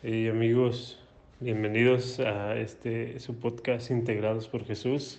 Y 0.00 0.28
amigos, 0.28 0.96
bienvenidos 1.40 2.20
a 2.20 2.54
este 2.54 3.18
su 3.18 3.40
podcast 3.40 3.90
Integrados 3.90 4.46
por 4.46 4.64
Jesús, 4.64 5.18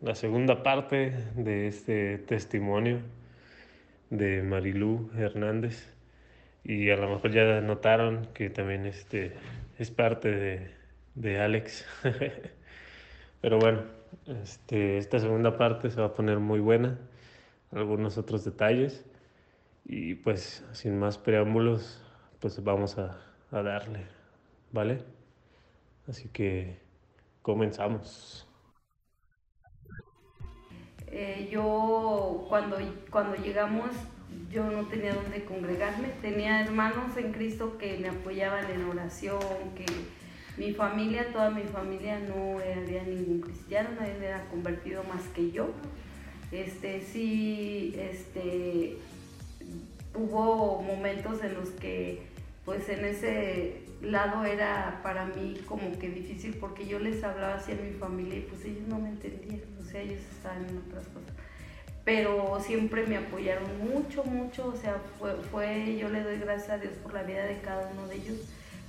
la 0.00 0.16
segunda 0.16 0.64
parte 0.64 1.12
de 1.36 1.68
este 1.68 2.18
testimonio 2.18 3.02
de 4.10 4.42
Marilú 4.42 5.12
Hernández. 5.16 5.94
Y 6.64 6.90
a 6.90 6.96
lo 6.96 7.08
mejor 7.08 7.30
ya 7.30 7.60
notaron 7.60 8.26
que 8.34 8.50
también 8.50 8.84
este 8.84 9.32
es 9.78 9.92
parte 9.92 10.28
de, 10.28 10.70
de 11.14 11.40
Alex. 11.40 11.86
Pero 13.40 13.60
bueno, 13.60 13.84
este, 14.42 14.98
esta 14.98 15.20
segunda 15.20 15.56
parte 15.56 15.88
se 15.88 16.00
va 16.00 16.08
a 16.08 16.14
poner 16.14 16.40
muy 16.40 16.58
buena, 16.58 16.98
algunos 17.70 18.18
otros 18.18 18.44
detalles. 18.44 19.04
Y 19.84 20.16
pues 20.16 20.64
sin 20.72 20.98
más 20.98 21.16
preámbulos, 21.16 22.02
pues 22.40 22.60
vamos 22.64 22.98
a 22.98 23.29
a 23.50 23.62
darle, 23.62 24.06
¿vale? 24.72 25.02
Así 26.08 26.28
que 26.28 26.78
comenzamos. 27.42 28.46
Eh, 31.08 31.48
yo 31.50 32.46
cuando, 32.48 32.78
cuando 33.10 33.34
llegamos 33.36 33.90
yo 34.50 34.68
no 34.70 34.86
tenía 34.86 35.14
dónde 35.14 35.44
congregarme, 35.44 36.08
tenía 36.22 36.60
hermanos 36.60 37.16
en 37.16 37.32
Cristo 37.32 37.78
que 37.78 37.98
me 37.98 38.08
apoyaban 38.08 38.70
en 38.70 38.84
oración, 38.84 39.40
que 39.76 39.86
mi 40.56 40.72
familia, 40.72 41.32
toda 41.32 41.50
mi 41.50 41.62
familia 41.62 42.18
no 42.18 42.58
había 42.58 43.02
ningún 43.04 43.40
cristiano, 43.40 43.90
nadie 43.98 44.16
era 44.20 44.44
convertido 44.50 45.04
más 45.04 45.22
que 45.34 45.52
yo. 45.52 45.68
Este, 46.50 47.00
sí, 47.00 47.94
este, 47.96 48.96
hubo 50.14 50.82
momentos 50.82 51.42
en 51.44 51.54
los 51.54 51.70
que 51.70 52.29
pues 52.64 52.88
en 52.88 53.04
ese 53.04 53.82
lado 54.02 54.44
era 54.44 55.00
para 55.02 55.26
mí 55.26 55.60
como 55.66 55.98
que 55.98 56.08
difícil 56.08 56.54
porque 56.54 56.86
yo 56.86 56.98
les 56.98 57.22
hablaba 57.24 57.54
así 57.54 57.72
a 57.72 57.76
mi 57.76 57.92
familia 57.92 58.38
y 58.38 58.42
pues 58.42 58.64
ellos 58.64 58.86
no 58.88 58.98
me 58.98 59.10
entendían, 59.10 59.60
o 59.80 59.84
sea, 59.84 60.00
ellos 60.02 60.20
estaban 60.30 60.68
en 60.68 60.78
otras 60.78 61.06
cosas. 61.08 61.32
Pero 62.04 62.58
siempre 62.60 63.06
me 63.06 63.18
apoyaron 63.18 63.68
mucho, 63.78 64.24
mucho, 64.24 64.68
o 64.68 64.76
sea, 64.76 65.00
fue, 65.50 65.96
yo 65.96 66.08
le 66.08 66.22
doy 66.22 66.38
gracias 66.38 66.70
a 66.70 66.78
Dios 66.78 66.94
por 66.94 67.12
la 67.12 67.22
vida 67.22 67.44
de 67.44 67.60
cada 67.60 67.88
uno 67.88 68.06
de 68.08 68.16
ellos, 68.16 68.38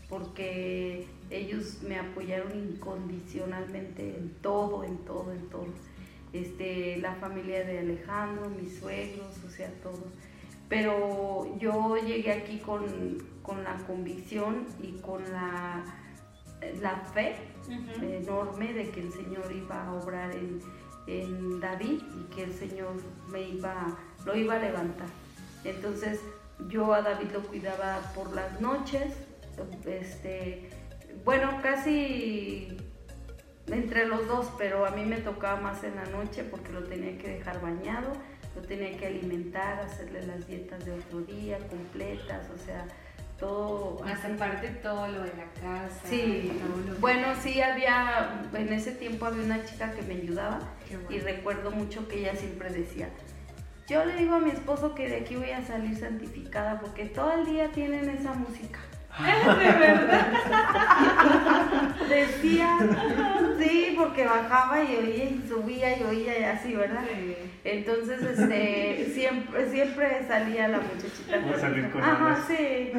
porque 0.09 1.08
ellos 1.30 1.84
me 1.84 2.00
apoyaron 2.00 2.58
incondicionalmente 2.58 4.16
en 4.18 4.30
todo, 4.42 4.84
en 4.84 4.98
todo, 5.00 5.31
en 5.31 5.50
todo. 5.50 5.68
Este, 6.34 6.98
la 6.98 7.16
familia 7.16 7.64
de 7.66 7.80
Alejandro, 7.80 8.50
mis 8.50 8.80
suegros, 8.80 9.38
o 9.46 9.50
sea, 9.50 9.70
todo 9.84 10.06
pero 10.72 11.53
yo 11.59 11.98
llegué 11.98 12.31
aquí 12.31 12.58
con, 12.59 12.86
la 13.64 13.75
convicción 13.88 14.66
y 14.81 14.94
con 15.00 15.23
la, 15.31 15.84
la 16.81 16.95
fe 17.14 17.36
enorme 18.02 18.73
de 18.73 18.89
que 18.89 19.02
el 19.02 19.11
Señor 19.11 19.52
iba 19.52 19.86
a 19.86 19.94
obrar 19.94 20.31
en, 20.36 20.61
David 21.59 22.02
y 22.16 22.34
que 22.34 22.44
el 22.44 22.53
Señor 22.53 22.94
me 23.30 23.42
iba, 23.42 23.97
lo 24.23 24.36
iba 24.36 24.56
a 24.56 24.59
levantar. 24.59 25.08
Entonces 25.66 26.22
yo 26.69 26.94
a 26.94 27.02
David 27.02 27.31
lo 27.34 27.42
cuidaba 27.42 28.00
por 28.16 28.34
las 28.34 28.62
noches, 28.62 29.12
este, 29.86 30.69
bueno, 31.25 31.59
casi 31.62 32.78
entre 33.67 34.08
los 34.08 34.25
dos, 34.28 34.47
pero 34.58 34.86
a 34.86 34.92
mí 34.92 35.03
me 35.03 35.17
tocaba 35.17 35.59
más 35.59 35.84
en 35.84 35.95
la 35.95 36.06
noche 36.06 36.44
porque 36.44 36.72
lo 36.72 36.84
tenía 36.84 37.17
que 37.17 37.28
dejar 37.28 37.59
bañado 37.62 38.14
lo 38.56 38.62
tenía 38.62 38.97
que 38.97 39.08
alimentar, 39.08 39.80
hacerle 39.80 40.25
las 40.25 40.45
dietas 40.47 40.84
de 40.86 40.92
otro 40.92 41.22
día 41.22 41.58
completas, 41.69 42.47
o 42.53 42.58
sea, 42.58 42.86
todo. 43.42 44.00
Más 44.06 44.23
aparte 44.23 44.70
todo 44.81 45.08
lo 45.08 45.23
de 45.23 45.34
la 45.34 45.52
casa. 45.59 46.00
Sí, 46.06 46.50
bueno, 47.02 47.28
sí 47.42 47.59
había, 47.61 48.45
en 48.53 48.72
ese 48.72 48.94
tiempo 48.94 49.25
había 49.25 49.44
una 49.44 49.66
chica 49.66 49.92
que 49.92 50.03
me 50.03 50.14
ayudaba 50.14 50.59
y 51.09 51.20
recuerdo 51.20 51.72
mucho 51.72 52.08
que 52.08 52.19
ella 52.19 52.36
siempre 52.36 52.69
decía, 52.69 53.09
yo 53.88 54.06
le 54.06 54.16
digo 54.16 54.35
a 54.35 54.40
mi 54.40 54.51
esposo 54.51 54.96
que 54.96 55.09
de 55.09 55.18
aquí 55.18 55.35
voy 55.35 55.51
a 55.51 55.66
salir 55.66 55.97
santificada 55.97 56.80
porque 56.80 57.06
todo 57.06 57.34
el 57.34 57.46
día 57.46 57.69
tienen 57.72 58.09
esa 58.09 58.34
música. 58.34 58.80
De 59.20 59.72
verdad. 59.80 60.28
Decía, 62.10 62.78
sí, 63.60 63.96
porque 63.98 64.26
bajaba 64.26 64.84
y 64.84 64.96
oía 64.96 65.24
y 65.26 65.46
subía 65.48 65.98
y 65.98 66.04
oía 66.04 66.40
y 66.40 66.44
así, 66.44 66.74
¿verdad? 66.76 67.04
Entonces, 67.64 68.22
este, 68.22 69.12
siempre, 69.14 69.70
siempre 69.70 70.26
salía 70.28 70.68
la 70.68 70.80
muchachita. 70.80 71.60
salir 71.60 71.92
con 71.92 72.02
Ajá, 72.02 72.44
sí. 72.48 72.92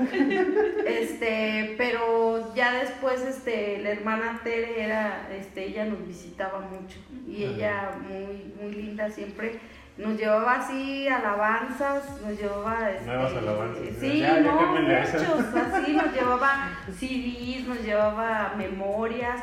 Este, 0.87 1.75
pero 1.77 2.55
ya 2.55 2.75
después, 2.75 3.23
este, 3.23 3.79
la 3.79 3.91
hermana 3.91 4.41
Tere 4.45 4.83
era, 4.85 5.29
este, 5.37 5.67
ella 5.67 5.85
nos 5.85 6.07
visitaba 6.07 6.61
mucho 6.61 6.99
y 7.27 7.45
ella 7.45 7.91
muy, 8.09 8.53
muy 8.61 8.75
linda 8.75 9.11
siempre 9.11 9.59
nos 9.99 10.19
llevaba 10.19 10.55
así 10.55 11.07
alabanzas, 11.07 12.21
nos 12.23 12.39
llevaba... 12.39 12.91
Este, 12.91 13.07
Nuevas 13.07 13.33
alabanzas. 13.35 13.83
Sí, 14.01 14.25
no, 14.43 14.73
muchos, 14.73 15.55
así 15.55 15.93
nos 15.93 16.13
llevaba 16.13 16.71
CDs, 16.99 17.69
nos 17.69 17.83
llevaba 17.83 18.55
memorias, 18.57 19.41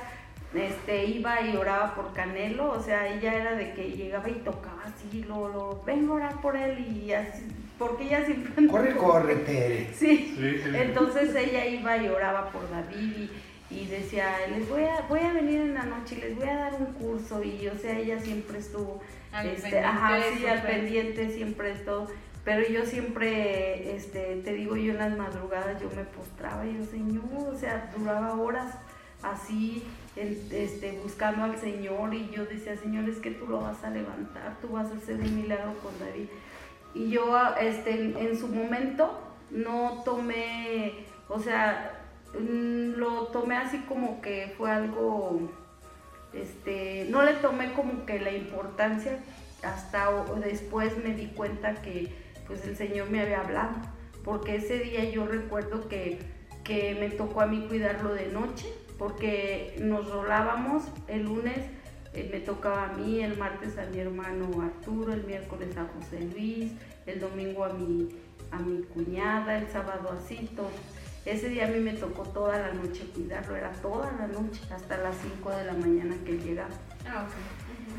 este, 0.54 1.06
iba 1.06 1.42
y 1.42 1.56
oraba 1.56 1.94
por 1.94 2.14
Canelo, 2.14 2.72
o 2.72 2.82
sea, 2.82 3.08
ella 3.08 3.36
era 3.36 3.56
de 3.56 3.74
que 3.74 3.92
llegaba 3.92 4.28
y 4.30 4.34
tocaba 4.44 4.84
así, 4.86 5.24
lo, 5.24 5.50
lo, 5.50 5.84
vengo 5.86 6.14
a 6.14 6.16
orar 6.18 6.42
por 6.42 6.58
él 6.58 6.80
y 6.80 7.14
así, 7.14 7.48
porque 7.78 8.06
ella 8.06 8.26
siempre... 8.26 8.68
Corre, 8.72 8.96
corre, 8.96 9.36
Tere. 9.36 9.90
Sí, 9.94 10.36
entonces 10.74 11.36
ella 11.36 11.66
iba 11.68 11.96
y 11.98 12.10
oraba 12.10 12.50
por 12.50 12.70
David 12.72 13.18
y 13.18 13.30
y 13.70 13.86
decía, 13.86 14.36
les 14.50 14.68
voy 14.68 14.84
a, 14.84 15.02
voy 15.08 15.20
a 15.20 15.34
venir 15.34 15.62
en 15.62 15.74
la 15.76 15.84
noche 15.84 16.16
y 16.18 16.22
les 16.22 16.36
voy 16.36 16.48
a 16.50 16.56
dar 16.56 16.74
un 16.74 16.88
curso 16.94 17.44
y 17.44 17.68
o 17.68 17.78
sea, 17.78 17.98
ella 17.98 18.20
siempre 18.20 18.60
estuvo 18.60 19.02
al 19.32 19.48
este, 19.48 19.62
pendiente, 19.62 19.88
ajá, 19.88 20.18
sí, 20.36 20.46
al 20.48 20.62
pendiente 20.64 21.30
siempre 21.32 21.72
estuvo, 21.72 22.08
pero 22.44 22.68
yo 22.68 22.86
siempre, 22.86 23.96
este, 23.96 24.42
te 24.44 24.54
digo, 24.54 24.76
yo 24.76 24.94
en 24.94 24.98
las 24.98 25.18
madrugadas 25.18 25.80
yo 25.82 25.90
me 25.96 26.04
postraba 26.04 26.66
y 26.66 26.78
yo, 26.78 26.86
Señor, 26.86 27.24
o 27.48 27.58
sea, 27.58 27.92
duraba 27.96 28.34
horas 28.34 28.76
así, 29.22 29.84
este, 30.16 31.00
buscando 31.04 31.44
al 31.44 31.58
Señor 31.58 32.14
y 32.14 32.30
yo 32.30 32.46
decía, 32.46 32.76
Señor, 32.78 33.08
es 33.08 33.18
que 33.18 33.32
tú 33.32 33.48
lo 33.48 33.62
vas 33.62 33.84
a 33.84 33.90
levantar, 33.90 34.58
tú 34.62 34.70
vas 34.70 34.92
a 34.92 34.96
hacer 34.96 35.18
un 35.18 35.36
milagro 35.36 35.76
con 35.84 35.98
David. 36.00 36.28
Y 36.96 37.12
yo, 37.12 37.38
este, 37.62 37.92
en 37.94 38.40
su 38.40 38.48
momento 38.48 39.20
no 39.52 40.02
tomé, 40.04 41.06
o 41.28 41.40
sea, 41.40 42.00
tomé 43.28 43.58
así 43.58 43.80
como 43.88 44.22
que 44.22 44.54
fue 44.58 44.72
algo, 44.72 45.50
este, 46.34 47.08
no 47.10 47.24
le 47.24 47.34
tomé 47.34 47.74
como 47.74 48.06
que 48.06 48.20
la 48.20 48.32
importancia, 48.32 49.20
hasta 49.64 50.10
después 50.44 50.98
me 51.04 51.14
di 51.14 51.28
cuenta 51.28 51.82
que 51.82 52.14
pues 52.48 52.66
el 52.66 52.76
Señor 52.76 53.10
me 53.10 53.22
había 53.22 53.42
hablado, 53.42 53.76
porque 54.24 54.56
ese 54.56 54.80
día 54.80 55.04
yo 55.10 55.28
recuerdo 55.28 55.88
que, 55.88 56.20
que 56.64 56.96
me 57.00 57.10
tocó 57.10 57.42
a 57.42 57.46
mí 57.46 57.66
cuidarlo 57.68 58.14
de 58.14 58.28
noche, 58.28 58.68
porque 58.98 59.76
nos 59.80 60.10
rolábamos 60.10 60.84
el 61.08 61.24
lunes. 61.24 61.58
Eh, 62.14 62.28
me 62.32 62.40
tocaba 62.40 62.86
a 62.86 62.94
mí, 62.94 63.22
el 63.22 63.38
martes 63.38 63.78
a 63.78 63.86
mi 63.86 64.00
hermano 64.00 64.64
Arturo, 64.64 65.14
el 65.14 65.24
miércoles 65.26 65.78
a 65.78 65.86
José 65.94 66.22
Luis, 66.22 66.72
el 67.06 67.20
domingo 67.20 67.64
a 67.64 67.70
mi, 67.70 68.10
a 68.52 68.58
mi 68.58 68.82
cuñada, 68.82 69.60
el 69.60 69.68
sábado 69.70 70.10
así, 70.18 70.50
todo. 70.56 70.72
Ese 71.26 71.50
día 71.50 71.66
a 71.66 71.70
mí 71.70 71.80
me 71.80 71.94
tocó 71.94 72.24
toda 72.24 72.58
la 72.58 72.74
noche 72.74 73.04
cuidarlo, 73.14 73.56
era 73.56 73.72
toda 73.74 74.12
la 74.14 74.28
noche, 74.28 74.62
hasta 74.74 74.98
las 74.98 75.16
5 75.22 75.50
de 75.52 75.66
la 75.66 75.74
mañana 75.74 76.16
que 76.26 76.32
él 76.32 76.44
llegaba. 76.44 76.70
Ah, 77.06 77.28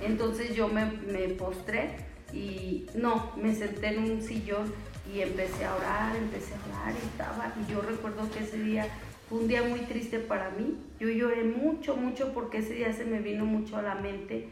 Entonces 0.00 0.54
yo 0.56 0.68
me, 0.68 0.86
me, 0.86 1.28
postré 1.34 1.96
y 2.32 2.86
no, 2.94 3.32
me 3.36 3.54
senté 3.54 3.88
en 3.88 4.10
un 4.10 4.22
sillón 4.22 4.72
y 5.12 5.20
empecé 5.20 5.64
a 5.66 5.76
orar, 5.76 6.16
empecé 6.16 6.54
a 6.54 6.80
orar 6.80 6.94
y 6.94 7.06
estaba. 7.06 7.52
Y 7.60 7.70
yo 7.70 7.82
recuerdo 7.82 8.30
que 8.30 8.40
ese 8.40 8.58
día 8.62 8.86
fue 9.28 9.40
un 9.40 9.48
día 9.48 9.62
muy 9.62 9.80
triste 9.80 10.18
para 10.18 10.50
mí. 10.50 10.78
Yo 10.98 11.08
lloré 11.10 11.44
mucho, 11.44 11.96
mucho 11.96 12.32
porque 12.32 12.58
ese 12.58 12.74
día 12.74 12.92
se 12.94 13.04
me 13.04 13.20
vino 13.20 13.44
mucho 13.44 13.76
a 13.76 13.82
la 13.82 13.96
mente 13.96 14.48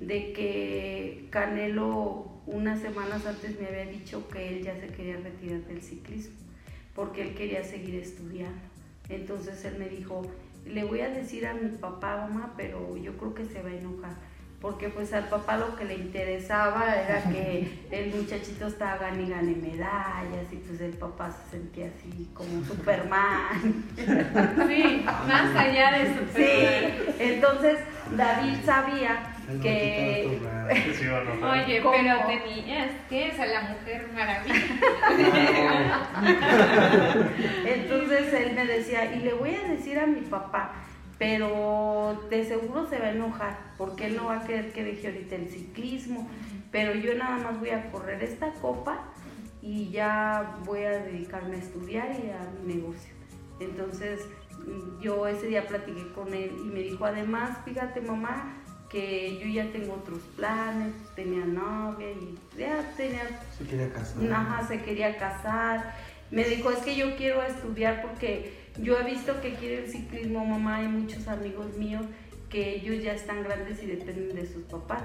de 0.00 0.32
que 0.32 1.28
Canelo 1.30 2.32
unas 2.46 2.80
semanas 2.80 3.26
antes 3.26 3.60
me 3.60 3.66
había 3.66 3.86
dicho 3.86 4.28
que 4.28 4.48
él 4.48 4.62
ya 4.62 4.78
se 4.80 4.88
quería 4.88 5.16
retirar 5.16 5.60
del 5.62 5.82
ciclismo 5.82 6.45
porque 6.96 7.22
él 7.22 7.34
quería 7.34 7.62
seguir 7.62 7.96
estudiando. 7.96 8.58
Entonces 9.08 9.64
él 9.66 9.76
me 9.78 9.88
dijo, 9.88 10.22
le 10.64 10.82
voy 10.82 11.00
a 11.00 11.10
decir 11.10 11.46
a 11.46 11.54
mi 11.54 11.68
papá, 11.68 12.16
mamá, 12.16 12.54
pero 12.56 12.96
yo 12.96 13.16
creo 13.18 13.34
que 13.34 13.44
se 13.44 13.62
va 13.62 13.68
a 13.68 13.74
enojar. 13.74 14.14
Porque 14.60 14.88
pues 14.88 15.12
al 15.12 15.28
papá 15.28 15.58
lo 15.58 15.76
que 15.76 15.84
le 15.84 15.94
interesaba 15.94 16.96
era 16.96 17.22
que 17.30 17.70
el 17.90 18.14
muchachito 18.14 18.66
estaba 18.66 18.96
gane 18.96 19.24
y 19.24 19.28
gane 19.28 19.54
medallas 19.54 20.50
y 20.50 20.56
pues 20.56 20.80
el 20.80 20.94
papá 20.94 21.30
se 21.30 21.58
sentía 21.58 21.86
así 21.86 22.30
como 22.32 22.64
Superman. 22.64 23.84
Sí, 24.66 25.04
más 25.04 25.54
allá 25.54 25.98
de 25.98 26.14
Superman. 26.14 26.32
Sí, 26.34 27.14
entonces 27.18 27.78
David 28.16 28.54
sabía 28.64 29.35
Que-. 29.62 30.40
Sí. 30.94 31.06
Oye, 31.08 31.80
¿Cómo? 31.80 31.94
pero 31.96 32.26
tenías 32.26 32.90
que 33.08 33.28
es 33.28 33.38
a 33.38 33.46
la 33.46 33.60
mujer 33.62 34.08
maravilla. 34.12 34.56
Entonces 37.64 38.34
él 38.34 38.54
me 38.54 38.66
decía, 38.66 39.14
y 39.14 39.20
le 39.20 39.34
voy 39.34 39.54
a 39.54 39.68
decir 39.68 39.98
a 39.98 40.06
mi 40.06 40.22
papá, 40.22 40.72
pero 41.18 42.26
de 42.28 42.44
seguro 42.44 42.88
se 42.88 42.98
va 42.98 43.06
a 43.06 43.10
enojar, 43.10 43.58
porque 43.78 44.06
él 44.06 44.16
no 44.16 44.26
va 44.26 44.40
a 44.40 44.44
querer 44.44 44.72
que 44.72 44.84
deje 44.84 45.06
ahorita 45.06 45.36
el 45.36 45.48
ciclismo, 45.48 46.28
pero 46.72 46.94
yo 46.94 47.14
nada 47.14 47.38
más 47.38 47.60
voy 47.60 47.70
a 47.70 47.90
correr 47.90 48.22
esta 48.22 48.52
copa 48.54 49.04
y 49.62 49.90
ya 49.90 50.56
voy 50.64 50.82
a 50.82 50.90
dedicarme 50.90 51.56
a 51.56 51.60
estudiar 51.60 52.10
y 52.10 52.30
a 52.30 52.50
mi 52.60 52.74
negocio. 52.74 53.14
Entonces 53.60 54.26
yo 55.00 55.26
ese 55.26 55.46
día 55.46 55.66
platiqué 55.66 56.12
con 56.12 56.34
él 56.34 56.52
y 56.58 56.64
me 56.64 56.80
dijo, 56.80 57.04
además, 57.04 57.58
fíjate 57.64 58.00
mamá, 58.00 58.54
que 58.96 59.38
yo 59.38 59.46
ya 59.46 59.70
tengo 59.72 59.92
otros 59.94 60.20
planes, 60.36 60.94
tenía 61.14 61.44
novia 61.44 62.10
y 62.12 62.38
ya 62.58 62.82
tenía 62.96 63.28
Se 63.58 63.64
quería 63.64 63.92
casar. 63.92 64.32
Ajá, 64.32 64.66
se 64.66 64.80
quería 64.80 65.18
casar. 65.18 65.94
Me 66.30 66.44
dijo, 66.44 66.70
es 66.70 66.78
que 66.78 66.96
yo 66.96 67.14
quiero 67.16 67.42
estudiar 67.42 68.00
porque 68.00 68.54
yo 68.78 68.98
he 68.98 69.04
visto 69.04 69.38
que 69.42 69.52
quiere 69.54 69.84
el 69.84 69.90
ciclismo, 69.90 70.46
mamá, 70.46 70.76
hay 70.76 70.88
muchos 70.88 71.28
amigos 71.28 71.76
míos 71.76 72.06
que 72.48 72.76
ellos 72.76 73.02
ya 73.04 73.12
están 73.12 73.42
grandes 73.42 73.82
y 73.82 73.86
dependen 73.86 74.34
de 74.34 74.46
sus 74.46 74.62
papás. 74.64 75.02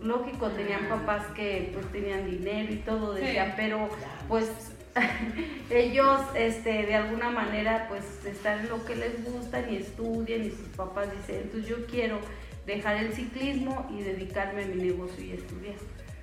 Lógico, 0.00 0.48
tenían 0.50 0.88
papás 0.88 1.26
que 1.34 1.70
pues 1.74 1.90
tenían 1.90 2.30
dinero 2.30 2.72
y 2.72 2.76
todo, 2.76 3.14
decía, 3.14 3.46
Sí. 3.46 3.52
pero 3.56 3.88
pues 4.28 4.48
ellos 5.70 6.20
este, 6.36 6.86
de 6.86 6.94
alguna 6.94 7.30
manera 7.30 7.86
pues 7.88 8.04
están 8.24 8.60
en 8.60 8.68
lo 8.68 8.84
que 8.84 8.94
les 8.94 9.24
gusta 9.24 9.68
y 9.68 9.76
estudian 9.78 10.44
y 10.44 10.50
sus 10.50 10.68
papás 10.76 11.08
dicen, 11.10 11.42
entonces 11.42 11.68
yo 11.68 11.86
quiero 11.86 12.18
dejar 12.66 12.96
el 12.96 13.12
ciclismo 13.12 13.86
y 13.96 14.02
dedicarme 14.02 14.64
a 14.64 14.66
mi 14.66 14.82
negocio 14.82 15.24
y 15.24 15.32
estudiar. 15.32 15.74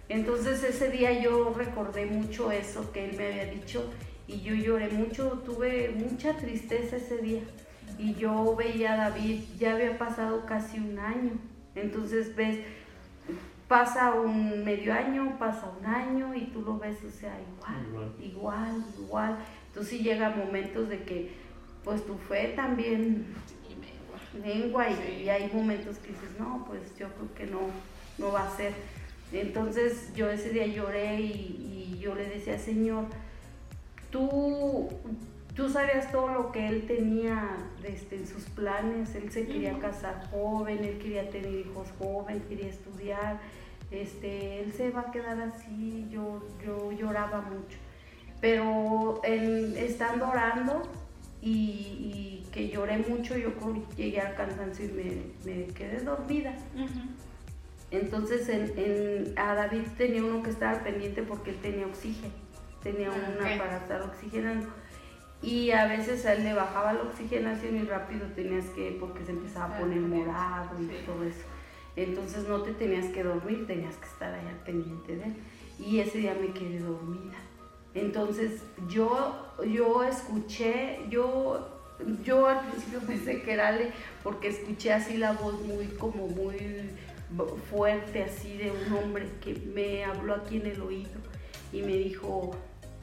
Entonces 0.08 0.64
ese 0.64 0.90
día 0.90 1.22
yo 1.22 1.54
recordé 1.56 2.06
mucho 2.06 2.52
eso 2.52 2.92
que 2.92 3.06
él 3.10 3.18
me 3.18 3.28
había 3.28 3.46
dicho 3.46 3.90
y 4.28 4.42
yo 4.42 4.54
lloré 4.56 4.90
mucho, 4.90 5.42
tuve 5.46 5.90
mucha 5.90 6.34
tristeza 6.38 6.98
ese 6.98 7.18
día. 7.18 7.42
Y 7.98 8.14
yo 8.16 8.56
veía 8.56 8.94
a 8.94 9.10
David, 9.10 9.42
ya 9.58 9.74
había 9.74 9.98
pasado 9.98 10.46
casi 10.46 10.78
un 10.80 10.98
año. 11.00 11.32
Entonces 11.76 12.36
ves, 12.36 12.60
pasa 13.68 14.14
un 14.14 14.64
medio 14.64 14.94
año, 14.94 15.38
pasa 15.38 15.72
un 15.80 15.86
año 15.86 16.34
y 16.34 16.46
tú 16.46 16.62
lo 16.62 16.78
ves, 16.80 16.98
o 17.04 17.12
sea, 17.12 17.36
igual, 17.40 17.86
Igual. 17.88 18.14
igual, 18.22 18.86
igual. 19.00 19.38
Entonces 19.68 19.98
sí 19.98 20.04
llega 20.04 20.30
momentos 20.30 20.90
de 20.90 21.04
que 21.04 21.32
pues 21.84 22.06
tu 22.06 22.18
fe 22.18 22.54
también 22.56 23.26
lengua 24.44 24.90
y, 24.90 24.96
Sí. 24.96 25.24
y 25.24 25.30
hay 25.30 25.50
momentos 25.54 25.98
que 25.98 26.10
dices, 26.10 26.30
no, 26.40 26.64
pues 26.68 26.82
yo 26.98 27.08
creo 27.14 27.34
que 27.36 27.46
no, 27.48 27.60
no 28.18 28.32
va 28.32 28.48
a 28.48 28.56
ser. 28.58 28.74
Entonces 29.32 30.12
yo 30.16 30.30
ese 30.30 30.50
día 30.50 30.66
lloré 30.68 31.20
y, 31.22 31.94
y 31.96 32.00
yo 32.00 32.16
le 32.16 32.28
decía, 32.28 32.58
Señor, 32.58 33.06
tú, 34.12 34.90
tú 35.56 35.70
sabías 35.70 36.12
todo 36.12 36.30
lo 36.30 36.52
que 36.52 36.68
él 36.68 36.86
tenía 36.88 37.50
este, 37.84 38.16
en 38.18 38.28
sus 38.28 38.44
planes, 38.46 39.14
él 39.16 39.32
se 39.32 39.46
quería 39.46 39.78
casar 39.80 40.28
joven, 40.32 40.84
él 40.84 40.98
quería 40.98 41.30
tener 41.30 41.54
hijos 41.54 41.88
joven, 42.00 42.42
quería 42.50 42.68
estudiar, 42.68 43.40
este, 43.92 44.62
él 44.64 44.74
se 44.74 44.90
va 44.92 45.02
a 45.02 45.12
quedar 45.12 45.40
así, 45.42 46.08
yo, 46.12 46.44
yo 46.66 46.92
lloraba 46.92 47.42
mucho. 47.42 47.78
Pero 48.42 49.20
en- 49.24 49.76
estando 49.78 50.30
orando 50.30 50.82
y, 51.42 51.50
y 51.50 52.48
que 52.52 52.70
lloré 52.70 52.98
mucho, 52.98 53.38
yo 53.38 53.56
con- 53.56 53.86
llegué 53.96 54.20
al 54.22 54.36
cansancio 54.36 54.86
y 54.86 54.92
me, 54.92 55.12
me 55.46 55.68
quedé 55.68 56.00
dormida. 56.04 56.54
Entonces 57.92 58.48
en, 58.50 58.72
en- 58.78 59.40
a 59.40 59.56
David 59.56 59.82
tenía 59.98 60.24
uno 60.24 60.44
que 60.44 60.52
estar 60.52 60.84
pendiente 60.84 61.24
porque 61.24 61.52
él 61.52 61.58
tenía 61.62 61.88
oxígeno, 61.88 62.34
tenía 62.84 63.10
Ah, 63.10 63.32
una 63.38 63.58
para 63.58 63.78
estar 63.78 64.02
oxigenando. 64.04 64.68
Y 65.42 65.72
a 65.72 65.88
veces 65.88 66.26
a 66.26 66.34
él 66.34 66.44
le 66.44 66.54
bajaba 66.54 66.94
la 66.94 67.04
oxigenación 67.04 67.78
y 67.78 67.84
rápido 67.84 68.28
tenías 68.36 68.66
que, 68.72 68.96
porque 69.00 69.24
se 69.26 69.32
empezaba 69.32 69.74
a 69.74 69.78
Ah, 69.78 69.80
poner 69.80 70.02
morado 70.02 70.80
y 70.82 70.86
Sí. 70.88 70.92
todo 71.06 71.24
eso. 71.24 71.46
Entonces 71.96 72.48
no 72.48 72.62
te 72.62 72.74
tenías 72.74 73.06
que 73.06 73.24
dormir, 73.24 73.66
tenías 73.66 73.96
que 73.96 74.06
estar 74.06 74.34
allá 74.34 74.50
al 74.50 74.64
pendiente 74.64 75.16
de 75.16 75.24
él. 75.24 75.36
Y 75.80 76.00
ese 76.00 76.18
día 76.20 76.36
me 76.40 76.52
quedé 76.54 76.80
dormida. 76.80 77.38
Entonces 77.94 78.62
yo, 78.88 79.36
yo 79.66 80.04
escuché, 80.04 81.00
yo, 81.10 81.68
yo 82.24 82.48
al 82.48 82.60
principio 82.68 83.00
pensé 83.08 83.42
que 83.42 83.54
era 83.54 83.70
Ale, 83.70 83.92
porque 84.24 84.50
escuché 84.50 84.94
así 84.94 85.18
la 85.18 85.34
voz 85.34 85.60
muy, 85.62 85.86
como 85.88 86.28
muy 86.28 86.90
fuerte, 87.70 88.24
así 88.24 88.58
de 88.58 88.72
un 88.72 88.94
hombre 88.94 89.28
que 89.42 89.54
me 89.74 90.04
habló 90.04 90.36
aquí 90.36 90.58
en 90.58 90.66
el 90.68 90.82
oído 90.82 91.20
y 91.72 91.82
me 91.82 91.94
dijo, 91.94 92.56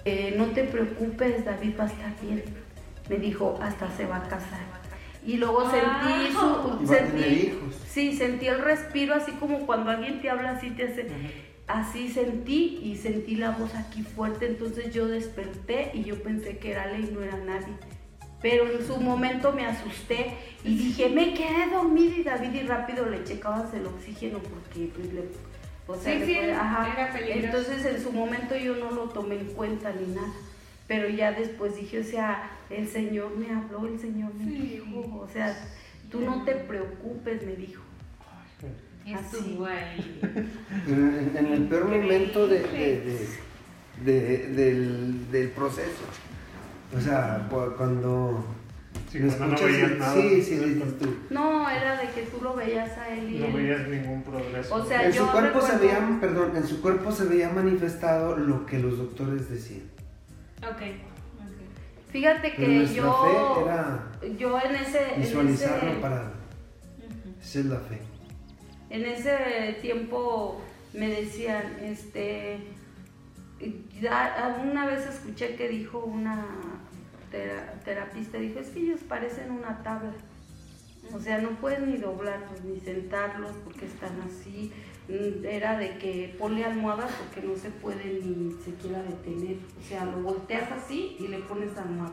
eh, 0.05 0.35
no 0.37 0.47
te 0.47 0.65
preocupes, 0.65 1.44
David 1.44 1.79
va 1.79 1.85
a 1.85 1.87
estar 1.89 2.12
bien. 2.21 2.43
Me 3.09 3.17
dijo, 3.19 3.56
hasta 3.62 3.89
se 3.97 4.05
va 4.06 4.17
a 4.17 4.23
casar. 4.29 4.67
Y 5.25 5.37
luego 5.37 5.69
sentí 5.71 6.29
Y 6.29 6.32
su, 6.32 6.87
sentí, 6.87 7.25
hijos. 7.25 7.75
sí, 7.89 8.17
sentí 8.17 8.47
el 8.47 8.61
respiro 8.61 9.15
así 9.15 9.32
como 9.32 9.67
cuando 9.67 9.91
alguien 9.91 10.21
te 10.21 10.31
habla 10.31 10.53
así 10.53 10.71
te 10.71 10.85
hace, 10.85 11.09
así 11.67 12.09
sentí 12.09 12.79
y 12.83 12.97
sentí 12.97 13.37
la 13.37 13.51
voz 13.51 13.75
aquí 13.75 14.03
fuerte, 14.03 14.47
entonces 14.47 14.93
yo 14.95 15.07
desperté 15.09 15.91
y 15.95 16.05
yo 16.05 16.23
pensé 16.23 16.59
que 16.59 16.71
era 16.73 16.85
Ale 16.85 17.01
y 17.01 17.11
no 17.13 17.23
era 17.23 17.37
nadie. 17.39 17.75
Pero 18.43 18.71
en 18.71 18.87
su 18.87 18.99
momento 18.99 19.53
me 19.53 19.67
asusté 19.67 20.35
y 20.63 20.77
dije, 20.77 21.09
me 21.09 21.35
quedé 21.35 21.69
dormida 21.73 22.17
y 22.17 22.23
David 22.23 22.53
y 22.55 22.63
rápido 22.67 23.07
le 23.07 23.25
checabas 23.25 23.73
el 23.75 23.87
oxígeno 23.87 24.39
porque 24.39 24.91
pues 24.95 25.13
le... 25.13 25.23
O 25.89 25.95
sea, 25.97 26.13
Sí, 26.13 26.19
le 26.21 26.27
sí, 26.27 26.35
puede- 26.35 26.53
ajá. 26.53 26.93
era 26.93 27.13
peligroso. 27.13 27.47
Entonces 27.47 27.87
en 27.87 28.03
su 28.03 28.13
momento 28.13 28.57
yo 28.57 28.77
no 28.77 28.91
lo 28.91 29.05
tomé 29.09 29.37
en 29.37 29.47
cuenta 29.47 29.93
ni 29.93 30.15
nada. 30.15 30.33
Pero 30.87 31.09
ya 31.09 31.33
después 31.33 31.77
dije, 31.77 32.01
o 32.01 32.05
sea, 32.05 32.51
el 32.71 32.87
Señor 32.89 33.37
me 33.37 33.51
habló, 33.53 33.87
el 33.89 33.99
Señor 33.99 34.33
me 34.35 34.45
Sí. 34.45 34.59
dijo, 34.83 35.01
o 35.19 35.29
sea, 35.33 35.57
tú 36.11 36.21
no 36.21 36.45
te 36.45 36.55
preocupes, 36.55 37.45
me 37.45 37.57
dijo. 37.57 37.83
Ahí. 39.14 40.20
En, 40.88 41.32
en 41.37 41.47
el 41.53 41.62
peor 41.69 41.85
momento 41.87 42.47
de, 42.49 42.61
de- 42.61 43.00
de- 43.00 44.11
de- 44.12 44.47
del, 44.49 45.31
del 45.31 45.49
proceso. 45.50 46.05
O 46.97 47.00
sea, 47.00 47.47
cu- 47.50 47.75
cuando. 47.76 48.44
Sí, 49.11 49.20
no 49.20 49.29
escuchas 49.29 49.61
y- 49.62 49.64
veías 49.73 49.99
nada. 49.99 50.14
Sí, 50.14 50.43
sí, 50.43 50.56
dices 50.56 50.99
tú. 50.99 51.14
No, 51.31 51.69
era 51.70 51.97
de 52.00 52.08
que 52.11 52.23
tú 52.23 52.41
lo 52.43 52.55
veías 52.55 52.97
a 52.99 53.08
él 53.14 53.31
y 53.35 53.38
No 53.38 53.47
él- 53.47 53.53
veías 53.55 53.88
ningún 53.88 54.23
progreso. 54.23 54.75
O 54.75 54.85
sea, 54.85 55.06
En 55.06 55.12
yo 55.12 55.25
su 55.26 55.32
cuerpo 55.32 55.61
se 55.61 55.73
recuerdo- 55.79 56.06
veía, 56.08 56.20
perdón, 56.20 56.56
en 56.56 56.67
su 56.67 56.81
cuerpo 56.82 57.12
se 57.12 57.25
veía 57.25 57.49
manifestado 57.50 58.37
lo 58.37 58.67
que 58.67 58.79
los 58.79 58.99
doctores 58.99 59.49
decían. 59.49 59.82
Ok. 60.62 60.69
ok. 60.70 62.11
Fíjate 62.11 62.55
que 62.55 62.87
yo, 62.94 63.25
fe 63.25 63.62
era 63.64 64.11
yo 64.38 64.58
en 64.61 64.75
ese, 64.76 65.14
en 65.14 65.20
visualizarlo 65.23 65.91
ese, 65.91 66.00
para. 66.00 66.17
Ujú. 66.23 67.34
Esa 67.43 67.58
es 67.60 67.67
la 67.67 67.79
fe. 67.81 67.98
En 68.90 69.05
ese 69.06 69.78
tiempo 69.82 70.60
me 70.94 71.08
decían, 71.08 71.76
este, 71.82 72.58
ya 74.00 74.58
una 74.62 74.86
vez 74.86 75.06
escuché 75.06 75.56
que 75.56 75.69
dijo 75.69 75.98
una 76.00 76.44
tera- 77.31 77.74
terapista, 77.84 78.38
dijo, 78.38 78.60
es 78.60 78.69
que 78.69 78.81
ellos 78.81 79.00
parecen 79.08 79.50
una 79.50 79.82
tabla. 79.82 80.12
O 81.14 81.20
sea, 81.20 81.38
no 81.38 81.50
puedes 81.50 81.81
ni 81.81 81.96
doblarlos 81.98 82.64
ni 82.64 82.81
sentarlos 82.81 83.52
porque 83.64 83.86
están 83.86 84.20
así. 84.22 84.72
Mm, 85.08 85.44
Era 85.44 85.78
de 85.78 85.98
que 85.98 86.34
ponle 86.38 86.64
almohadas 86.64 87.12
porque 87.12 87.46
no 87.46 87.56
se 87.56 87.70
puede 87.70 88.05
ni 88.24 88.52
siquiera 88.64 89.02
detener. 89.02 89.56
O 89.81 89.88
sea, 89.88 90.05
lo 90.05 90.20
volteas 90.22 90.70
así 90.72 91.16
y 91.20 91.28
le 91.28 91.38
pones 91.38 91.76
almohada. 91.78 92.12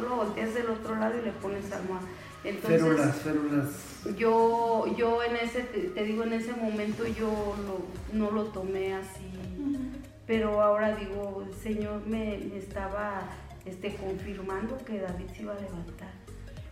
No 0.00 0.08
lo 0.08 0.16
volteas 0.16 0.52
del 0.54 0.68
otro 0.68 0.96
lado 0.96 1.16
y 1.16 1.22
le 1.24 1.30
pones 1.32 1.70
almohada. 1.70 2.06
Entonces, 2.44 2.82
Férulas, 2.82 3.16
férulas. 3.16 4.16
yo, 4.18 4.84
yo 4.96 5.22
en 5.22 5.36
ese, 5.36 5.60
te, 5.62 5.80
te 5.80 6.04
digo, 6.04 6.24
en 6.24 6.34
ese 6.34 6.52
momento 6.52 7.06
yo 7.06 7.26
lo- 7.66 7.84
no 8.18 8.30
lo 8.30 8.44
tomé 8.44 8.94
así, 8.94 9.30
pero 10.26 10.60
ahora 10.60 10.94
digo, 10.96 11.44
el 11.48 11.54
Señor 11.54 12.06
me, 12.06 12.38
me 12.50 12.58
estaba 12.58 13.22
este, 13.64 13.94
confirmando 13.96 14.78
que 14.84 14.98
David 15.00 15.26
se 15.34 15.42
iba 15.42 15.52
a 15.52 15.60
levantar. 15.60 16.12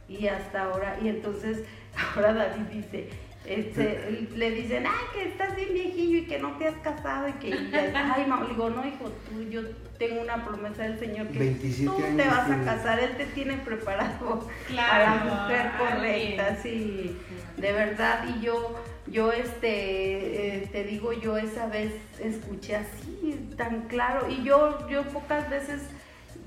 Y 0.08 0.26
hasta 0.26 0.64
ahora, 0.64 0.98
y 1.02 1.08
entonces 1.08 1.60
ahora 2.16 2.34
David 2.34 2.64
dice, 2.72 3.08
este, 3.46 4.28
le 4.36 4.50
dicen, 4.50 4.84
ay, 4.86 5.04
que 5.14 5.28
estás 5.28 5.56
bien 5.56 5.72
viejillo 5.72 6.18
y 6.18 6.26
que 6.26 6.38
no 6.38 6.56
te 6.58 6.68
has 6.68 6.76
casado 6.82 7.28
y 7.28 7.32
que, 7.34 7.48
y, 7.48 7.70
ay, 7.74 8.26
mamá, 8.26 8.46
digo, 8.48 8.68
no, 8.70 8.86
hijo, 8.86 9.10
tú, 9.30 9.42
yo 9.50 9.62
tengo 10.02 10.20
una 10.20 10.44
promesa 10.44 10.82
del 10.82 10.98
Señor 10.98 11.28
que 11.28 11.38
27 11.38 11.84
tú 11.84 12.16
te 12.16 12.26
vas 12.26 12.50
a 12.50 12.64
casar, 12.64 12.98
Él 12.98 13.16
te 13.16 13.26
tiene 13.26 13.56
preparado 13.58 14.48
Claro, 14.66 15.04
a 15.04 15.14
la 15.14 15.24
mujer 15.24 15.70
correcta, 15.78 16.56
sí, 16.60 17.16
de 17.56 17.72
verdad. 17.72 18.24
Y 18.28 18.44
yo, 18.44 18.74
yo 19.06 19.30
este, 19.30 20.56
eh, 20.56 20.68
te 20.72 20.82
digo, 20.82 21.12
yo 21.12 21.36
esa 21.38 21.68
vez 21.68 21.92
escuché 22.18 22.76
así, 22.76 23.48
tan 23.56 23.82
claro. 23.82 24.28
Y 24.28 24.42
yo, 24.42 24.88
yo 24.88 25.04
pocas 25.04 25.48
veces, 25.48 25.82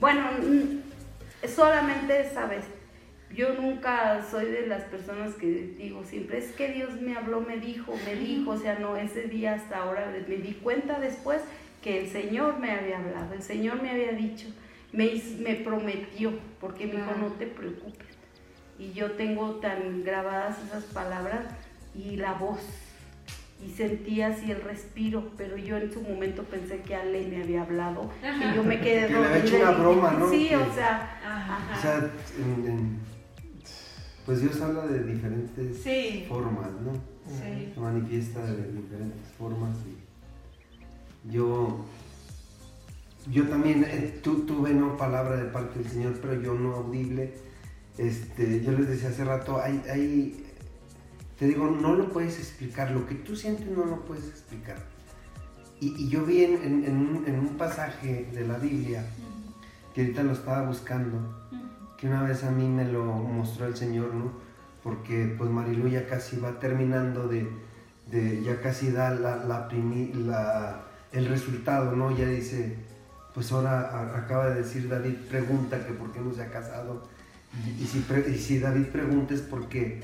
bueno, 0.01 0.27
mm, 0.41 1.47
solamente 1.47 2.19
esa 2.27 2.47
vez. 2.47 2.65
yo 3.33 3.53
nunca 3.53 4.21
soy 4.29 4.45
de 4.45 4.67
las 4.67 4.83
personas 4.83 5.33
que 5.35 5.75
digo 5.77 6.03
siempre, 6.03 6.39
es 6.39 6.51
que 6.51 6.73
Dios 6.73 7.01
me 7.01 7.15
habló, 7.15 7.39
me 7.39 7.57
dijo, 7.57 7.93
me 8.05 8.15
dijo, 8.15 8.51
o 8.51 8.57
sea, 8.57 8.79
no, 8.79 8.97
ese 8.97 9.23
día 9.23 9.55
hasta 9.55 9.77
ahora 9.77 10.13
me 10.27 10.35
di 10.35 10.53
cuenta 10.55 10.99
después 10.99 11.41
que 11.85 12.01
el 12.01 12.09
Señor 12.09 12.57
me 12.57 12.71
había 12.71 12.97
hablado, 12.97 13.35
el 13.35 13.43
Señor 13.43 13.79
me 13.79 13.91
había 13.91 14.11
dicho, 14.13 14.47
me, 14.91 15.21
me 15.39 15.53
prometió, 15.53 16.33
porque 16.59 16.87
me 16.87 16.93
dijo, 16.93 17.11
no 17.21 17.27
te 17.33 17.45
preocupes. 17.45 18.07
Y 18.79 18.91
yo 18.93 19.11
tengo 19.11 19.57
tan 19.57 20.03
grabadas 20.03 20.57
esas 20.67 20.83
palabras 20.85 21.41
y 21.93 22.15
la 22.17 22.33
voz, 22.33 22.57
y 23.63 23.69
sentía 23.69 24.29
así 24.29 24.49
el 24.49 24.61
respiro, 24.63 25.29
pero 25.37 25.57
yo 25.57 25.77
en 25.77 25.93
su 25.93 26.01
momento 26.01 26.41
pensé 26.43 26.79
que 26.81 26.95
Ale 26.95 27.27
me 27.27 27.43
había 27.43 27.61
hablado, 27.61 28.09
y 28.23 28.55
yo 28.55 28.63
me 28.63 28.79
quedé 28.81 29.05
que 29.05 29.13
le 29.13 29.19
había 29.19 29.37
hecho 29.37 29.55
una 29.57 29.71
broma, 29.71 30.11
¿no? 30.13 30.27
Sí, 30.31 30.47
Que- 30.49 30.57
o 30.57 30.73
sea, 30.73 31.19
Ajá. 31.23 31.77
O 31.77 31.81
sea, 31.81 32.11
en- 32.39 32.67
en- 32.67 32.99
pues 34.25 34.41
Dios 34.41 34.59
habla 34.59 34.87
de 34.87 35.03
diferentes 35.03 35.77
Sí. 35.83 36.25
formas, 36.27 36.71
¿no? 36.81 36.93
Sí. 37.27 37.71
Se 37.75 37.79
manifiesta 37.79 38.43
de 38.43 38.71
diferentes 38.71 39.21
formas 39.37 39.77
y 39.87 39.94
yo 41.29 41.85
yo 43.29 43.47
también 43.47 43.83
eh, 43.87 44.19
tu- 44.23 44.45
tuve 44.45 44.73
no 44.73 44.97
palabra 44.97 45.35
de 45.37 45.45
parte 45.45 45.79
del 45.79 45.89
Señor 45.89 46.13
pero 46.21 46.39
yo 46.41 46.53
no 46.53 46.73
audible. 46.75 47.33
Este 47.97 48.61
yo 48.63 48.71
les 48.73 48.87
decía 48.87 49.09
hace 49.09 49.23
rato 49.25 49.59
hay, 49.61 49.81
hay 49.91 50.45
te 51.39 51.47
digo 51.47 51.67
no 51.69 51.95
lo 51.95 52.09
puedes 52.09 52.37
explicar 52.39 52.91
lo 52.91 53.05
que 53.07 53.15
tú 53.15 53.35
sientes 53.35 53.67
no 53.67 53.85
lo 53.85 54.01
puedes 54.05 54.25
explicar. 54.27 54.77
Y, 55.81 55.93
y 56.03 56.09
yo 56.09 56.23
vi 56.25 56.43
en, 56.43 56.53
en- 56.63 56.83
en 56.85 56.97
un, 56.97 57.23
en 57.27 57.39
un 57.39 57.57
pasaje 57.57 58.29
de 58.33 58.47
la 58.47 58.57
Biblia 58.57 59.05
que 59.93 60.01
ahorita 60.01 60.23
lo 60.23 60.33
estaba 60.33 60.63
buscando 60.67 61.17
que 61.97 62.07
una 62.07 62.23
vez 62.23 62.43
a 62.43 62.51
mí 62.51 62.67
me 62.67 62.85
lo 62.85 63.03
mostró 63.05 63.65
el 63.65 63.75
Señor, 63.75 64.13
¿no? 64.13 64.31
Porque 64.83 65.33
pues 65.37 65.49
Marilu 65.49 65.87
ya 65.87 66.05
casi 66.07 66.37
va 66.37 66.59
terminando 66.59 67.27
de, 67.27 67.47
de- 68.11 68.43
ya 68.43 68.61
casi 68.61 68.91
da 68.91 69.09
la, 69.15 69.37
la 69.37 69.67
primi- 69.69 70.13
la- 70.13 70.83
el 71.15 71.27
resultado, 71.27 71.95
¿no? 71.95 72.15
Ya 72.15 72.27
dice, 72.27 72.75
pues 73.33 73.51
ahora 73.51 73.89
a- 73.89 74.17
acaba 74.19 74.49
de 74.49 74.61
decir 74.61 74.87
David, 74.89 75.15
pregunta 75.29 75.85
que 75.85 75.93
por 75.93 76.11
qué 76.11 76.19
no 76.19 76.33
se 76.33 76.43
ha 76.43 76.51
casado. 76.51 77.07
Y, 77.65 77.83
y 77.83 77.87
si, 77.87 77.99
pre- 77.99 78.29
y 78.29 78.37
si 78.37 78.59
David 78.59 78.87
pregunta 78.87 79.33
es 79.33 79.41
porque 79.41 80.01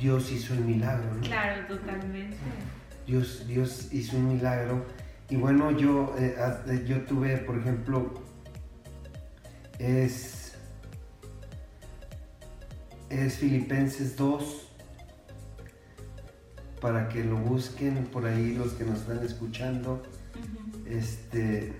Dios 0.00 0.30
hizo 0.32 0.54
el 0.54 0.60
milagro, 0.60 1.14
¿no? 1.14 1.20
Claro, 1.20 1.66
totalmente. 1.66 2.36
Dios, 3.06 3.44
Dios 3.46 3.88
hizo 3.92 4.16
un 4.16 4.28
milagro. 4.28 4.84
Y 5.28 5.36
bueno, 5.36 5.70
yo, 5.72 6.14
eh, 6.18 6.34
eh, 6.68 6.84
yo 6.88 7.02
tuve, 7.02 7.36
por 7.38 7.58
ejemplo, 7.58 8.14
es, 9.78 10.54
es 13.10 13.34
Filipenses 13.36 14.16
2, 14.16 14.64
para 16.80 17.08
que 17.08 17.24
lo 17.24 17.36
busquen 17.36 18.04
por 18.06 18.24
ahí 18.24 18.54
los 18.54 18.72
que 18.74 18.84
nos 18.84 19.00
están 19.00 19.18
escuchando. 19.24 20.02
Este, 20.88 21.72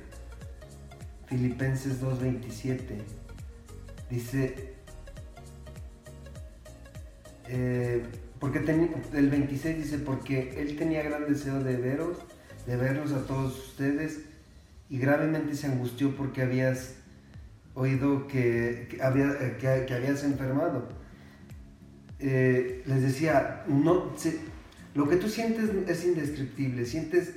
Filipenses 1.26 2.02
2.27 2.02 2.78
dice, 4.10 4.74
eh, 7.48 8.02
porque 8.38 8.58
el 8.58 9.30
26 9.30 9.76
dice, 9.78 9.98
porque 9.98 10.60
él 10.60 10.76
tenía 10.76 11.02
gran 11.02 11.26
deseo 11.26 11.62
de 11.62 11.76
veros, 11.76 12.18
de 12.66 12.76
verlos 12.76 13.12
a 13.12 13.26
todos 13.26 13.58
ustedes, 13.68 14.20
y 14.90 14.98
gravemente 14.98 15.54
se 15.54 15.66
angustió 15.66 16.14
porque 16.14 16.42
habías 16.42 16.94
oído 17.74 18.26
que, 18.26 18.98
había, 19.02 19.56
que, 19.58 19.94
habías 19.94 20.24
enfermado. 20.24 20.88
Eh, 22.18 22.82
les 22.86 23.02
decía, 23.02 23.64
no, 23.68 24.12
lo 24.94 25.08
que 25.08 25.16
tú 25.16 25.28
sientes 25.28 25.70
es 25.86 26.04
indescriptible, 26.04 26.84
sientes 26.84 27.34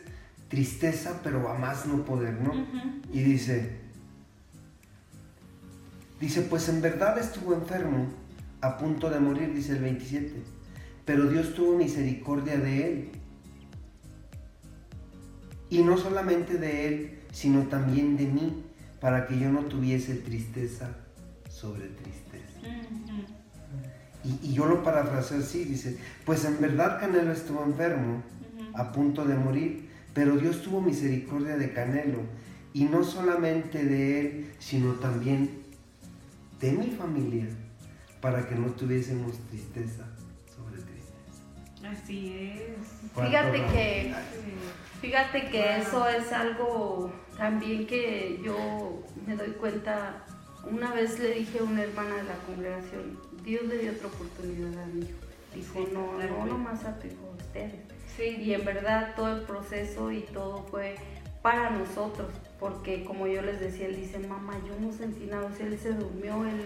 tristeza, 0.52 1.22
pero 1.24 1.50
a 1.50 1.58
más 1.58 1.88
no 1.88 2.04
poder, 2.04 2.34
¿no? 2.42 2.52
Y 3.12 3.22
dice, 3.22 3.78
dice, 6.20 6.42
pues 6.42 6.68
en 6.68 6.82
verdad 6.82 7.18
estuvo 7.18 7.54
enfermo, 7.54 8.08
a 8.60 8.78
punto 8.78 9.10
de 9.10 9.20
morir, 9.20 9.54
dice 9.56 9.72
el 9.72 9.80
27, 9.80 10.34
pero 11.06 11.28
Dios 11.28 11.56
tuvo 11.56 11.78
misericordia 11.78 12.58
de 12.58 12.88
él. 12.88 13.10
Y 15.70 15.84
no 15.84 15.98
solamente 15.98 16.56
de 16.56 16.88
él, 16.88 17.20
sino 17.32 17.64
también 17.64 18.18
de 18.18 18.26
mí, 18.26 18.64
para 19.00 19.26
que 19.28 19.40
yo 19.40 19.50
no 19.50 19.62
tuviese 19.62 20.16
tristeza 20.16 20.90
sobre 21.50 21.88
tristeza. 21.88 22.60
Y, 24.26 24.50
y 24.50 24.54
yo 24.54 24.66
lo 24.66 24.84
parafraseo 24.84 25.40
así, 25.40 25.64
dice, 25.64 25.98
pues 26.26 26.44
en 26.44 26.60
verdad 26.60 27.00
Canelo 27.00 27.32
estuvo 27.32 27.64
enfermo, 27.64 28.22
a 28.74 28.92
punto 28.92 29.26
de 29.26 29.36
morir, 29.36 29.91
pero 30.14 30.38
Dios 30.38 30.62
tuvo 30.62 30.82
misericordia 30.82 31.58
de 31.58 31.74
Canelo, 31.74 32.20
y 32.74 32.86
no 32.86 33.04
solamente 33.04 33.84
de 33.84 34.20
él, 34.22 34.52
sino 34.60 34.94
también 34.94 35.62
de 36.60 36.72
mi 36.74 36.88
familia, 36.92 37.46
para 38.22 38.48
que 38.48 38.56
no 38.56 38.68
tuviésemos 38.68 39.38
tristeza 39.50 40.06
sobre 40.56 40.82
tristeza. 40.82 41.90
Así 41.90 42.34
es. 42.38 43.10
¿Cuánto 43.14 43.32
Fíjate 43.32 43.58
que, 43.74 44.14
fíjate 45.02 45.50
que 45.50 45.58
Wow. 45.62 45.82
eso 45.82 46.08
es 46.10 46.32
algo 46.32 47.12
también 47.38 47.88
que 47.88 48.40
yo 48.44 49.04
me 49.28 49.36
doy 49.36 49.52
cuenta. 49.52 50.24
Una 50.70 50.94
vez 50.94 51.18
le 51.20 51.34
dije 51.34 51.60
a 51.60 51.64
una 51.64 51.82
hermana 51.84 52.16
de 52.18 52.24
la 52.24 52.36
congregación, 52.46 53.18
Dios 53.44 53.64
le 53.66 53.80
dio 53.80 53.92
otra 53.94 54.08
oportunidad 54.08 54.84
a 54.84 54.86
mi 54.86 55.02
hijo. 55.02 55.18
Dijo, 55.56 55.74
Sí, 55.74 55.90
no, 55.92 56.00
no 56.06 56.12
totalmente. 56.12 56.50
nomás 56.52 56.86
a 56.86 57.00
tu 57.00 57.08
hijo, 57.08 57.34
a 57.34 57.36
ustedes. 57.44 57.74
Sí. 58.18 58.38
Y 58.42 58.54
en 58.54 58.66
verdad 58.66 59.14
todo 59.16 59.36
el 59.36 59.42
proceso 59.44 60.12
y 60.12 60.22
todo 60.22 60.64
fue 60.70 60.96
para 61.42 61.70
nosotros, 61.72 62.28
porque 62.60 63.04
como 63.04 63.26
yo 63.28 63.42
les 63.42 63.60
decía, 63.60 63.88
él 63.88 63.96
dice, 63.96 64.20
mamá, 64.20 64.54
yo 64.68 64.74
no 64.80 64.94
sentí 64.94 65.26
nada, 65.26 65.48
o 65.52 65.56
sea, 65.56 65.66
él 65.66 65.80
se 65.80 65.92
durmió, 65.94 66.46
él, 66.46 66.62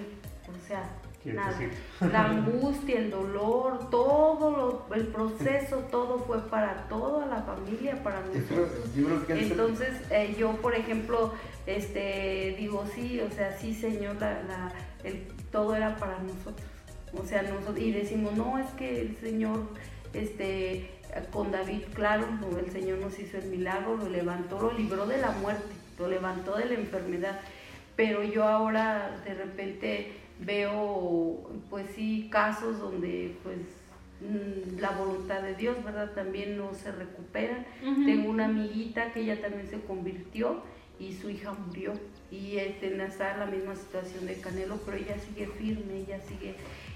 o 0.49 0.67
sea, 0.67 0.89
nada. 1.33 1.53
La 2.11 2.25
angustia, 2.29 2.99
el 2.99 3.09
dolor, 3.09 3.89
todo 3.89 4.51
lo- 4.89 4.95
el 4.95 5.07
proceso, 5.07 5.77
todo 5.89 6.19
fue 6.19 6.39
para 6.49 6.87
toda 6.89 7.25
la 7.27 7.41
familia, 7.43 8.03
para 8.03 8.19
nosotros. 8.21 8.69
Entonces, 9.51 9.89
eh, 10.11 10.35
yo, 10.37 10.51
por 10.57 10.75
ejemplo, 10.75 11.33
este, 11.65 12.55
digo, 12.59 12.83
sí, 12.93 13.21
o 13.21 13.31
sea, 13.31 13.57
sí, 13.57 13.73
Señor, 13.73 14.15
la, 14.19 14.43
la- 14.43 14.73
el- 15.03 15.25
todo 15.51 15.73
era 15.75 15.95
para 15.97 16.19
nosotros. 16.19 16.67
O 17.17 17.25
sea, 17.25 17.43
nosotros, 17.43 17.79
y 17.79 17.91
decimos, 17.93 18.33
no, 18.33 18.59
es 18.59 18.67
que 18.71 18.99
el 19.01 19.15
Señor, 19.17 19.61
este, 20.13 20.91
con 21.31 21.51
David, 21.51 21.81
claro, 21.93 22.25
el 22.57 22.72
Señor 22.72 23.00
nos 23.00 23.17
hizo 23.19 23.38
el 23.38 23.45
milagro, 23.45 23.98
lo 23.98 24.10
levantó, 24.10 24.62
lo 24.62 24.74
libró 24.74 25.05
de 25.05 25.17
la 25.17 25.31
muerte, 25.31 25.74
lo 25.98 26.07
levantó 26.07 26.57
de 26.57 26.65
la 26.65 26.74
enfermedad. 26.74 27.39
Pero 27.95 28.24
yo 28.24 28.43
ahora, 28.43 29.22
de 29.25 29.34
repente, 29.34 30.12
veo, 30.39 31.50
pues 31.69 31.88
sí, 31.95 32.27
casos 32.29 32.79
donde, 32.79 33.36
pues, 33.43 33.57
mm, 34.22 34.79
la 34.79 34.91
voluntad 34.91 35.41
de 35.41 35.55
Dios, 35.55 35.81
¿verdad? 35.84 36.12
También 36.12 36.57
no 36.57 36.74
se 36.74 36.91
recupera. 36.91 37.65
Tengo 37.81 38.29
una 38.29 38.45
amiguita 38.45 39.13
que 39.13 39.22
ella 39.22 39.39
también 39.41 39.69
se 39.69 39.79
convirtió 39.81 40.62
y 41.00 41.13
su 41.13 41.29
hija 41.29 41.53
murió. 41.53 41.93
Y 42.31 42.57
este, 42.57 43.01
está 43.03 43.34
en 43.34 43.39
la 43.39 43.45
misma 43.45 43.75
situación 43.75 44.25
de 44.25 44.39
Canelo, 44.41 44.77
pero 44.86 44.98
ella 44.98 45.15
sigue 45.19 45.48
firme, 45.48 46.00
ella 46.00 46.19
sigue. 46.27 46.55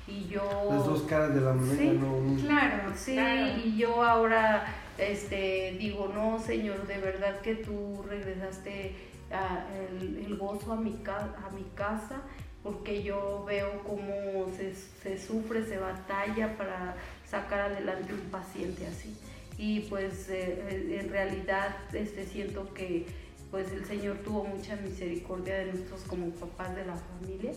Y 0.09 0.27
yo. 0.27 0.67
las 0.71 0.85
dos 0.85 1.03
caras 1.03 1.33
de 1.35 1.41
la 1.41 1.53
moneda, 1.53 1.77
Sí. 1.77 1.99
¿no? 1.99 2.41
Claro, 2.47 2.93
Sí, 2.95 3.13
claro. 3.13 3.57
y 3.63 3.77
yo 3.77 4.03
ahora 4.03 4.65
este, 4.97 5.75
digo, 5.79 6.11
no, 6.13 6.39
Señor, 6.39 6.85
de 6.87 6.97
verdad 6.97 7.39
que 7.41 7.55
tú 7.55 8.03
regresaste 8.07 8.95
a 9.31 9.65
el, 9.91 10.17
el 10.25 10.35
gozo 10.37 10.73
a 10.73 10.75
mi, 10.75 10.93
ca- 11.03 11.35
a 11.47 11.53
mi 11.53 11.63
casa, 11.75 12.21
porque 12.63 13.03
yo 13.03 13.45
veo 13.47 13.83
cómo 13.83 14.51
se, 14.57 14.73
se 14.75 15.17
sufre, 15.25 15.63
se 15.65 15.77
batalla 15.77 16.57
para 16.57 16.95
sacar 17.25 17.61
adelante 17.71 18.13
un 18.13 18.29
paciente 18.31 18.85
así. 18.87 19.15
Y 19.57 19.81
pues 19.81 20.27
eh, 20.29 20.99
en 21.01 21.09
realidad 21.09 21.75
este, 21.93 22.25
siento 22.25 22.73
que 22.73 23.05
pues 23.51 23.71
el 23.71 23.85
Señor 23.85 24.17
tuvo 24.17 24.43
mucha 24.43 24.75
misericordia 24.75 25.59
de 25.59 25.73
nosotros 25.73 26.03
como 26.07 26.29
papás 26.31 26.75
de 26.75 26.85
la 26.85 26.95
familia 26.95 27.53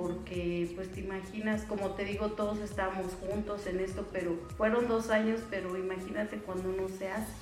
porque 0.00 0.72
pues 0.76 0.90
te 0.92 1.00
imaginas, 1.00 1.62
como 1.64 1.90
te 1.90 2.06
digo, 2.06 2.30
todos 2.30 2.58
estábamos 2.60 3.12
juntos 3.20 3.66
en 3.66 3.80
esto, 3.80 4.06
pero 4.10 4.34
fueron 4.56 4.88
dos 4.88 5.10
años, 5.10 5.40
pero 5.50 5.76
imagínate 5.76 6.38
cuando 6.38 6.70
no 6.72 6.88
se 6.88 7.10
hace. 7.10 7.32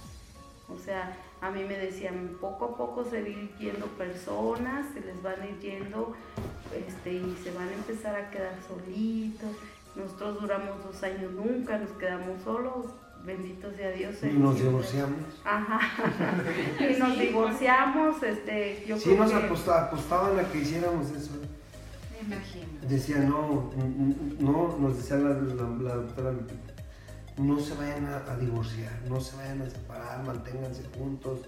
O 0.69 0.77
sea, 0.77 1.17
a 1.41 1.51
mí 1.51 1.63
me 1.63 1.79
decían, 1.79 2.37
poco 2.41 2.65
a 2.65 2.77
poco 2.77 3.05
se 3.05 3.23
van 3.23 3.49
yendo 3.59 3.87
personas, 3.97 4.87
se 4.93 5.01
les 5.01 5.23
van 5.23 5.41
a 5.41 5.47
ir 5.47 5.59
yendo 5.61 6.17
este, 6.77 7.13
y 7.13 7.39
se 7.45 7.53
van 7.53 7.69
a 7.69 7.75
empezar 7.75 8.17
a 8.17 8.29
quedar 8.31 8.57
solitos. 8.67 9.57
Nosotros 9.95 10.41
duramos 10.41 10.85
dos 10.85 11.03
años, 11.05 11.33
nunca 11.33 11.79
nos 11.79 11.91
quedamos 11.93 12.43
solos, 12.43 12.87
bendito 13.25 13.71
sea 13.77 13.91
Dios. 13.91 14.17
Y 14.23 14.27
Él 14.27 14.43
nos 14.43 14.57
divorciamos. 14.59 15.19
Ajá. 15.45 15.81
y 16.81 16.99
nos 16.99 17.19
divorciamos, 17.19 18.23
este, 18.23 18.85
yo 18.87 18.97
Sí, 18.99 19.11
creo 19.11 19.17
nos 19.25 19.31
que- 19.33 19.37
aposta- 19.39 19.85
apostaban 19.87 20.39
a 20.39 20.43
que 20.51 20.59
hiciéramos 20.59 21.11
eso. 21.11 21.33
Imagínate. 22.21 22.87
decía, 22.89 23.19
no, 23.19 23.71
no, 24.41 24.77
nos 24.79 24.97
decía 24.97 25.17
la, 25.19 25.31
la- 25.31 25.83
la 25.83 25.95
doctora 25.95 26.33
no 27.37 27.61
se 27.61 27.75
vayan 27.75 28.07
a, 28.07 28.17
a 28.33 28.37
divorciar, 28.37 28.93
no 29.09 29.21
se 29.21 29.37
vayan 29.37 29.63
a 29.63 29.71
separar, 29.71 30.25
manténganse 30.25 30.83
juntos. 30.99 31.41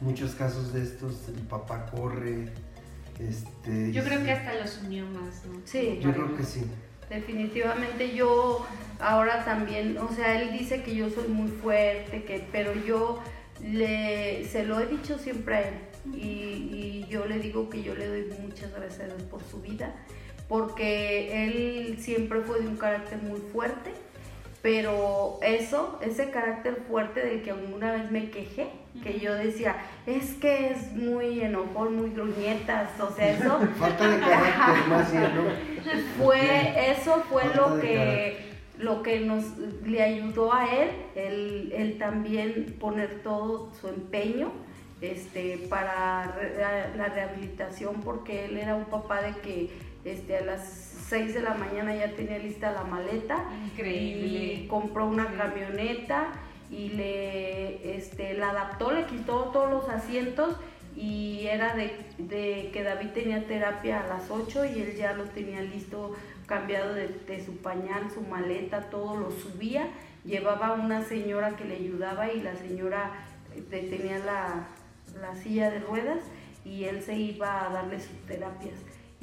Muchos 0.00 0.34
casos 0.34 0.72
de 0.72 0.82
estos, 0.82 1.28
el 1.28 1.42
papá 1.46 1.86
corre, 1.86 2.48
este... 3.20 3.92
Yo 3.92 4.02
creo 4.02 4.22
que 4.24 4.32
hasta 4.32 4.54
los 4.54 4.80
unió 4.84 5.04
más, 5.06 5.44
¿no? 5.46 5.60
Sí. 5.64 5.98
Yo 6.02 6.12
creo 6.12 6.34
que 6.36 6.42
sí. 6.42 6.62
Definitivamente 7.10 8.14
yo 8.14 8.66
ahora 8.98 9.44
también, 9.44 9.98
o 9.98 10.08
sea, 10.14 10.40
él 10.40 10.56
dice 10.56 10.82
que 10.82 10.94
yo 10.94 11.10
soy 11.10 11.28
muy 11.28 11.50
fuerte, 11.50 12.24
que, 12.24 12.46
pero 12.50 12.72
yo 12.74 13.20
le, 13.62 14.46
se 14.48 14.64
lo 14.64 14.80
he 14.80 14.86
dicho 14.86 15.18
siempre 15.18 15.54
a 15.56 15.60
él 15.68 15.74
y, 16.12 16.18
y 16.18 17.06
yo 17.08 17.26
le 17.26 17.38
digo 17.38 17.70
que 17.70 17.82
yo 17.82 17.94
le 17.94 18.06
doy 18.06 18.26
muchas 18.40 18.72
gracias 18.74 19.10
por 19.30 19.42
su 19.42 19.60
vida, 19.60 19.94
porque 20.48 21.44
él 21.44 21.96
siempre 21.98 22.40
fue 22.40 22.60
de 22.60 22.68
un 22.68 22.76
carácter 22.76 23.18
muy 23.22 23.40
fuerte, 23.52 23.92
pero 24.64 25.38
eso, 25.42 25.98
ese 26.00 26.30
carácter 26.30 26.84
fuerte 26.88 27.20
del 27.20 27.42
que 27.42 27.50
alguna 27.50 27.92
vez 27.92 28.10
me 28.10 28.30
quejé, 28.30 28.68
que 29.02 29.20
yo 29.20 29.34
decía, 29.34 29.76
es 30.06 30.32
que 30.36 30.70
es 30.70 30.92
muy 30.92 31.42
enojón, 31.42 31.96
muy 31.96 32.08
gruñetas, 32.08 32.98
o 32.98 33.10
sea, 33.14 33.28
eso 33.28 33.58
Falta 33.78 34.08
de 34.08 34.20
carácter 34.20 34.88
más 34.88 35.12
bien, 35.12 35.30
¿no? 35.36 35.42
fue 36.16 36.90
eso 36.92 37.22
fue 37.28 37.42
Falta 37.42 37.60
lo 37.74 37.80
que 37.82 38.54
lo 38.78 39.02
que 39.02 39.20
nos 39.20 39.44
le 39.84 40.02
ayudó 40.02 40.54
a 40.54 40.64
él 40.74 40.88
él, 41.14 41.72
él 41.76 41.98
también 41.98 42.76
poner 42.80 43.22
todo 43.22 43.70
su 43.78 43.88
empeño 43.88 44.50
este 45.02 45.58
para 45.68 46.32
re- 46.32 46.56
la, 46.58 46.88
la 46.96 47.06
rehabilitación 47.14 48.00
porque 48.00 48.46
él 48.46 48.56
era 48.56 48.74
un 48.74 48.86
papá 48.86 49.20
de 49.20 49.32
que 49.42 49.70
este 50.06 50.38
a 50.38 50.40
las 50.40 50.93
6 51.08 51.34
de 51.34 51.42
la 51.42 51.54
mañana 51.54 51.94
ya 51.94 52.10
tenía 52.12 52.38
lista 52.38 52.72
la 52.72 52.84
maleta 52.84 53.44
Increíble. 53.72 54.26
y 54.26 54.66
compró 54.68 55.06
una 55.06 55.26
camioneta 55.36 56.28
y 56.70 56.88
le 56.90 57.96
este 57.96 58.34
la 58.34 58.50
adaptó 58.50 58.90
le 58.90 59.04
quitó 59.04 59.44
todos 59.52 59.70
los 59.70 59.88
asientos 59.88 60.56
y 60.96 61.46
era 61.46 61.74
de, 61.74 61.96
de 62.18 62.70
que 62.72 62.82
David 62.82 63.08
tenía 63.10 63.46
terapia 63.46 64.00
a 64.00 64.06
las 64.06 64.30
8 64.30 64.64
y 64.66 64.80
él 64.80 64.96
ya 64.96 65.12
lo 65.12 65.24
tenía 65.24 65.60
listo, 65.60 66.14
cambiado 66.46 66.94
de, 66.94 67.08
de 67.08 67.44
su 67.44 67.56
pañal, 67.56 68.10
su 68.12 68.20
maleta, 68.22 68.82
todo 68.90 69.16
lo 69.16 69.32
subía, 69.32 69.88
llevaba 70.24 70.74
una 70.74 71.02
señora 71.02 71.56
que 71.56 71.64
le 71.64 71.76
ayudaba 71.76 72.32
y 72.32 72.40
la 72.40 72.54
señora 72.54 73.10
eh, 73.54 73.88
tenía 73.90 74.18
la, 74.18 74.68
la 75.20 75.34
silla 75.34 75.70
de 75.70 75.80
ruedas 75.80 76.20
y 76.64 76.84
él 76.84 77.02
se 77.02 77.14
iba 77.16 77.66
a 77.66 77.72
darle 77.72 77.98
sus 77.98 78.16
terapias. 78.26 78.74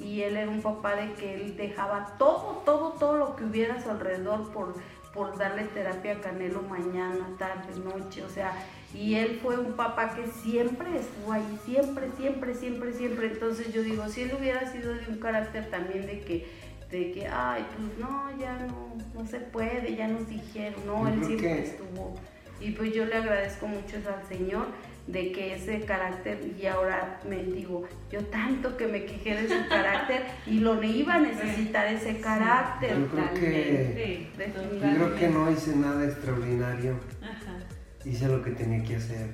Y 0.02 0.24
él 0.24 0.36
era 0.38 0.50
un 0.50 0.62
papá 0.62 0.96
de 0.96 1.14
que 1.14 1.36
él 1.36 1.56
dejaba 1.56 2.16
todo, 2.18 2.62
todo, 2.66 2.94
todo 2.94 3.18
lo 3.18 3.36
que 3.36 3.44
hubiera 3.46 3.76
a 3.76 3.82
su 3.84 3.90
alrededor 3.90 4.52
por, 4.52 4.76
por 5.14 5.38
darle 5.38 5.66
terapia 5.66 6.14
a 6.14 6.22
Canelo 6.22 6.62
mañana, 6.64 7.28
tarde, 7.38 7.74
noche, 7.84 8.24
o 8.24 8.30
sea, 8.30 8.52
y 8.94 9.16
él 9.16 9.40
fue 9.42 9.58
un 9.58 9.74
papá 9.74 10.14
que 10.16 10.26
siempre 10.28 10.90
estuvo 10.98 11.32
ahí, 11.32 11.60
siempre, 11.66 12.10
siempre, 12.18 12.54
siempre, 12.56 12.94
siempre. 12.94 13.28
Entonces 13.28 13.72
yo 13.74 13.84
digo, 13.84 14.08
si 14.10 14.22
él 14.24 14.32
hubiera 14.38 14.70
sido 14.72 14.94
de 14.94 15.08
un 15.08 15.18
carácter 15.20 15.70
también 15.70 16.06
de 16.08 16.20
que, 16.22 16.48
de 16.90 17.12
que, 17.12 17.28
ay, 17.28 17.66
pues 17.78 17.98
no, 18.00 18.30
ya 18.38 18.58
no, 18.68 18.94
no 19.14 19.26
se 19.28 19.40
puede, 19.40 19.96
ya 19.96 20.08
nos 20.08 20.28
dijeron, 20.28 20.82
no, 20.86 21.08
él 21.08 21.24
siempre 21.24 21.48
que- 21.56 21.62
estuvo. 21.64 22.16
Y 22.60 22.72
pues 22.72 22.94
yo 22.94 23.06
le 23.06 23.16
agradezco 23.16 23.66
mucho 23.68 23.96
al 23.98 24.28
Señor 24.28 24.68
de 25.08 25.32
que 25.32 25.56
ese 25.56 25.82
carácter, 25.82 26.40
y 26.62 26.66
ahora 26.68 27.20
me 27.28 27.44
digo, 27.44 27.84
yo 28.12 28.24
tanto 28.26 28.78
que 28.78 28.88
me 28.88 29.04
quejé 29.06 29.36
de 29.42 29.48
su 29.50 29.68
carácter 29.70 30.24
y 30.46 30.60
lo 30.60 30.76
ne- 30.76 30.88
iba 30.88 31.16
a 31.16 31.20
necesitar 31.20 31.88
ese 31.88 32.20
carácter. 32.22 32.98
Yo 33.00 33.08
creo 33.08 33.34
que-. 33.34 34.28
Yo 34.38 34.80
creo 34.96 35.16
que 35.16 35.28
no 35.30 35.52
hice 35.52 35.76
nada 35.76 36.06
extraordinario, 36.06 36.96
Ajá. 37.22 37.58
hice 38.06 38.28
lo 38.28 38.42
que 38.44 38.52
tenía 38.52 38.84
que 38.84 38.96
hacer. 38.98 39.30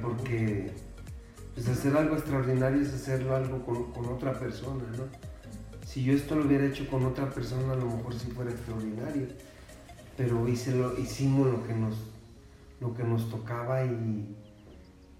Porque 0.00 0.70
pues 1.54 1.68
hacer 1.68 1.94
algo 1.96 2.14
extraordinario 2.16 2.80
es 2.80 2.94
hacerlo 2.94 3.36
algo 3.36 3.62
con, 3.64 3.92
con 3.92 4.06
otra 4.06 4.32
persona, 4.38 4.84
¿no? 4.96 5.04
Si 5.86 6.02
yo 6.02 6.14
esto 6.14 6.34
lo 6.36 6.46
hubiera 6.46 6.64
hecho 6.64 6.88
con 6.88 7.04
otra 7.04 7.28
persona, 7.28 7.74
a 7.74 7.76
lo 7.76 7.84
mejor 7.86 8.14
sí 8.14 8.30
fuera 8.30 8.50
extraordinario, 8.50 9.26
pero 10.16 10.48
hice 10.48 10.72
lo, 10.74 10.98
hicimos 10.98 11.48
lo 11.48 11.66
que 11.66 11.74
nos, 11.74 11.96
lo 12.82 12.92
que 12.94 13.04
nos 13.04 13.30
tocaba 13.30 13.84
y, 13.84 14.36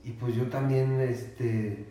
y 0.04 0.10
pues 0.18 0.34
yo 0.34 0.48
también 0.48 1.00
este, 1.00 1.86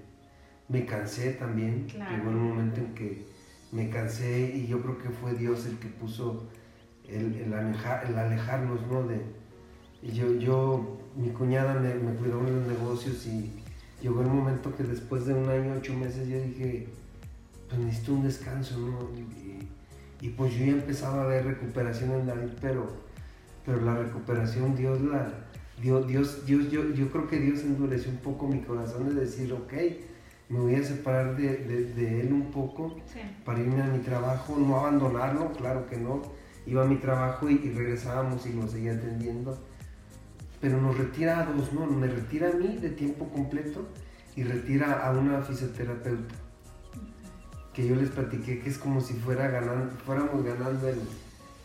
me 0.68 0.86
cansé 0.86 1.32
también, 1.32 1.88
Claro. 1.90 2.12
llegó 2.18 2.30
un 2.30 2.50
momento 2.50 2.82
en 2.82 2.94
que 2.94 3.26
me 3.72 3.90
cansé 3.90 4.52
y 4.54 4.68
yo 4.68 4.82
creo 4.82 4.98
que 4.98 5.10
fue 5.10 5.34
Dios 5.34 5.66
el 5.66 5.78
que 5.80 5.88
puso 5.88 6.44
el, 7.08 7.36
el, 7.36 7.54
aleja- 7.54 8.04
el 8.08 8.18
alejarnos, 8.18 8.86
¿no? 8.92 9.04
De, 9.08 9.22
y 10.04 10.12
yo, 10.12 10.34
yo, 10.36 11.00
mi 11.16 11.30
cuñada 11.30 11.74
me, 11.80 11.96
me 11.96 12.14
cuidó 12.16 12.46
en 12.46 12.56
los 12.60 12.68
negocios 12.68 13.26
y 13.28 13.50
llegó 14.02 14.22
el 14.22 14.28
momento 14.28 14.76
que 14.76 14.84
después 14.84 15.26
de 15.26 15.34
un 15.34 15.48
año, 15.50 15.76
ocho 15.78 15.94
meses, 15.94 16.28
yo 16.28 16.42
dije, 16.42 16.88
pues 17.70 17.80
necesito 17.80 18.14
un 18.14 18.24
descanso, 18.24 18.78
¿no? 18.78 19.00
Y, 19.18 19.68
y 20.26 20.30
pues 20.32 20.54
yo 20.54 20.66
ya 20.66 20.74
empezaba 20.74 21.24
a 21.24 21.28
ver 21.28 21.46
recuperación 21.46 22.12
en 22.12 22.28
David, 22.28 22.50
pero, 22.60 22.88
pero 23.66 23.80
la 23.82 23.96
recuperación 23.96 24.76
Dios 24.76 25.00
la... 25.02 25.32
Dios, 25.82 26.08
Dios, 26.08 26.46
Dios 26.46 26.70
yo, 26.70 26.90
yo 26.94 27.10
creo 27.12 27.28
que 27.28 27.40
Dios 27.40 27.62
endureció 27.62 28.12
un 28.12 28.18
poco 28.18 28.48
mi 28.48 28.62
corazón 28.62 29.10
de 29.16 29.22
decir, 29.22 29.52
ok, 29.54 29.74
me 30.50 30.60
voy 30.60 30.76
a 30.76 30.84
separar 30.84 31.36
de, 31.38 31.58
de- 31.58 31.94
de 31.94 32.22
él 32.22 32.34
un 32.34 32.52
poco 32.52 32.96
Sí. 33.12 33.20
para 33.46 33.60
irme 33.60 33.82
a 33.82 33.88
mi 33.88 34.00
trabajo, 34.00 34.56
no 34.58 34.76
abandonarlo, 34.80 35.52
claro 35.54 35.88
que 35.88 35.98
no. 35.98 36.22
Iba 36.68 36.84
a 36.84 36.86
mi 36.86 36.98
trabajo 36.98 37.50
y, 37.50 37.54
y 37.64 37.72
regresábamos 37.72 38.46
y 38.46 38.54
lo 38.54 38.68
seguía 38.68 38.94
atendiendo. 38.94 39.58
Pero 40.60 40.80
nos 40.80 40.96
retira 40.98 41.40
a 41.40 41.46
dos, 41.46 41.74
¿no? 41.74 41.88
Me 41.88 42.06
retira 42.08 42.50
a 42.50 42.54
mí 42.54 42.78
de 42.78 42.90
tiempo 42.92 43.28
completo 43.30 43.88
y 44.36 44.44
retira 44.44 45.06
a 45.08 45.12
una 45.18 45.42
fisioterapeuta. 45.42 46.36
Que 47.74 47.88
yo 47.88 47.96
les 47.96 48.10
platiqué 48.10 48.60
que 48.60 48.70
es 48.70 48.78
como 48.78 49.02
si 49.02 49.14
fuera 49.16 49.48
ganando, 49.48 49.92
fuéramos 50.06 50.44
ganando 50.44 50.88
el, 50.90 51.00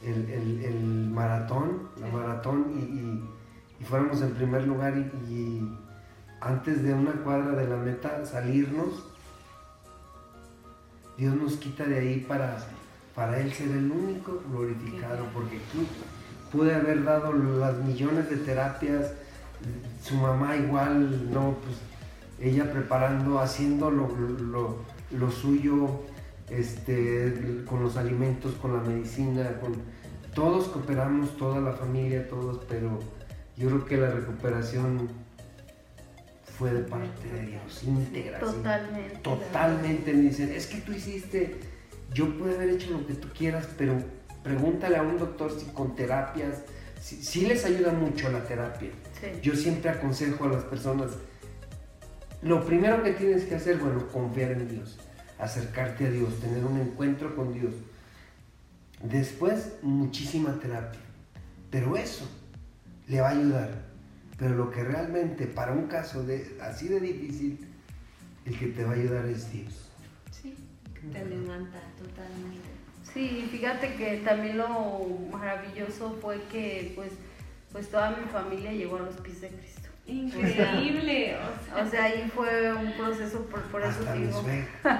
el- 0.02 0.30
el- 0.30 0.64
el 0.64 1.10
maratón, 1.10 1.88
la 2.00 2.06
maratón 2.08 2.72
y, 2.74 2.78
y- 2.98 3.24
y 3.80 3.84
fuéramos 3.84 4.20
en 4.22 4.30
primer 4.32 4.66
lugar 4.66 4.94
y, 4.96 5.32
y 5.32 5.78
antes 6.40 6.82
de 6.82 6.94
una 6.94 7.12
cuadra 7.12 7.52
de 7.56 7.68
la 7.68 7.76
meta 7.76 8.24
salirnos 8.24 9.04
Dios 11.16 11.34
nos 11.34 11.54
quita 11.56 11.84
de 11.84 11.98
ahí 11.98 12.20
para, 12.28 12.58
para 13.14 13.40
Él 13.40 13.52
ser 13.52 13.68
el 13.70 13.90
único 13.90 14.42
glorificado, 14.50 15.24
porque 15.32 15.56
aquí 15.56 15.86
pude 16.52 16.74
haber 16.74 17.04
dado 17.04 17.32
las 17.32 17.76
millones 17.78 18.28
de 18.28 18.36
terapias, 18.36 19.12
su 20.02 20.14
mamá 20.16 20.56
igual, 20.56 21.32
no, 21.32 21.56
pues 21.64 21.76
ella 22.38 22.70
preparando, 22.70 23.40
haciendo 23.40 23.90
lo, 23.90 24.08
lo- 24.08 24.76
lo 25.16 25.30
suyo, 25.30 25.88
este, 26.50 27.64
con 27.66 27.82
los 27.82 27.96
alimentos, 27.96 28.52
con 28.56 28.74
la 28.74 28.82
medicina, 28.82 29.58
con 29.60 29.72
todos 30.34 30.68
cooperamos, 30.68 31.34
toda 31.38 31.60
la 31.60 31.72
familia, 31.72 32.28
todos, 32.28 32.60
pero 32.68 32.98
yo 33.56 33.68
creo 33.68 33.84
que 33.86 33.96
la 33.96 34.10
recuperación 34.10 35.08
fue 36.58 36.72
de 36.72 36.80
parte 36.80 37.28
de 37.28 37.46
Dios, 37.46 37.82
íntegra. 37.84 38.38
sí. 38.40 38.46
Totalmente. 38.46 39.16
Totalmente 39.16 40.12
me 40.12 40.22
dicen, 40.22 40.52
es 40.52 40.66
que 40.66 40.78
tú 40.78 40.92
hiciste, 40.92 41.56
yo 42.12 42.36
pude 42.38 42.54
haber 42.54 42.70
hecho 42.70 42.90
lo 42.90 43.06
que 43.06 43.14
tú 43.14 43.28
quieras, 43.36 43.68
pero 43.76 43.94
pregúntale 44.42 44.96
a 44.96 45.02
un 45.02 45.18
doctor 45.18 45.52
si 45.58 45.66
con 45.66 45.94
terapias, 45.94 46.62
si, 47.00 47.22
si 47.22 47.46
les 47.46 47.64
ayuda 47.64 47.92
mucho 47.92 48.30
la 48.30 48.44
terapia. 48.44 48.90
Sí. 49.20 49.40
Yo 49.42 49.54
siempre 49.54 49.90
aconsejo 49.90 50.44
a 50.44 50.48
las 50.48 50.64
personas, 50.64 51.12
lo 52.42 52.64
primero 52.64 53.02
que 53.02 53.12
tienes 53.12 53.44
que 53.44 53.54
hacer, 53.54 53.78
bueno, 53.78 54.06
confiar 54.08 54.52
en 54.52 54.68
Dios, 54.68 54.98
acercarte 55.38 56.06
a 56.06 56.10
Dios, 56.10 56.40
tener 56.40 56.64
un 56.64 56.78
encuentro 56.78 57.34
con 57.34 57.52
Dios. 57.52 57.74
Después, 59.02 59.72
muchísima 59.82 60.58
terapia. 60.58 61.00
Pero 61.70 61.96
eso 61.96 62.26
le 63.08 63.20
va 63.20 63.28
a 63.28 63.32
ayudar. 63.32 63.86
Pero 64.38 64.54
lo 64.54 64.70
que 64.70 64.84
realmente 64.84 65.46
para 65.46 65.72
un 65.72 65.86
caso 65.86 66.22
de, 66.22 66.58
así 66.60 66.88
de 66.88 67.00
difícil, 67.00 67.66
el 68.44 68.58
que 68.58 68.66
te 68.66 68.84
va 68.84 68.92
a 68.92 68.94
ayudar 68.94 69.26
es 69.26 69.50
Dios. 69.52 69.90
Sí. 70.30 70.54
Te 71.12 71.24
levanta 71.24 71.78
totalmente. 71.98 72.68
Sí, 73.14 73.48
fíjate 73.50 73.94
que 73.94 74.18
también 74.18 74.58
lo 74.58 75.06
maravilloso 75.30 76.18
fue 76.20 76.42
que 76.52 76.92
pues, 76.94 77.12
pues 77.72 77.88
toda 77.88 78.10
mi 78.10 78.26
familia 78.30 78.72
llegó 78.72 78.96
a 78.96 79.00
los 79.00 79.14
pies 79.16 79.40
de 79.40 79.48
Cristo. 79.48 79.88
Increíble. 80.08 81.36
o 81.74 81.90
sea, 81.90 82.04
ahí 82.04 82.30
fue 82.32 82.72
un 82.72 82.92
proceso, 82.92 83.44
por, 83.46 83.60
por 83.62 83.82
eso 83.82 84.00
Hasta 84.00 84.12
digo, 84.12 84.44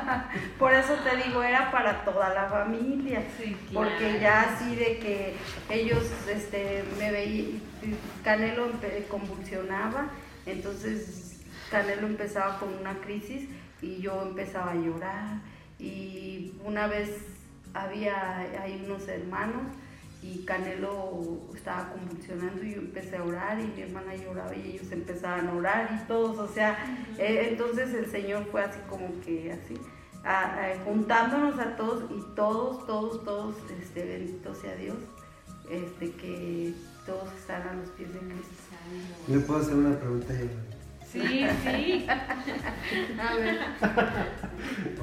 por 0.59 0.73
eso 0.73 0.95
te 0.95 1.17
digo, 1.23 1.43
era 1.45 1.71
para 1.71 2.05
toda 2.05 2.35
la 2.35 2.47
familia. 2.49 3.23
sí, 3.39 3.57
Porque 3.73 4.19
claro. 4.19 4.21
ya 4.21 4.41
así 4.43 4.75
de 4.75 4.99
que 4.99 5.35
ellos 5.71 6.11
este, 6.29 6.83
me 6.99 7.13
veían, 7.13 7.61
Canelo 8.25 8.69
convulsionaba, 9.09 10.09
entonces 10.47 11.41
Canelo 11.71 12.07
empezaba 12.07 12.59
con 12.59 12.75
una 12.75 12.95
crisis 13.01 13.49
y 13.83 13.99
yo 13.99 14.23
empezaba 14.23 14.73
a 14.73 14.77
llorar. 14.77 15.41
Y 15.79 16.55
una 16.65 16.87
vez 16.87 17.11
había 17.75 18.39
hay 18.63 18.83
unos 18.87 19.07
hermanos 19.09 19.63
y 20.23 20.45
Canelo 20.45 21.51
estaba 21.55 21.91
convulsionando 21.93 22.63
y 22.65 22.75
yo 22.75 22.81
empecé 22.81 23.17
a 23.19 23.23
orar 23.25 23.61
y 23.61 23.67
mi 23.67 23.83
hermana 23.83 24.15
lloraba 24.17 24.55
y 24.57 24.73
ellos 24.73 24.91
empezaban 24.91 25.47
a 25.49 25.53
orar 25.53 26.01
y 26.03 26.07
todos, 26.09 26.39
o 26.39 26.49
sea, 26.53 26.77
eh, 27.19 27.49
entonces 27.51 27.93
el 27.95 28.07
Señor 28.11 28.47
fue 28.51 28.63
así 28.65 28.79
como 28.89 29.09
que 29.21 29.53
así, 29.53 29.75
a- 30.25 30.55
a- 30.73 30.79
juntándonos 30.85 31.59
a 31.61 31.77
todos 31.77 32.11
y 32.11 32.35
todos, 32.35 32.87
todos, 32.87 33.23
todos, 33.25 33.57
este, 33.81 34.05
bendito 34.05 34.55
sea 34.55 34.75
Dios, 34.77 34.97
este, 35.71 36.11
que 36.13 36.73
todos 37.07 37.29
están 37.39 37.63
a 37.69 37.73
los 37.75 37.89
pies 37.91 38.13
de 38.13 38.19
Cristo. 38.19 38.53
¿Le 39.29 39.39
puedo 39.41 39.61
hacer 39.61 39.75
una 39.75 39.99
pregunta 39.99 40.33
yo? 40.35 40.47
Sí, 41.13 41.47
sí. 41.65 42.07
A 43.21 43.35
ver, 43.37 43.59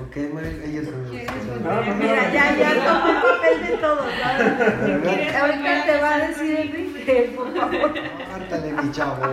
Ok, 0.02 0.34
María, 0.34 0.64
ellos 0.66 0.86
son 0.86 1.02
los 1.02 1.12
que 1.12 1.18
¿Quieres 1.26 1.44
son- 1.46 1.64
No, 1.64 1.70
no, 1.76 1.86
no. 1.86 1.96
mira, 1.96 2.34
ya, 2.34 2.58
ya 2.58 2.74
tomé 2.76 3.10
el 3.12 3.22
papel 3.22 3.68
de 3.72 3.78
todos, 3.78 4.06
¿sabes? 4.22 5.02
¿Quieres 5.02 5.36
Ahorita 5.36 5.86
te 5.86 5.92
a 5.92 6.02
va 6.02 6.16
a 6.16 6.28
decir? 6.28 6.56
Enrique, 6.60 7.34
por 7.36 7.56
favor. 7.56 7.94
Cártale, 8.30 8.74
mi 8.74 8.92
chavo. 8.92 9.26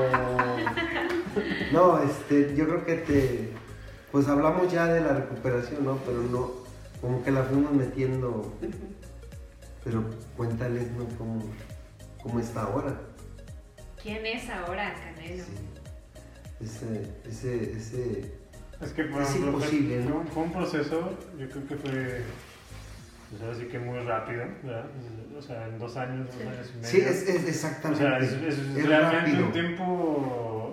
No, 1.72 2.02
este, 2.02 2.54
yo 2.56 2.66
creo 2.66 2.84
que 2.84 2.94
te. 2.96 3.48
Pues 4.12 4.26
hablamos 4.28 4.72
ya 4.72 4.86
de 4.86 5.00
la 5.00 5.12
recuperación, 5.12 5.84
¿no? 5.84 5.96
Pero 6.06 6.22
no. 6.22 6.50
Como 7.00 7.22
que 7.22 7.30
la 7.30 7.42
fuimos 7.44 7.72
metiendo. 7.72 8.52
Pero 9.84 10.04
cuéntales, 10.36 10.90
¿no? 10.92 11.04
¿Cómo, 11.18 11.42
cómo 12.22 12.40
está 12.40 12.62
ahora? 12.62 12.94
¿Quién 14.02 14.24
es 14.26 14.48
ahora, 14.48 14.94
Canelo? 14.94 15.44
Sí. 15.44 15.52
Ese, 16.64 17.10
ese, 17.28 17.72
ese. 17.76 18.34
Es 18.82 18.92
que 18.92 19.04
por 19.04 19.22
Es 19.22 19.28
ejemplo, 19.30 19.52
imposible, 19.52 20.02
fue, 20.02 20.10
¿no? 20.12 20.24
fue 20.24 20.42
un 20.44 20.52
proceso, 20.52 21.18
yo 21.38 21.48
creo 21.50 21.66
que 21.68 21.76
fue, 21.76 22.22
pues 23.30 23.42
ahora 23.42 23.54
sí 23.54 23.64
que 23.66 23.78
muy 23.78 23.98
rápido, 24.00 24.44
¿verdad? 24.62 24.86
O 25.38 25.42
sea, 25.42 25.68
en 25.68 25.78
dos 25.78 25.96
años, 25.96 26.26
dos 26.26 26.40
años 26.46 26.70
y 26.74 26.76
medio. 26.76 26.88
Sí, 26.90 26.98
es, 27.00 27.28
es 27.28 27.44
O 27.44 27.48
exactamente. 27.48 28.04
sea, 28.04 28.18
es, 28.18 28.32
es 28.32 28.58
es 28.58 28.86
realmente 28.86 29.16
rápido. 29.32 29.46
un 29.46 29.52
tiempo, 29.52 29.84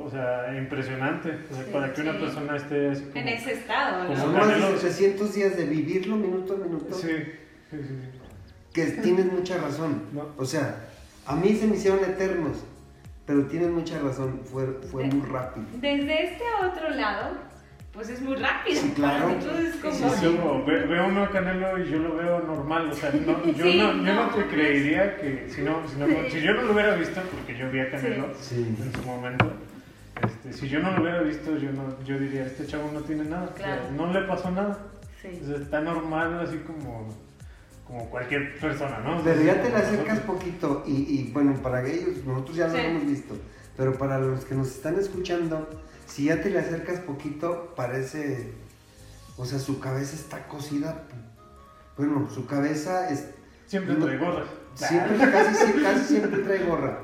o 0.06 0.10
sea, 0.10 0.58
impresionante. 0.58 1.38
O 1.52 1.56
sea, 1.56 1.66
Sí, 1.66 1.70
para 1.72 1.94
que 1.94 2.02
una 2.02 2.14
persona 2.20 2.56
esté 2.58 2.90
así 2.92 3.04
como... 3.04 3.16
En 3.18 3.28
ese 3.28 3.54
estado, 3.54 4.08
Como 4.08 4.18
¿no? 4.18 4.24
Son 4.24 4.34
más 4.34 4.48
de 4.48 4.54
Canelo- 4.56 4.78
700 4.78 5.34
días 5.34 5.58
de 5.58 5.66
vivirlo 5.66 6.16
minuto 6.16 6.54
a 6.54 6.58
minuto. 6.58 6.96
Sí, 6.96 7.08
sí, 7.72 7.78
sí. 7.78 7.78
sí. 7.82 8.20
Que 8.74 8.86
tienes 9.02 9.26
mucha 9.32 9.58
razón. 9.58 10.04
No. 10.14 10.30
O 10.38 10.46
sea, 10.46 10.90
a 11.28 11.36
mí 11.36 11.56
se 11.56 11.68
me 11.68 11.76
hicieron 11.76 12.00
eternos. 12.04 12.58
Pero 13.26 13.44
tienes 13.48 13.70
mucha 13.70 14.00
razón. 14.00 14.40
Fue, 14.52 14.66
fue 14.90 15.04
muy 15.06 15.28
rápido. 15.28 15.66
Desde 15.82 16.24
este 16.34 16.44
otro 16.66 16.90
lado, 16.92 17.32
pues 17.92 18.08
es 18.10 18.22
muy 18.22 18.38
rápido. 18.38 18.80
Sí, 18.82 18.94
claro. 18.96 19.30
Entonces, 19.32 19.76
como. 19.82 19.94
Sí, 19.94 20.04
sí, 20.22 20.38
veo 20.66 21.08
uno 21.08 21.24
a 21.24 21.30
Canelo 21.30 21.78
y 21.84 21.90
yo 21.90 22.00
lo 22.00 22.16
veo 22.16 22.40
normal, 22.40 22.90
o 22.90 22.96
sea, 22.96 23.12
no, 23.12 23.44
yo, 23.52 23.64
Sí, 23.66 23.78
no, 23.78 23.92
yo 23.94 24.14
no 24.14 24.28
no, 24.28 24.30
te 24.30 24.48
creería 24.48 25.18
que, 25.18 25.50
si, 25.50 25.62
no, 25.62 25.86
si, 25.90 25.98
no- 25.98 26.06
si 26.30 26.40
yo 26.42 26.54
no 26.54 26.62
lo 26.62 26.74
hubiera 26.74 26.96
visto, 26.96 27.20
porque 27.22 27.58
yo 27.58 27.70
vi 27.70 27.82
a 27.82 27.90
Canelo 27.92 28.28
Sí. 28.40 28.74
en 28.82 28.94
su 28.94 29.02
momento, 29.02 29.52
este, 30.24 30.54
si 30.54 30.70
yo 30.70 30.80
no 30.80 30.92
lo 30.92 31.02
hubiera 31.02 31.22
visto, 31.22 31.58
yo, 31.58 31.72
no, 31.74 32.02
yo 32.06 32.18
diría, 32.20 32.46
este 32.46 32.66
chavo 32.66 32.90
no 32.94 33.02
tiene 33.02 33.26
nada, 33.26 33.50
o 33.54 33.58
sea, 33.58 33.66
Claro. 33.66 33.82
no 33.98 34.14
le 34.14 34.22
pasó 34.26 34.52
nada, 34.52 34.78
Sí. 35.22 35.42
o 35.44 35.48
sea, 35.48 35.58
está 35.58 35.82
normal, 35.82 36.40
así 36.40 36.60
como, 36.60 37.14
como 37.88 38.10
cualquier 38.10 38.60
persona, 38.60 39.00
¿no? 39.00 39.24
Pero 39.24 39.42
ya 39.44 39.54
te 39.62 39.70
le 39.70 39.70
como 39.72 39.78
acercas 39.78 40.20
poquito. 40.20 40.84
Y, 40.86 40.92
y, 40.92 41.32
bueno, 41.34 41.54
para 41.62 41.86
ellos, 41.88 42.24
nosotros 42.26 42.56
ya 42.58 42.68
lo 42.68 42.76
Sí. 42.76 42.82
hemos 42.82 43.06
visto. 43.06 43.36
Pero 43.78 43.98
para 43.98 44.20
los 44.20 44.44
que 44.46 44.56
nos 44.56 44.68
están 44.68 45.00
escuchando, 45.00 45.70
si 46.06 46.26
ya 46.26 46.42
te 46.42 46.50
le 46.50 46.60
acercas 46.60 47.00
poquito, 47.00 47.74
parece. 47.76 48.52
O 49.38 49.46
sea, 49.46 49.60
su 49.60 49.80
cabeza 49.80 50.16
está 50.16 50.48
cosida. 50.48 51.04
Bueno, 51.98 52.30
su 52.34 52.46
cabeza 52.46 53.10
es. 53.10 53.26
Siempre 53.68 53.96
no- 53.96 54.06
trae 54.06 54.18
gorra. 54.18 54.46
Siempre, 54.74 55.18
casi, 55.32 55.82
casi 55.82 56.06
siempre 56.08 56.42
trae 56.44 56.64
gorra. 56.66 57.00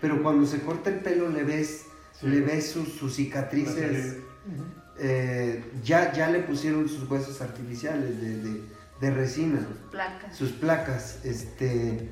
Pero 0.00 0.22
cuando 0.22 0.46
se 0.46 0.60
corta 0.60 0.90
el 0.90 1.00
pelo 1.00 1.28
le 1.30 1.42
ves, 1.44 1.86
Sí. 2.20 2.26
le 2.28 2.40
ves 2.40 2.70
sus, 2.70 2.92
sus 2.92 3.14
cicatrices. 3.14 4.16
Eh, 5.00 5.64
ya, 5.84 6.12
ya 6.12 6.28
le 6.30 6.40
pusieron 6.40 6.88
sus 6.88 7.08
huesos 7.08 7.40
artificiales 7.40 8.20
de, 8.20 8.36
de- 8.38 8.77
de 9.00 9.10
resina, 9.10 9.60
Placas. 9.90 10.36
sus 10.36 10.50
placas, 10.52 11.24
este, 11.24 12.08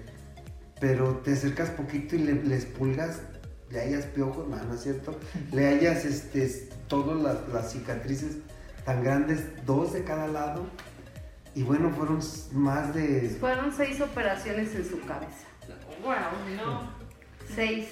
pero 0.80 1.16
te 1.18 1.32
acercas 1.32 1.70
poquito 1.70 2.14
y 2.16 2.20
le, 2.20 2.34
les 2.44 2.64
pulgas, 2.66 3.22
le 3.70 3.80
hayas 3.80 4.04
piojos, 4.06 4.46
no, 4.48 4.56
no 4.56 4.74
es 4.74 4.82
cierto, 4.82 5.18
le 5.52 5.66
hayas 5.66 6.04
este, 6.04 6.68
todas 6.88 7.20
las, 7.22 7.48
las 7.52 7.72
cicatrices 7.72 8.36
tan 8.84 9.02
grandes, 9.02 9.40
dos 9.66 9.92
de 9.92 10.04
cada 10.04 10.28
lado, 10.28 10.64
y 11.54 11.62
bueno, 11.62 11.90
fueron 11.90 12.20
más 12.52 12.94
de 12.94 13.36
Fueron 13.40 13.72
seis 13.74 14.00
operaciones 14.00 14.74
en 14.74 14.84
su 14.88 15.00
cabeza. 15.00 15.46
Wow, 16.04 16.56
no. 16.56 16.82
Seis. 17.54 17.88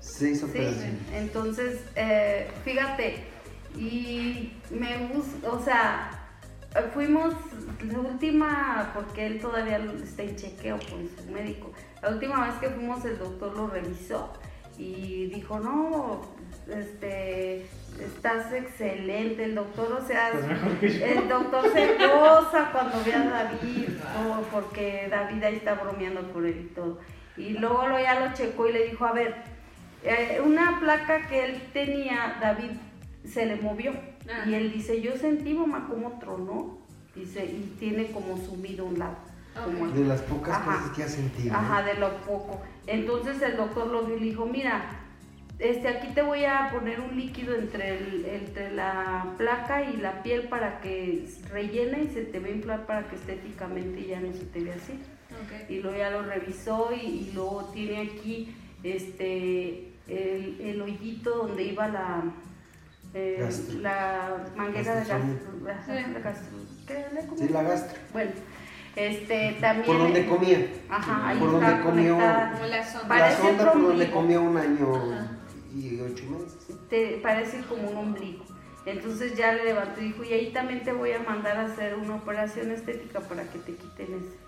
seis 0.00 0.38
Sí, 0.38 0.44
operaciones. 0.44 0.94
entonces, 1.12 1.80
eh, 1.96 2.48
fíjate, 2.64 3.24
y 3.76 4.52
me 4.70 5.08
gusta, 5.08 5.50
o 5.50 5.62
sea, 5.62 6.25
fuimos 6.92 7.34
la 7.90 7.98
última, 8.00 8.90
porque 8.94 9.26
él 9.26 9.40
todavía 9.40 9.78
está 10.02 10.22
en 10.22 10.36
chequeo 10.36 10.78
con 10.90 11.08
su 11.08 11.30
médico, 11.32 11.72
la 12.02 12.10
última 12.10 12.46
vez 12.46 12.54
que 12.56 12.68
fuimos 12.68 13.04
el 13.04 13.18
doctor 13.18 13.56
lo 13.56 13.68
revisó 13.68 14.32
y 14.78 15.26
dijo, 15.26 15.58
no, 15.58 16.22
este, 16.68 17.66
estás 18.00 18.52
excelente, 18.52 19.44
el 19.44 19.54
doctor, 19.54 20.00
o 20.02 20.06
sea, 20.06 20.32
yo. 20.32 20.88
el 20.88 21.28
doctor 21.28 21.72
se 21.72 21.94
goza 21.94 22.70
cuando 22.72 23.02
ve 23.04 23.14
a 23.14 23.24
David, 23.24 23.88
porque 24.52 25.08
David 25.10 25.44
ahí 25.44 25.56
está 25.56 25.74
bromeando 25.74 26.22
por 26.32 26.44
él 26.44 26.68
y 26.70 26.74
todo. 26.74 26.98
Y 27.36 27.50
luego 27.50 27.86
lo, 27.86 27.98
ya 27.98 28.20
lo 28.20 28.34
checó 28.34 28.68
y 28.68 28.72
le 28.72 28.86
dijo, 28.88 29.04
a 29.04 29.12
ver, 29.12 29.34
eh, 30.02 30.40
una 30.44 30.78
placa 30.80 31.26
que 31.26 31.44
él 31.44 31.62
tenía, 31.72 32.36
David 32.40 32.70
se 33.24 33.46
le 33.46 33.56
movió. 33.56 33.92
Ah. 34.28 34.44
Y 34.48 34.54
él 34.54 34.72
dice, 34.72 35.00
yo 35.00 35.16
sentí, 35.16 35.54
mamá, 35.54 35.86
cómo 35.88 36.18
tronó. 36.18 36.78
Dice, 37.14 37.44
y 37.46 37.74
tiene 37.78 38.10
como 38.10 38.36
sumido 38.36 38.84
un 38.84 38.98
lado. 38.98 39.16
como. 39.64 39.88
De 39.88 40.04
las 40.04 40.20
pocas 40.22 40.56
Ajá. 40.56 40.76
cosas 40.78 40.96
que 40.96 41.02
has 41.04 41.12
sentido. 41.12 41.54
Ajá, 41.54 41.82
de 41.82 41.94
lo 41.94 42.14
poco. 42.18 42.60
Entonces 42.86 43.40
el 43.42 43.56
doctor 43.56 43.86
lo 43.88 44.02
vio 44.04 44.16
y 44.16 44.20
le 44.20 44.26
dijo, 44.26 44.44
mira, 44.46 44.84
este, 45.58 45.88
aquí 45.88 46.08
te 46.12 46.20
voy 46.20 46.44
a 46.44 46.68
poner 46.70 47.00
un 47.00 47.16
líquido 47.16 47.54
entre, 47.54 47.96
el- 47.96 48.26
entre 48.26 48.72
la 48.72 49.32
placa 49.38 49.82
y 49.90 49.96
la 49.96 50.22
piel 50.22 50.42
para 50.48 50.80
que 50.82 51.26
rellene 51.50 52.02
y 52.02 52.08
se 52.08 52.22
te 52.22 52.38
va 52.38 52.48
a 52.48 52.50
inflar 52.50 52.84
para 52.84 53.08
que 53.08 53.16
estéticamente 53.16 54.06
ya 54.06 54.20
no 54.20 54.30
se 54.34 54.44
te 54.44 54.60
vea 54.62 54.74
así. 54.74 54.92
Ok. 55.30 55.70
Y 55.70 55.80
luego 55.80 55.96
ya 55.96 56.10
lo 56.10 56.22
revisó 56.24 56.90
y, 56.92 57.06
y 57.06 57.30
luego 57.34 57.70
tiene 57.72 58.02
aquí 58.02 58.54
este 58.82 59.88
el, 60.08 60.60
el 60.60 60.82
hoyito 60.82 61.30
donde 61.46 61.64
iba 61.64 61.88
la 61.88 62.22
eh, 63.18 63.36
Gastro. 63.40 63.78
la 63.80 64.44
manguera 64.54 64.94
de 64.96 65.04
la 65.06 65.18
gastro- 65.18 66.58
¿qué 66.86 67.06
le- 67.14 67.26
cómo 67.26 67.38
Sí, 67.38 67.48
la 67.48 67.62
gastro. 67.62 67.98
Bueno, 68.12 68.30
este 68.94 69.56
también 69.60 69.86
Por 69.86 69.98
donde 69.98 70.26
comía. 70.26 70.66
Ajá, 70.90 71.28
ahí 71.28 71.38
Por 71.38 71.54
está 71.54 71.70
donde 71.70 71.82
comió- 71.84 72.18
la 72.18 72.84
sonda. 72.86 73.16
La 73.18 73.36
sonda 73.36 73.72
por 73.72 73.82
donde 73.82 74.10
comió 74.10 74.42
un 74.42 74.56
año 74.58 74.94
Ajá. 74.96 75.30
y 75.74 75.98
ocho 76.00 76.24
meses. 76.26 76.88
Te 76.90 77.18
parece 77.22 77.60
como 77.68 77.88
un 77.90 77.96
ombligo. 77.96 78.44
Entonces 78.84 79.34
ya 79.36 79.52
le 79.52 79.64
levantó 79.64 80.00
y 80.00 80.04
dijo, 80.08 80.22
y 80.22 80.32
ahí 80.32 80.52
también 80.52 80.84
te 80.84 80.92
voy 80.92 81.10
a 81.12 81.18
mandar 81.20 81.56
a 81.56 81.64
hacer 81.64 81.96
una 81.96 82.16
operación 82.16 82.70
estética 82.70 83.20
para 83.20 83.42
que 83.44 83.58
te 83.58 83.74
quiten 83.74 84.06
ese. 84.14 84.45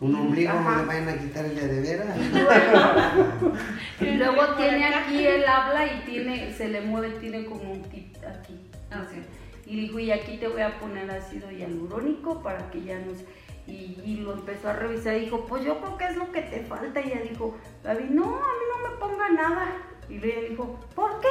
Un 0.00 0.14
ombligo 0.14 0.52
no 0.52 0.58
ajá. 0.60 0.80
le 0.80 0.86
vayan 0.86 1.08
a 1.08 1.18
quitar 1.18 1.44
el 1.44 1.54
de 1.56 1.66
de 1.68 1.80
veras. 1.80 2.16
Y 4.00 4.10
luego 4.12 4.54
tiene 4.56 4.84
aquí, 4.86 5.26
él 5.26 5.44
habla 5.46 5.86
y 5.86 6.00
tiene, 6.06 6.52
se 6.52 6.68
le 6.68 6.80
mueve, 6.82 7.10
tiene 7.18 7.44
como 7.46 7.72
un 7.72 7.82
tip 7.82 8.16
aquí. 8.24 8.60
Ah, 8.90 9.02
ok. 9.02 9.18
Y 9.66 9.80
dijo, 9.80 9.98
y 9.98 10.12
aquí 10.12 10.36
te 10.38 10.48
voy 10.48 10.62
a 10.62 10.78
poner 10.78 11.10
ácido 11.10 11.50
hialurónico 11.50 12.42
para 12.42 12.70
que 12.70 12.82
ya 12.82 12.98
no... 13.00 13.14
se-". 13.14 13.26
Y, 13.66 14.00
y 14.02 14.16
lo 14.22 14.32
empezó 14.32 14.68
a 14.70 14.72
revisar 14.72 15.14
y 15.16 15.20
dijo, 15.26 15.44
pues 15.44 15.62
yo 15.62 15.78
creo 15.80 15.98
que 15.98 16.04
es 16.06 16.16
lo 16.16 16.32
que 16.32 16.40
te 16.42 16.60
falta. 16.60 17.00
Y 17.00 17.08
ella 17.12 17.20
dijo, 17.28 17.54
David, 17.82 18.08
no, 18.10 18.24
a 18.24 18.28
mí 18.28 18.64
no 18.72 18.88
me 18.88 18.96
ponga 18.96 19.28
nada. 19.28 19.66
Y 20.08 20.16
ella 20.16 20.48
dijo, 20.48 20.80
¿por 20.94 21.20
qué? 21.20 21.28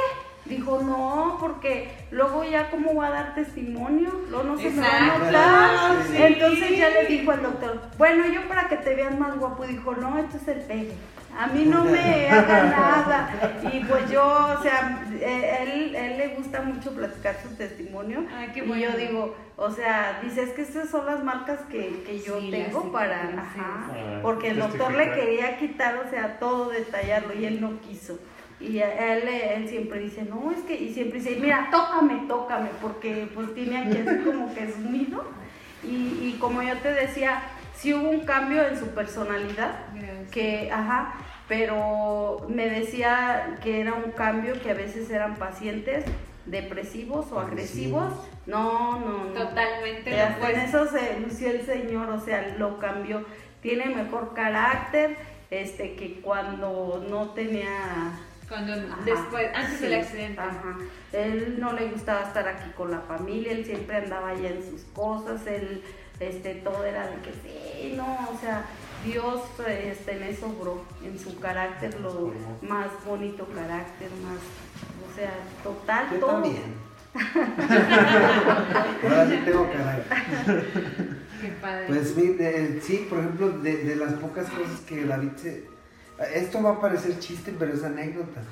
Dijo, 0.48 0.80
no, 0.82 1.36
porque 1.40 1.90
luego 2.10 2.42
ya 2.44 2.70
cómo 2.70 2.94
voy 2.94 3.06
a 3.06 3.10
dar 3.10 3.34
testimonio, 3.34 4.10
luego 4.30 4.44
no 4.44 4.58
se 4.58 4.70
me 4.70 4.80
va 4.80 5.14
a 5.14 5.18
notar. 5.18 6.06
sí. 6.10 6.16
Entonces 6.16 6.78
ya 6.78 6.88
le 6.90 7.04
dijo 7.06 7.30
al 7.30 7.42
doctor, 7.42 7.82
bueno, 7.98 8.26
yo 8.26 8.48
para 8.48 8.68
que 8.68 8.76
te 8.78 8.94
veas 8.94 9.18
más 9.18 9.36
guapo, 9.36 9.66
dijo, 9.66 9.94
no, 9.94 10.18
esto 10.18 10.36
es 10.38 10.48
el 10.48 10.60
pegue. 10.60 10.92
A 11.38 11.46
mí 11.46 11.66
no 11.66 11.84
me 11.84 12.28
haga 12.30 12.64
nada. 12.64 13.30
Y 13.72 13.80
pues 13.84 14.10
yo, 14.10 14.24
o 14.58 14.62
sea, 14.62 15.04
eh, 15.20 15.58
él, 15.62 15.94
él 15.94 16.18
le 16.18 16.28
gusta 16.28 16.62
mucho 16.62 16.92
platicar 16.92 17.36
su 17.42 17.54
testimonio. 17.54 18.24
Ay, 18.34 18.48
qué 18.52 18.64
y 18.64 18.80
yo 18.80 18.90
digo, 18.96 19.36
o 19.56 19.70
sea, 19.70 20.18
dice, 20.22 20.42
es 20.42 20.50
que 20.50 20.62
estas 20.62 20.88
son 20.88 21.06
las 21.06 21.22
marcas 21.22 21.60
que, 21.70 22.02
que 22.04 22.20
yo 22.20 22.40
Sí, 22.40 22.50
tengo 22.50 22.90
para... 22.90 23.22
Ajá, 23.22 23.86
Para 23.88 24.22
porque 24.22 24.48
el 24.48 24.58
doctor 24.58 24.92
le 24.94 25.12
quería 25.12 25.58
quitar, 25.58 25.96
o 26.04 26.10
sea, 26.10 26.38
todo 26.40 26.70
detallarlo 26.70 27.34
y 27.34 27.44
él 27.44 27.60
no 27.60 27.80
quiso. 27.82 28.18
Y 28.60 28.78
él, 28.78 29.28
él 29.28 29.68
siempre 29.68 30.00
dice, 30.00 30.22
no, 30.24 30.50
es 30.50 30.58
que, 30.64 30.74
y 30.74 30.92
siempre 30.92 31.20
dice, 31.20 31.38
mira, 31.40 31.68
tócame, 31.70 32.24
tócame, 32.26 32.70
porque 32.82 33.28
pues 33.34 33.54
tiene 33.54 33.78
aquí 33.78 33.98
así 33.98 34.24
como 34.24 34.52
que 34.54 34.72
sumido. 34.72 35.24
Y, 35.84 35.86
y 36.28 36.36
como 36.40 36.62
yo 36.62 36.76
te 36.78 36.92
decía, 36.92 37.42
sí 37.76 37.94
hubo 37.94 38.10
un 38.10 38.20
cambio 38.20 38.66
en 38.66 38.76
su 38.78 38.88
personalidad, 38.88 39.86
Gracias. 39.94 40.30
que, 40.32 40.70
ajá, 40.72 41.14
pero 41.46 42.46
me 42.48 42.68
decía 42.68 43.58
que 43.62 43.80
era 43.80 43.94
un 43.94 44.10
cambio, 44.10 44.60
que 44.60 44.70
a 44.70 44.74
veces 44.74 45.08
eran 45.10 45.36
pacientes 45.36 46.04
depresivos 46.46 47.30
o 47.30 47.38
agresivos. 47.38 48.02
Agresivos. 48.02 48.28
No, 48.46 48.98
no, 48.98 49.24
no. 49.24 49.32
Totalmente 49.34 50.10
Eh, 50.14 50.20
hasta 50.20 50.50
en 50.50 50.60
eso 50.60 50.86
se 50.86 51.20
lució 51.20 51.50
el 51.50 51.62
Señor, 51.64 52.08
o 52.10 52.20
sea, 52.20 52.54
lo 52.58 52.78
cambió. 52.78 53.24
Tiene 53.62 53.86
mejor 53.86 54.34
carácter 54.34 55.16
este, 55.50 55.94
que 55.94 56.20
cuando 56.20 57.04
no 57.08 57.30
tenía 57.30 58.18
Cuando 58.48 58.72
Ajá, 58.72 58.98
después, 59.04 59.48
antes 59.54 59.80
del 59.80 59.94
accidente. 59.94 60.40
ajá. 60.40 60.78
Él 61.12 61.56
no 61.58 61.72
le 61.74 61.88
gustaba 61.88 62.22
estar 62.22 62.48
aquí 62.48 62.70
con 62.70 62.90
la 62.90 63.00
familia, 63.00 63.52
él 63.52 63.64
siempre 63.64 63.96
andaba 63.96 64.30
allá 64.30 64.50
en 64.50 64.62
sus 64.62 64.82
cosas, 64.94 65.46
él 65.46 65.82
este 66.20 66.54
todo 66.56 66.84
era 66.84 67.06
de 67.08 67.16
que 67.16 67.30
sí, 67.32 67.94
no, 67.96 68.28
o 68.34 68.38
sea, 68.40 68.64
Dios 69.04 69.42
este, 69.68 70.16
en 70.16 70.22
eso 70.24 70.46
obró, 70.46 70.82
en 71.04 71.18
su 71.18 71.38
carácter, 71.38 72.00
lo 72.00 72.32
más 72.62 72.88
bonito 73.06 73.46
carácter, 73.54 74.10
más, 74.24 74.40
o 75.08 75.14
sea, 75.14 75.32
total, 75.62 76.06
Yo 76.12 76.18
todo. 76.18 76.30
también. 76.32 76.88
Ahora 79.02 79.28
sí 79.28 79.40
tengo 79.44 79.70
carácter. 79.70 80.66
Qué 81.40 81.48
padre. 81.60 81.84
Pues 81.86 82.14
eh, 82.18 82.80
sí, 82.82 83.06
por 83.08 83.18
ejemplo, 83.20 83.50
de, 83.50 83.76
de 83.84 83.96
las 83.96 84.14
pocas 84.14 84.48
cosas 84.50 84.80
que 84.80 85.04
David 85.04 85.30
se... 85.36 85.77
Esto 86.34 86.62
va 86.62 86.72
a 86.72 86.80
parecer 86.80 87.18
chiste, 87.20 87.54
pero 87.58 87.72
es 87.74 87.84
anécdota. 87.84 88.42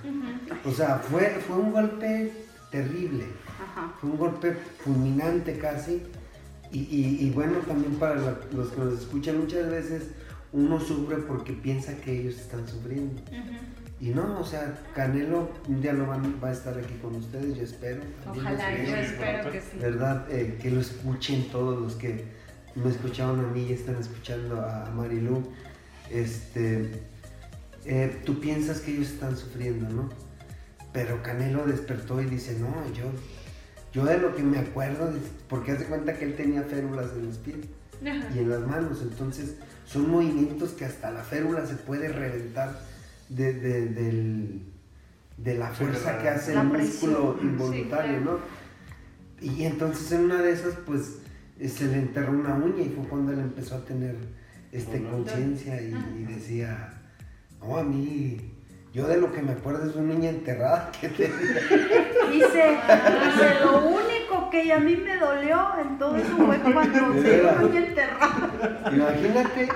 O 0.65 0.71
sea, 0.73 0.99
fue, 0.99 1.39
fue 1.47 1.57
un 1.57 1.73
golpe 1.73 2.33
terrible. 2.71 3.25
Ajá. 3.61 3.93
Fue 4.01 4.11
un 4.11 4.17
golpe 4.19 4.53
fulminante 4.79 5.59
casi. 5.59 6.03
Y, 6.73 6.79
y- 6.81 7.27
y 7.27 7.31
bueno, 7.31 7.59
también 7.67 7.95
para 7.95 8.17
los 8.53 8.69
que 8.69 8.81
nos 8.81 9.01
escuchan, 9.01 9.39
muchas 9.39 9.71
veces 9.71 10.05
uno 10.53 10.81
sufre 10.81 11.17
porque 11.19 11.53
piensa 11.53 11.97
que 11.97 12.21
ellos 12.21 12.37
están 12.39 12.67
sufriendo. 12.69 13.21
Y 13.99 14.11
no, 14.11 14.39
o 14.41 14.45
sea, 14.45 14.79
Canelo 14.95 15.51
un 15.69 15.81
día 15.81 15.93
lo 15.95 16.07
van- 16.07 16.39
va 16.43 16.49
a 16.49 16.53
estar 16.53 16.77
aquí 16.79 16.95
con 17.01 17.15
ustedes, 17.17 17.57
yo 17.57 17.63
espero. 17.65 18.03
Ojalá, 18.29 18.53
espero. 18.75 18.89
yo 18.91 18.97
espero 18.97 19.51
que 19.51 19.61
sí. 19.61 19.79
¿verdad? 19.81 20.27
Eh, 20.31 20.59
que 20.61 20.71
lo 20.71 20.81
escuchen 20.81 21.49
todos 21.51 21.81
los 21.81 21.95
que 21.95 22.25
me 22.75 22.91
escucharon 22.91 23.41
a 23.41 23.49
mí 23.49 23.67
y 23.69 23.73
están 23.73 23.97
escuchando 23.97 24.61
a 24.61 24.91
Marilu. 24.95 25.43
Este, 26.11 27.01
eh, 27.87 28.21
tú 28.25 28.41
piensas 28.41 28.81
que 28.81 28.93
ellos 28.93 29.09
están 29.11 29.37
sufriendo, 29.37 29.89
¿no? 29.89 30.09
Pero 30.93 31.23
Canelo 31.23 31.67
despertó 31.67 32.21
y 32.21 32.27
dice, 32.27 32.59
no, 32.59 32.69
yo, 32.95 33.05
yo 33.93 34.05
de 34.05 34.19
lo 34.19 34.35
que 34.35 34.43
me 34.43 34.59
acuerdo, 34.59 35.13
porque 35.49 35.73
hace 35.73 35.85
cuenta 35.85 36.15
que 36.15 36.25
él 36.25 36.35
tenía 36.37 36.63
férulas 36.63 37.11
en 37.17 37.27
los 37.27 37.39
pies 37.39 37.59
Ajá. 38.03 38.29
y 38.35 38.39
en 38.39 38.51
las 38.51 38.61
manos, 38.67 39.01
entonces 39.03 39.57
son 39.85 40.11
movimientos 40.11 40.71
que 40.71 40.85
hasta 40.85 41.11
la 41.11 41.23
férula 41.23 41.65
se 41.67 41.75
puede 41.75 42.09
reventar 42.09 42.81
de, 43.29 43.53
de- 43.55 43.87
del- 43.87 44.63
de 45.37 45.55
la 45.59 45.69
fuerza 45.69 46.19
que 46.19 46.29
hace 46.31 46.55
La 46.55 46.63
el 46.63 46.69
músculo 46.69 47.39
involuntario, 47.43 48.19
Sí, 48.19 48.25
¿no? 48.25 48.39
Y 49.41 49.65
entonces 49.65 50.11
en 50.13 50.23
una 50.25 50.41
de 50.41 50.51
esas, 50.53 50.75
pues, 50.87 51.19
eh, 51.59 51.69
se 51.69 51.87
le 51.89 51.99
enterró 51.99 52.33
una 52.33 52.55
uña 52.55 52.83
y 52.83 52.89
fue 52.89 53.05
cuando 53.07 53.33
él 53.33 53.41
empezó 53.41 53.77
a 53.77 53.85
tener 53.85 54.17
este, 54.73 55.03
conciencia 55.05 55.81
y, 55.83 55.95
y 56.19 56.25
decía, 56.25 57.03
no, 57.61 57.77
a 57.77 57.83
mí, 57.83 58.53
yo 58.93 59.07
de 59.07 59.19
lo 59.19 59.33
que 59.33 59.43
me 59.43 59.53
acuerdo 59.53 59.89
es 59.89 59.97
una 59.97 60.15
uña 60.15 60.31
enterrada 60.31 60.91
que 61.01 61.09
tenía. 61.09 61.37
Dice, 62.31 62.79
dice, 62.79 63.55
lo 63.65 63.79
único 63.87 64.51
que 64.51 64.73
a 64.73 64.79
mí 64.79 64.97
me 64.97 65.17
dolió 65.17 65.67
en 65.81 65.99
todo 65.99 66.17
eso 66.17 66.37
fue 66.37 66.59
cuando 66.73 67.13
se 67.15 67.21
veras. 67.21 67.57
fue 67.57 67.77
enterrado. 67.79 68.49
Imagínate 68.93 69.69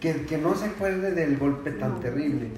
que, 0.00 0.22
que 0.26 0.38
no 0.38 0.54
se 0.54 0.66
acuerde 0.66 1.10
del 1.12 1.36
golpe 1.38 1.70
tan 1.72 1.94
No. 1.94 2.00
terrible. 2.00 2.48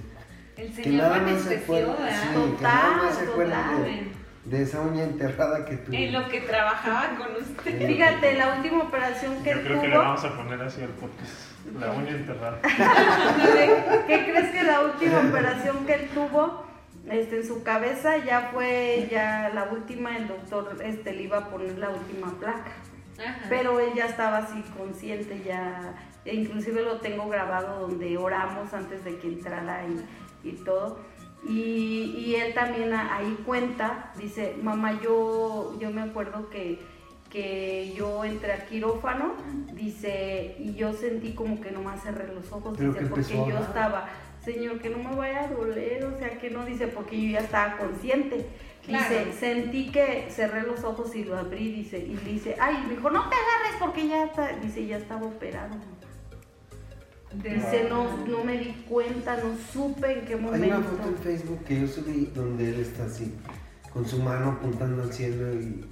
El 0.57 0.69
Que 0.75 0.83
Señor 0.85 1.03
nada 1.05 1.19
lo 1.19 1.23
más 1.33 1.41
se 1.43 1.49
¿verdad? 1.49 2.11
sí, 2.23 2.57
que 2.59 2.63
nada 2.63 2.97
más 2.97 3.15
se 3.15 3.21
Total, 3.25 3.33
acuerda 3.33 3.63
total. 3.71 3.85
de, 3.85 4.13
de 4.51 4.63
esa 4.63 4.81
uña 4.81 5.05
enterrada 5.05 5.65
que 5.65 5.77
tuvo. 5.77 5.97
En 5.97 6.13
lo 6.13 6.29
que 6.29 6.41
trabajaba 6.41 7.17
con 7.17 7.37
usted. 7.37 7.87
Fíjate, 7.87 8.35
la 8.35 8.57
última 8.57 8.83
operación 8.83 9.43
que 9.45 9.51
Yo 9.51 9.57
él 9.57 9.65
creo 9.65 9.81
que 9.81 9.87
le 9.87 9.95
tuvo, 9.95 10.03
vamos 10.03 10.25
a 10.25 10.37
poner 10.37 10.63
así 10.63 10.83
al 10.83 10.89
podcast. 10.89 11.51
La 11.79 11.93
uña 11.93 12.11
enterrada. 12.11 12.59
¿qué 14.07 14.25
crees 14.25 14.51
que 14.51 14.63
la 14.65 14.81
última 14.81 15.21
operación 15.21 15.87
que 15.87 15.95
él 15.95 16.09
tuvo 16.13 16.65
este, 17.09 17.37
en 17.37 17.47
su 17.47 17.63
cabeza 17.63 18.17
ya 18.19 18.51
fue 18.53 19.09
ya 19.09 19.53
la 19.55 19.65
última, 19.65 20.17
el 20.17 20.27
doctor 20.27 20.77
este, 20.83 21.13
le 21.13 21.23
iba 21.23 21.39
a 21.39 21.49
poner 21.49 21.79
la 21.79 21.91
última 21.91 22.33
placa? 22.41 22.73
Ajá. 23.25 23.47
Pero 23.49 23.79
él 23.79 23.91
ya 23.95 24.07
estaba 24.07 24.39
así 24.39 24.65
consciente, 24.77 25.43
ya, 25.45 25.95
e 26.25 26.35
inclusive 26.35 26.83
lo 26.83 26.97
tengo 26.97 27.29
grabado 27.29 27.87
donde 27.87 28.17
oramos 28.17 28.73
antes 28.73 29.05
de 29.05 29.17
que 29.19 29.29
entrara 29.29 29.85
y, 29.87 30.49
y 30.49 30.53
todo. 30.65 30.99
Y, 31.47 32.15
y 32.19 32.35
él 32.37 32.53
también 32.55 32.93
ahí 32.93 33.43
cuenta, 33.47 34.13
dice, 34.17 34.57
mamá, 34.63 35.01
yo, 35.01 35.77
yo 35.81 35.91
me 35.91 36.03
acuerdo 36.03 36.51
que, 36.51 36.79
que 37.31 37.95
yo 37.97 38.25
entré 38.25 38.53
a 38.53 38.67
quirófano, 38.67 39.35
dice, 39.73 40.57
y 40.59 40.75
yo 40.75 40.93
sentí 40.93 41.33
como 41.33 41.61
que 41.61 41.71
nomás 41.71 42.03
cerré 42.03 42.33
los 42.35 42.53
ojos, 42.53 42.75
Pero 42.77 42.93
dice, 42.93 43.05
que 43.05 43.11
porque 43.11 43.35
yo 43.35 43.59
estaba, 43.59 44.09
señor, 44.45 44.81
que 44.81 44.91
no 44.91 44.99
me 44.99 45.17
vaya 45.17 45.45
a 45.45 45.49
doler, 45.49 46.05
o 46.05 46.19
sea, 46.19 46.39
que 46.39 46.51
no, 46.51 46.67
dice, 46.67 46.89
porque 46.89 47.21
yo 47.21 47.31
ya 47.31 47.41
estaba 47.41 47.79
consciente. 47.79 48.47
Claro. 48.85 49.09
Dice, 49.09 49.33
sentí 49.33 49.91
que 49.93 50.27
cerré 50.31 50.63
los 50.63 50.85
ojos 50.85 51.15
y 51.15 51.25
lo 51.25 51.39
abrí, 51.39 51.71
dice, 51.73 51.99
y 51.99 52.17
dice, 52.17 52.57
ay, 52.61 52.83
me 52.87 52.97
dijo, 52.97 53.11
no 53.11 53.29
te 53.29 53.37
agarres 53.37 53.79
porque 53.79 54.09
ya 54.09 54.25
está, 54.25 54.49
dice, 54.57 54.87
ya 54.87 54.99
estaba 54.99 55.27
operado. 55.27 55.77
Dice, 57.33 57.87
no, 57.89 58.27
no 58.27 58.43
me 58.45 58.59
di 58.59 58.73
cuenta, 58.89 59.37
no 59.37 59.57
supe 59.73 60.19
en 60.19 60.25
qué 60.27 60.35
Hay 60.35 60.41
momento. 60.41 60.67
una 60.79 60.81
foto 60.81 61.09
en 61.09 61.17
Facebook 61.17 61.65
que 61.65 61.81
yo 61.83 61.87
subí 61.87 62.27
donde 62.35 62.71
él 62.75 62.81
está 62.81 63.05
así, 63.05 63.33
con 63.93 64.05
su 64.07 64.19
mano 64.21 64.51
apuntando 64.59 65.03
al 65.05 65.13
cielo 65.13 65.55
y, 65.55 65.85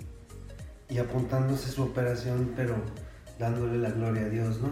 y 0.89 0.99
apuntándose 0.99 1.71
su 1.71 1.85
operación, 1.85 2.53
pero 2.57 2.75
dándole 3.39 3.79
la 3.79 3.91
gloria 3.91 4.23
a 4.23 4.29
Dios, 4.29 4.61
¿no? 4.61 4.71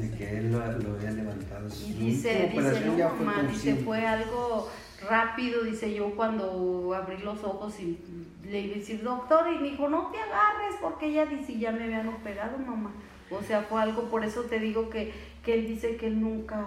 De 0.00 0.08
que 0.16 0.38
él 0.38 0.52
lo, 0.52 0.58
lo 0.58 0.96
había 0.96 1.10
levantado. 1.10 1.68
Y 1.84 1.92
dice, 1.94 2.48
dice, 2.52 2.86
no 2.86 2.96
ya 2.96 3.08
fue 3.08 3.26
mamá, 3.26 3.42
dice, 3.42 3.74
fue 3.76 4.06
algo 4.06 4.70
rápido, 5.08 5.64
dice 5.64 5.92
yo 5.92 6.14
cuando 6.14 6.94
abrí 6.94 7.18
los 7.18 7.42
ojos 7.42 7.78
y 7.80 7.98
le 8.44 8.60
iba 8.60 8.76
a 8.76 8.78
decir, 8.78 9.02
doctor, 9.02 9.52
y 9.52 9.58
me 9.58 9.70
dijo, 9.70 9.88
no 9.88 10.12
te 10.12 10.18
agarres, 10.18 10.76
porque 10.80 11.06
ella 11.06 11.26
dice, 11.26 11.58
ya 11.58 11.72
me 11.72 11.84
habían 11.84 12.06
operado, 12.06 12.56
mamá. 12.58 12.92
O 13.30 13.42
sea, 13.42 13.62
fue 13.62 13.82
algo, 13.82 14.04
por 14.08 14.24
eso 14.24 14.42
te 14.42 14.60
digo 14.60 14.88
que, 14.88 15.12
que 15.46 15.54
él 15.54 15.68
dice 15.68 15.96
que 15.96 16.08
él 16.08 16.20
nunca, 16.20 16.66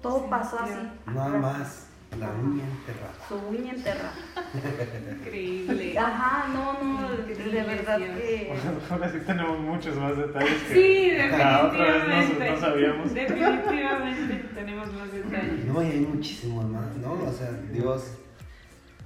todo 0.00 0.24
pasó 0.30 0.58
así. 0.58 0.72
Nada 1.04 1.38
más, 1.38 1.88
la 2.18 2.30
uña 2.30 2.64
enterrada. 2.64 3.12
Su 3.28 3.34
uña 3.34 3.72
enterrada. 3.72 4.14
Increíble. 5.20 5.98
Ajá, 5.98 6.48
no, 6.48 6.82
no, 6.82 7.10
de 7.10 7.62
verdad 7.62 7.98
que... 7.98 8.58
Ahora 8.90 9.12
sí 9.12 9.18
tenemos 9.26 9.60
muchos 9.60 9.96
más 9.96 10.16
detalles 10.16 10.62
que 10.62 10.74
Sí, 10.74 11.12
la 11.30 11.66
otra 11.66 11.84
vez 11.84 12.08
no, 12.08 12.08
definitivamente. 12.08 12.50
no 12.50 12.60
sabíamos. 12.60 13.14
Definitivamente 13.14 14.34
tenemos 14.54 14.92
más 14.94 15.12
detalles. 15.12 15.64
No, 15.66 15.82
y 15.82 15.86
hay 15.86 16.00
muchísimos 16.00 16.64
más, 16.70 16.96
¿no? 16.96 17.12
O 17.12 17.32
sea, 17.34 17.52
Dios, 17.70 18.14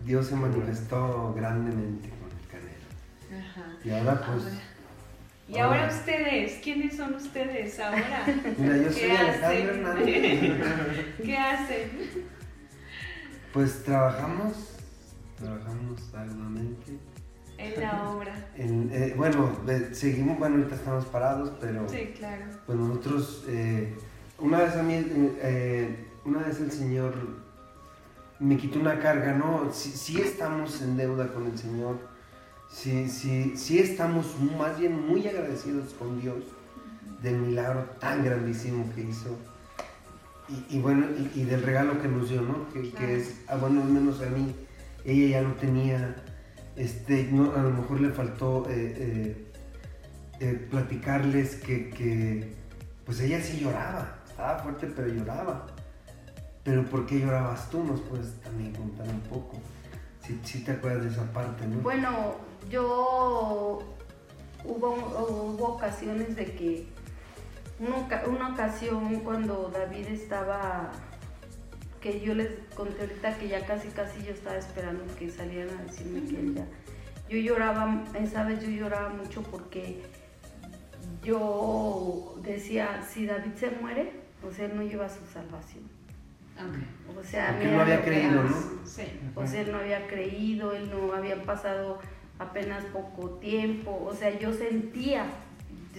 Dios 0.05 0.29
se 0.29 0.37
manifestó 0.37 1.35
grandemente 1.35 2.11
con 2.11 2.31
el 2.31 2.47
canelo. 2.47 3.45
Ajá. 3.45 3.77
Y 3.85 3.91
ahora 3.91 4.21
pues, 4.25 4.45
Ahora. 4.45 4.74
Y 5.49 5.59
ahora 5.59 5.83
Ahora. 5.85 5.95
ustedes, 5.95 6.59
¿quiénes 6.63 6.97
son 6.97 7.15
ustedes 7.15 7.79
ahora? 7.79 8.25
mira, 8.59 8.77
yo 8.79 8.85
¿Qué 8.89 8.93
soy 8.93 9.11
Alejandro? 9.11 9.71
Hernández. 9.73 11.17
¿Qué 11.23 11.37
hacen? 11.37 11.91
Pues 13.53 13.85
trabajamos, 13.85 14.77
trabajamos 15.39 16.15
arduamente. 16.15 16.99
En 17.59 17.81
la 17.81 18.11
obra. 18.11 18.35
En, 18.57 18.91
eh, 18.93 19.15
bueno, 19.17 19.53
eh, 19.69 19.91
seguimos, 19.93 20.39
bueno, 20.39 20.57
ahorita 20.57 20.75
estamos 20.77 21.05
parados, 21.07 21.53
pero 21.61 21.89
Sí, 21.89 22.13
claro. 22.19 22.45
pues 22.67 22.79
nosotros, 22.79 23.45
eh, 23.49 23.95
una 24.39 24.59
vez 24.61 24.75
a 24.77 24.83
mí, 24.83 24.95
eh, 25.43 26.07
una 26.25 26.39
vez 26.41 26.61
el 26.61 26.71
Señor 26.73 27.15
me 28.41 28.57
quitó 28.57 28.81
una 28.81 28.99
carga, 28.99 29.33
¿no? 29.35 29.71
Sí, 29.73 29.91
sí 29.91 30.21
estamos 30.21 30.81
en 30.83 30.97
deuda 30.97 31.29
con 31.33 31.47
el 31.47 31.57
Señor, 31.59 31.99
sí, 32.75 33.09
sí, 33.09 33.55
sí 33.57 33.79
estamos 33.79 34.35
más 34.59 34.79
bien 34.79 35.07
muy 35.07 35.27
agradecidos 35.27 35.95
con 35.95 36.21
Dios 36.21 36.43
del 37.23 37.37
milagro 37.37 37.85
tan 38.01 38.25
grandísimo 38.25 38.85
que 38.95 39.03
hizo. 39.03 39.39
Y, 40.49 40.77
y 40.77 40.81
bueno, 40.81 41.07
y, 41.17 41.41
y 41.41 41.45
del 41.45 41.63
regalo 41.63 42.03
que 42.03 42.09
nos 42.09 42.29
dio, 42.29 42.43
¿no? 42.43 42.69
Que, 42.73 43.17
es, 43.17 43.41
ah, 43.49 43.57
bueno, 43.57 43.83
al 43.83 43.89
menos 43.89 44.21
a 44.21 44.27
mí, 44.27 44.55
ella 45.05 45.41
ya 45.41 45.43
lo 45.43 45.55
tenía, 45.55 46.17
este, 46.77 47.29
no, 47.33 47.55
a 47.55 47.63
lo 47.63 47.71
mejor 47.71 48.01
le 48.01 48.11
faltó 48.11 48.69
eh, 48.69 48.95
eh, 48.97 49.53
eh, 50.41 50.69
platicarles 50.71 51.57
que, 51.57 51.89
que, 51.89 52.55
pues 53.07 53.21
ella 53.21 53.41
sí 53.41 53.59
lloraba, 53.61 54.19
estaba 54.29 54.59
fuerte 54.59 54.89
pero 54.95 55.09
lloraba. 55.09 55.67
Pero 56.63 56.85
¿por 56.87 57.07
qué 57.07 57.21
llorabas 57.21 57.71
tú? 57.71 57.85
Nos 57.85 58.01
puedes 58.01 58.41
también 58.41 58.73
contar 58.73 59.07
un 59.09 59.21
poco. 59.21 59.59
Si, 60.27 60.41
si 60.43 60.65
te 60.65 60.73
acuerdas 60.73 61.05
de 61.05 61.11
esa 61.11 61.31
parte, 61.31 61.67
¿no? 61.67 61.81
Bueno, 61.81 62.37
yo 62.71 63.81
hubo, 64.65 64.95
hubo 64.95 65.65
ocasiones 65.67 66.37
de 66.37 66.47
que, 66.47 66.87
una, 67.79 68.23
una 68.27 68.55
ocasión 68.55 69.21
cuando 69.21 69.71
David 69.73 70.07
estaba, 70.09 70.93
que 72.01 72.21
yo 72.21 72.35
les 72.35 72.49
conté 72.75 73.03
ahorita 73.03 73.39
que 73.39 73.49
ya 73.49 73.67
casi 73.67 73.89
casi 73.89 74.23
yo 74.25 74.33
estaba 74.33 74.57
esperando 74.57 75.05
que 75.17 75.31
salieran 75.31 75.77
a 75.79 75.83
decirme 75.83 76.23
que 76.29 76.41
él 76.41 76.55
ya, 76.55 76.67
yo 77.29 77.39
lloraba, 77.39 78.05
esa 78.15 78.45
vez 78.45 78.63
yo 78.63 78.69
lloraba 78.69 79.09
mucho 79.09 79.43
porque 79.43 80.03
yo 81.23 82.39
decía, 82.43 83.03
si 83.09 83.27
David 83.27 83.55
se 83.57 83.71
muere, 83.71 84.13
pues 84.41 84.59
él 84.59 84.77
no 84.77 84.83
lleva 84.83 85.09
su 85.09 85.25
salvación. 85.33 85.85
Ok. 86.57 87.19
O 87.19 87.25
sea, 87.25 87.57
mira 87.59 87.73
no 87.73 87.81
había 87.81 88.05
creído. 88.05 88.43
¿no? 88.43 88.51
Sí. 88.85 89.05
O 89.35 89.47
sea, 89.47 89.63
él 89.63 89.73
no 89.73 89.79
había 89.79 90.07
creído, 90.07 90.73
él 90.73 90.91
no 90.91 91.13
había 91.15 91.43
pasado 91.43 91.99
apenas 92.39 92.85
poco 92.87 93.31
tiempo. 93.39 94.05
O 94.07 94.15
sea, 94.15 94.39
yo 94.39 94.53
sentía, 94.53 95.27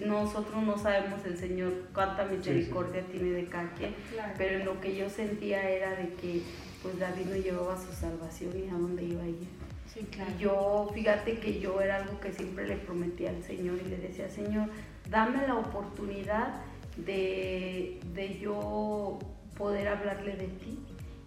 nosotros 0.05 0.61
no 0.63 0.77
sabemos 0.77 1.23
el 1.25 1.37
Señor 1.37 1.73
cuánta 1.93 2.25
misericordia 2.25 3.03
tiene 3.11 3.29
de 3.31 3.45
cada 3.45 3.71
quien, 3.75 3.95
Claro. 4.11 4.33
pero 4.37 4.59
en 4.59 4.65
lo 4.65 4.81
que 4.81 4.95
yo 4.95 5.09
sentía 5.09 5.69
era 5.69 5.91
de 5.95 6.09
que 6.13 6.41
pues 6.81 6.99
David 6.99 7.25
no 7.27 7.35
llevaba 7.35 7.77
su 7.81 7.91
salvación 7.93 8.51
y 8.57 8.69
a 8.69 8.73
dónde 8.73 9.03
iba 9.03 9.23
a 9.23 9.27
ir. 9.27 9.47
Sí, 9.91 10.01
claro. 10.11 10.31
Y 10.37 10.41
yo, 10.43 10.91
fíjate 10.93 11.39
que 11.39 11.59
yo 11.59 11.79
era 11.81 11.95
algo 12.03 12.19
que 12.19 12.31
siempre 12.33 12.67
le 12.67 12.75
prometía 12.75 13.29
al 13.29 13.41
Señor 13.43 13.79
y 13.83 13.89
le 13.89 13.97
decía, 13.97 14.29
Señor, 14.29 14.69
dame 15.09 15.47
la 15.47 15.55
oportunidad 15.55 16.61
de, 16.97 17.99
de 18.13 18.37
yo 18.39 19.19
poder 19.57 19.87
hablarle 19.87 20.35
de 20.35 20.47
ti 20.47 20.79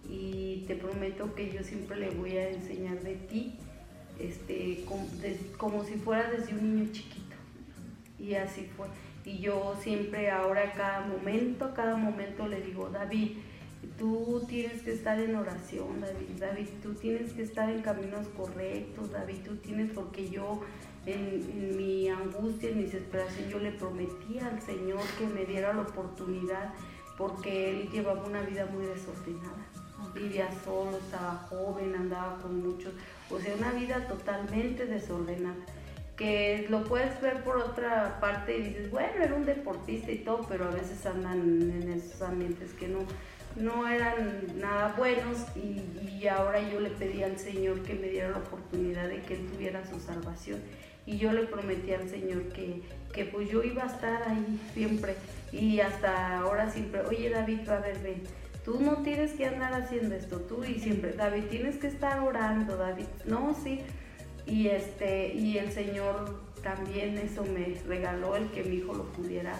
y 0.07 0.63
te 0.67 0.75
prometo 0.75 1.33
que 1.35 1.51
yo 1.51 1.63
siempre 1.63 1.97
le 1.97 2.09
voy 2.11 2.37
a 2.37 2.49
enseñar 2.49 2.99
de 3.01 3.15
ti, 3.15 3.57
este, 4.19 4.83
como, 4.85 5.07
como 5.57 5.83
si 5.83 5.95
fuera 5.95 6.29
desde 6.29 6.53
un 6.53 6.75
niño 6.75 6.91
chiquito. 6.91 7.35
Y 8.19 8.35
así 8.35 8.69
fue. 8.75 8.87
Y 9.25 9.39
yo 9.39 9.75
siempre 9.81 10.29
ahora, 10.31 10.73
cada 10.73 11.05
momento, 11.05 11.73
cada 11.73 11.95
momento 11.95 12.47
le 12.47 12.61
digo, 12.61 12.89
David, 12.89 13.37
tú 13.97 14.43
tienes 14.47 14.81
que 14.81 14.93
estar 14.93 15.19
en 15.19 15.35
oración, 15.35 16.01
David, 16.01 16.39
David, 16.39 16.67
tú 16.81 16.93
tienes 16.95 17.33
que 17.33 17.43
estar 17.43 17.69
en 17.69 17.81
caminos 17.81 18.27
correctos, 18.35 19.11
David, 19.11 19.37
tú 19.45 19.55
tienes, 19.57 19.91
porque 19.91 20.29
yo 20.29 20.61
en, 21.05 21.43
en 21.53 21.77
mi 21.77 22.09
angustia, 22.09 22.69
en 22.69 22.77
mi 22.77 22.83
desesperación, 22.83 23.49
yo 23.49 23.59
le 23.59 23.71
prometí 23.71 24.39
al 24.39 24.61
Señor 24.61 25.01
que 25.17 25.27
me 25.27 25.45
diera 25.45 25.73
la 25.73 25.81
oportunidad, 25.81 26.73
porque 27.17 27.71
Él 27.71 27.89
llevaba 27.91 28.23
una 28.25 28.41
vida 28.41 28.65
muy 28.65 28.85
desordenada. 28.85 29.65
Vivía 30.13 30.49
solo, 30.63 30.97
estaba 30.97 31.35
joven, 31.49 31.93
andaba 31.93 32.37
con 32.41 32.61
muchos, 32.61 32.93
o 33.31 33.39
sea, 33.39 33.55
una 33.55 33.71
vida 33.71 34.07
totalmente 34.07 34.85
desordenada 34.85 35.55
que 36.19 36.67
lo 36.69 36.83
puedes 36.83 37.21
ver 37.21 37.43
por 37.43 37.57
otra 37.57 38.19
parte 38.19 38.57
y 38.57 38.61
dices, 38.63 38.91
bueno, 38.91 39.23
era 39.23 39.33
un 39.33 39.45
deportista 39.45 40.11
y 40.11 40.17
todo, 40.17 40.45
pero 40.49 40.65
a 40.65 40.71
veces 40.71 41.05
andan 41.05 41.39
en 41.71 41.89
esos 41.93 42.21
ambientes 42.21 42.73
que 42.73 42.89
no, 42.89 42.99
no 43.55 43.87
eran 43.87 44.59
nada 44.59 44.93
buenos 44.97 45.37
y, 45.55 45.81
y 46.09 46.27
ahora 46.27 46.59
yo 46.59 46.81
le 46.81 46.89
pedí 46.89 47.23
al 47.23 47.39
Señor 47.39 47.83
que 47.83 47.93
me 47.93 48.09
diera 48.09 48.31
la 48.31 48.39
oportunidad 48.39 49.07
de 49.07 49.21
que 49.21 49.35
él 49.35 49.47
tuviera 49.47 49.85
su 49.87 49.97
salvación 50.01 50.59
y 51.05 51.17
yo 51.17 51.31
le 51.31 51.43
prometí 51.43 51.93
al 51.93 52.09
Señor 52.09 52.49
que, 52.49 52.81
que 53.13 53.23
pues 53.23 53.49
yo 53.49 53.63
iba 53.63 53.83
a 53.83 53.87
estar 53.87 54.21
ahí 54.27 54.59
siempre 54.73 55.15
y 55.53 55.79
hasta 55.79 56.39
ahora 56.39 56.69
siempre, 56.69 57.01
oye 57.01 57.29
David, 57.29 57.67
a 57.69 57.79
ver, 57.79 57.97
ven. 57.99 58.21
Tú 58.65 58.79
no 58.79 58.97
tienes 58.97 59.31
que 59.33 59.45
andar 59.45 59.73
haciendo 59.73 60.15
esto, 60.15 60.41
tú 60.41 60.63
y 60.63 60.79
siempre, 60.79 61.13
David, 61.13 61.45
tienes 61.49 61.77
que 61.77 61.87
estar 61.87 62.19
orando, 62.19 62.77
David. 62.77 63.05
No, 63.25 63.55
sí, 63.63 63.79
y 64.45 64.67
este 64.67 65.33
y 65.33 65.57
el 65.57 65.71
señor 65.71 66.41
también 66.61 67.17
eso 67.17 67.43
me 67.43 67.75
regaló 67.87 68.35
el 68.35 68.49
que 68.49 68.63
mi 68.63 68.77
hijo 68.77 68.93
lo 68.93 69.05
pudiera 69.05 69.53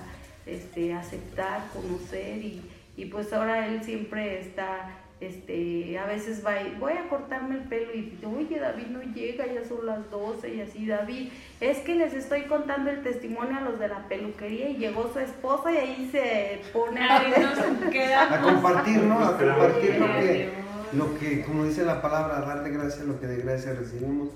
este 0.46 0.94
aceptar 0.94 1.70
conocer 1.72 2.38
y, 2.44 2.62
y 2.98 3.06
pues 3.06 3.32
ahora 3.32 3.68
él 3.68 3.84
siempre 3.84 4.40
está 4.42 4.98
este 5.22 6.00
a 6.00 6.06
veces 6.06 6.46
va 6.46 6.62
y 6.62 6.76
voy 6.80 6.94
a 6.94 7.10
cortarme 7.10 7.56
el 7.56 7.64
pelo 7.64 7.94
y 7.94 8.18
oye 8.26 8.58
David 8.58 8.88
no 8.88 9.02
llega 9.02 9.46
ya 9.46 9.68
son 9.68 9.86
las 9.86 10.10
12 10.10 10.56
y 10.56 10.62
así 10.62 10.86
David 10.86 11.30
es 11.60 11.80
que 11.80 11.96
les 11.96 12.14
estoy 12.14 12.44
contando 12.44 12.90
el 12.90 13.04
testimonio 13.04 13.58
a 13.58 13.62
los 13.62 13.80
de 13.80 13.90
la 13.90 14.08
peluquería 14.08 14.70
y 14.70 14.78
llegó 14.78 15.12
su 15.12 15.20
esposa 15.20 15.74
y 15.74 15.78
ahí 15.78 16.10
se 16.10 16.62
pone 16.72 17.02
a 17.02 17.20
Ahí 17.20 17.32
nos 17.42 17.92
quedamos. 17.92 18.38
A 18.38 18.42
compartir, 18.42 19.02
¿no? 19.02 19.20
A 19.20 19.38
compartir 19.38 20.00
lo 20.00 20.08
que, 20.20 20.34
Dios. 20.34 20.94
lo 20.94 21.20
que, 21.20 21.42
como 21.44 21.66
dice 21.66 21.84
la 21.84 22.02
palabra, 22.02 22.38
a 22.38 22.42
darle 22.42 22.70
gracias 22.70 23.02
a 23.02 23.04
lo 23.04 23.20
que 23.20 23.28
de 23.28 23.42
gracia 23.42 23.74
recibimos. 23.74 24.30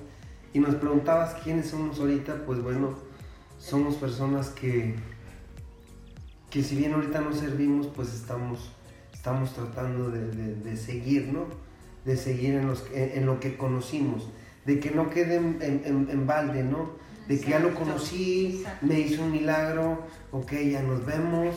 Y 0.54 0.60
nos 0.60 0.76
preguntabas 0.76 1.36
quiénes 1.36 1.70
somos 1.70 2.00
ahorita, 2.00 2.44
pues 2.46 2.62
bueno, 2.62 2.96
somos 3.58 3.96
personas 3.96 4.50
que, 4.50 4.96
que 6.50 6.62
si 6.62 6.76
bien 6.76 6.94
ahorita 6.94 7.22
no 7.22 7.34
servimos, 7.34 7.88
pues 7.88 8.14
estamos, 8.14 8.72
estamos 9.24 9.54
tratando 9.54 10.12
de, 10.12 10.20
de- 10.32 10.56
de 10.56 10.76
seguir, 10.76 11.30
¿no? 11.32 11.46
De 12.04 12.18
seguir 12.18 12.56
en, 12.56 12.68
los, 12.68 12.84
en, 12.94 13.20
en 13.20 13.26
lo 13.26 13.40
que 13.40 13.56
conocimos, 13.56 14.28
de 14.66 14.82
que 14.82 14.92
no 14.92 15.10
quede 15.10 15.38
en, 15.38 15.60
en- 15.62 16.10
en 16.12 16.28
balde, 16.28 16.62
¿no? 16.62 16.90
De 17.30 17.40
que 17.40 17.52
ya 17.52 17.60
lo 17.60 17.74
conocí, 17.74 18.58
exacto. 18.58 18.86
me 18.86 19.00
hizo 19.00 19.24
un 19.24 19.32
milagro, 19.32 20.00
ok, 20.34 20.52
ya 20.70 20.84
nos 20.84 21.06
vemos, 21.06 21.56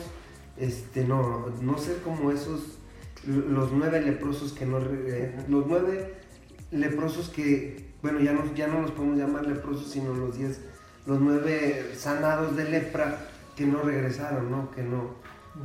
este, 0.55 1.03
no, 1.03 1.47
no 1.61 1.77
ser 1.77 1.97
como 2.03 2.31
esos, 2.31 2.79
los 3.25 3.73
nueve 3.73 3.99
leprosos 3.99 4.53
que 4.53 4.65
no, 4.65 4.79
eh, 4.79 5.35
los 5.49 5.67
nueve 5.67 6.13
leprosos 6.71 7.27
que, 7.27 7.89
bueno, 8.01 8.21
ya 8.21 8.31
no, 8.31 8.45
ya 8.55 8.67
no 8.67 8.79
los 8.79 8.91
podemos 8.91 9.17
llamar 9.17 9.45
leprosos, 9.45 9.91
sino 9.91 10.13
los 10.13 10.37
diez, 10.37 10.61
los 11.05 11.19
nueve 11.19 11.91
sanados 11.97 12.55
de 12.55 12.63
lepra 12.69 13.27
que 13.57 13.65
no 13.65 13.81
regresaron, 13.81 14.49
¿no? 14.49 14.71
Que 14.71 14.83
no, 14.83 15.15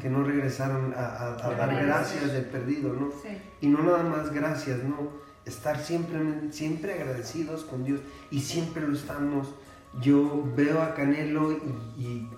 que 0.00 0.08
no 0.10 0.22
regresaron 0.24 0.94
a, 0.96 1.00
a- 1.06 1.46
a 1.46 1.54
dar 1.54 1.74
gracias 1.84 2.32
del 2.32 2.44
perdido, 2.46 2.92
¿no? 2.92 3.10
Sí. 3.22 3.36
Y 3.60 3.68
no 3.68 3.82
nada 3.82 4.02
más 4.02 4.32
gracias, 4.32 4.82
¿no? 4.84 5.10
Estar 5.44 5.78
siempre, 5.78 6.18
siempre 6.52 6.94
agradecidos 6.94 7.64
con 7.64 7.84
Dios 7.84 8.00
y 8.30 8.40
siempre 8.40 8.86
lo 8.86 8.94
estamos. 8.94 9.54
Yo 10.00 10.42
veo 10.56 10.80
a 10.82 10.94
Canelo 10.94 11.52
y, 11.52 11.56
y, 11.98 12.28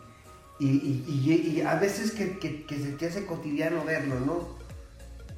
y- 0.59 0.67
y- 0.69 1.05
y- 1.09 1.51
y 1.59 1.61
a 1.63 1.75
veces 1.77 2.13
que, 2.13 2.39
que- 2.39 2.65
que 2.65 2.77
se 2.79 2.93
te 2.93 3.07
hace 3.09 3.27
cotidiano 3.27 3.85
verlo, 3.85 4.19
¿no? 4.21 4.49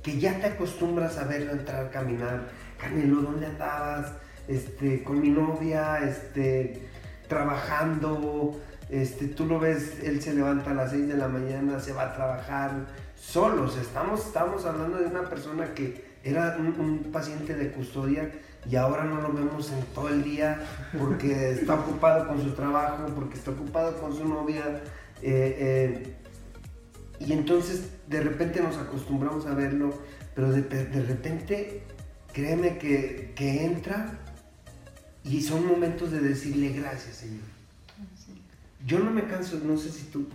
Que 0.03 0.19
ya 0.19 0.39
te 0.41 0.47
acostumbras 0.47 1.19
a 1.19 1.25
verlo 1.25 1.53
entrar, 1.53 1.91
caminar. 1.91 2.49
Canelo, 2.79 3.23
¿dónde 3.23 3.47
andabas? 3.47 4.13
Este, 4.49 5.03
con 5.03 5.21
mi 5.21 5.31
novia, 5.31 5.99
este, 6.09 6.89
trabajando. 7.29 8.61
Este, 8.89 9.27
tú 9.27 9.47
lo 9.47 9.59
ves, 9.59 9.99
él 10.05 10.23
se 10.23 10.33
levanta 10.33 10.71
a 10.71 10.75
las 10.75 10.91
6 10.91 11.09
de 11.09 11.17
la 11.17 11.29
mañana, 11.29 11.81
se 11.81 11.93
va 11.93 12.05
a 12.05 12.15
trabajar 12.15 12.87
solos. 13.19 13.77
Estamos, 13.77 14.27
estamos 14.27 14.65
hablando 14.65 14.99
de 14.99 15.07
una 15.07 15.29
persona 15.29 15.75
que 15.75 16.17
era 16.23 16.57
un, 16.59 17.11
paciente 17.13 17.55
de 17.55 17.71
custodia 17.71 18.31
y 18.69 18.77
ahora 18.77 19.05
no 19.05 19.21
lo 19.21 19.33
vemos 19.33 19.71
en 19.71 19.83
todo 19.95 20.09
el 20.09 20.23
día 20.23 20.61
porque 20.99 21.51
está 21.51 21.75
ocupado 21.75 22.27
con 22.29 22.43
su 22.43 22.53
trabajo, 22.53 23.07
porque 23.15 23.35
está 23.35 23.51
ocupado 23.51 24.01
con 24.01 24.15
su 24.15 24.27
novia. 24.27 24.83
eh, 25.23 25.57
eh, 25.59 26.17
y 27.19 27.33
entonces 27.33 27.89
de 28.09 28.21
repente 28.21 28.61
nos 28.61 28.77
acostumbramos 28.77 29.47
a 29.47 29.55
verlo, 29.55 30.03
pero 30.35 30.53
de, 30.53 31.03
repente 31.03 31.83
créeme 32.33 32.77
que 32.77 33.65
entra 33.65 34.19
y 35.25 35.41
son 35.41 35.67
momentos 35.67 36.13
de 36.13 36.21
decirle 36.21 36.69
gracias, 36.71 37.17
Señor. 37.17 37.56
Yo 38.87 39.01
no 39.01 39.11
me 39.11 39.25
canso, 39.25 39.61
no 39.65 39.77
sé 39.77 39.91
si 39.91 40.05
tú, 40.05 40.27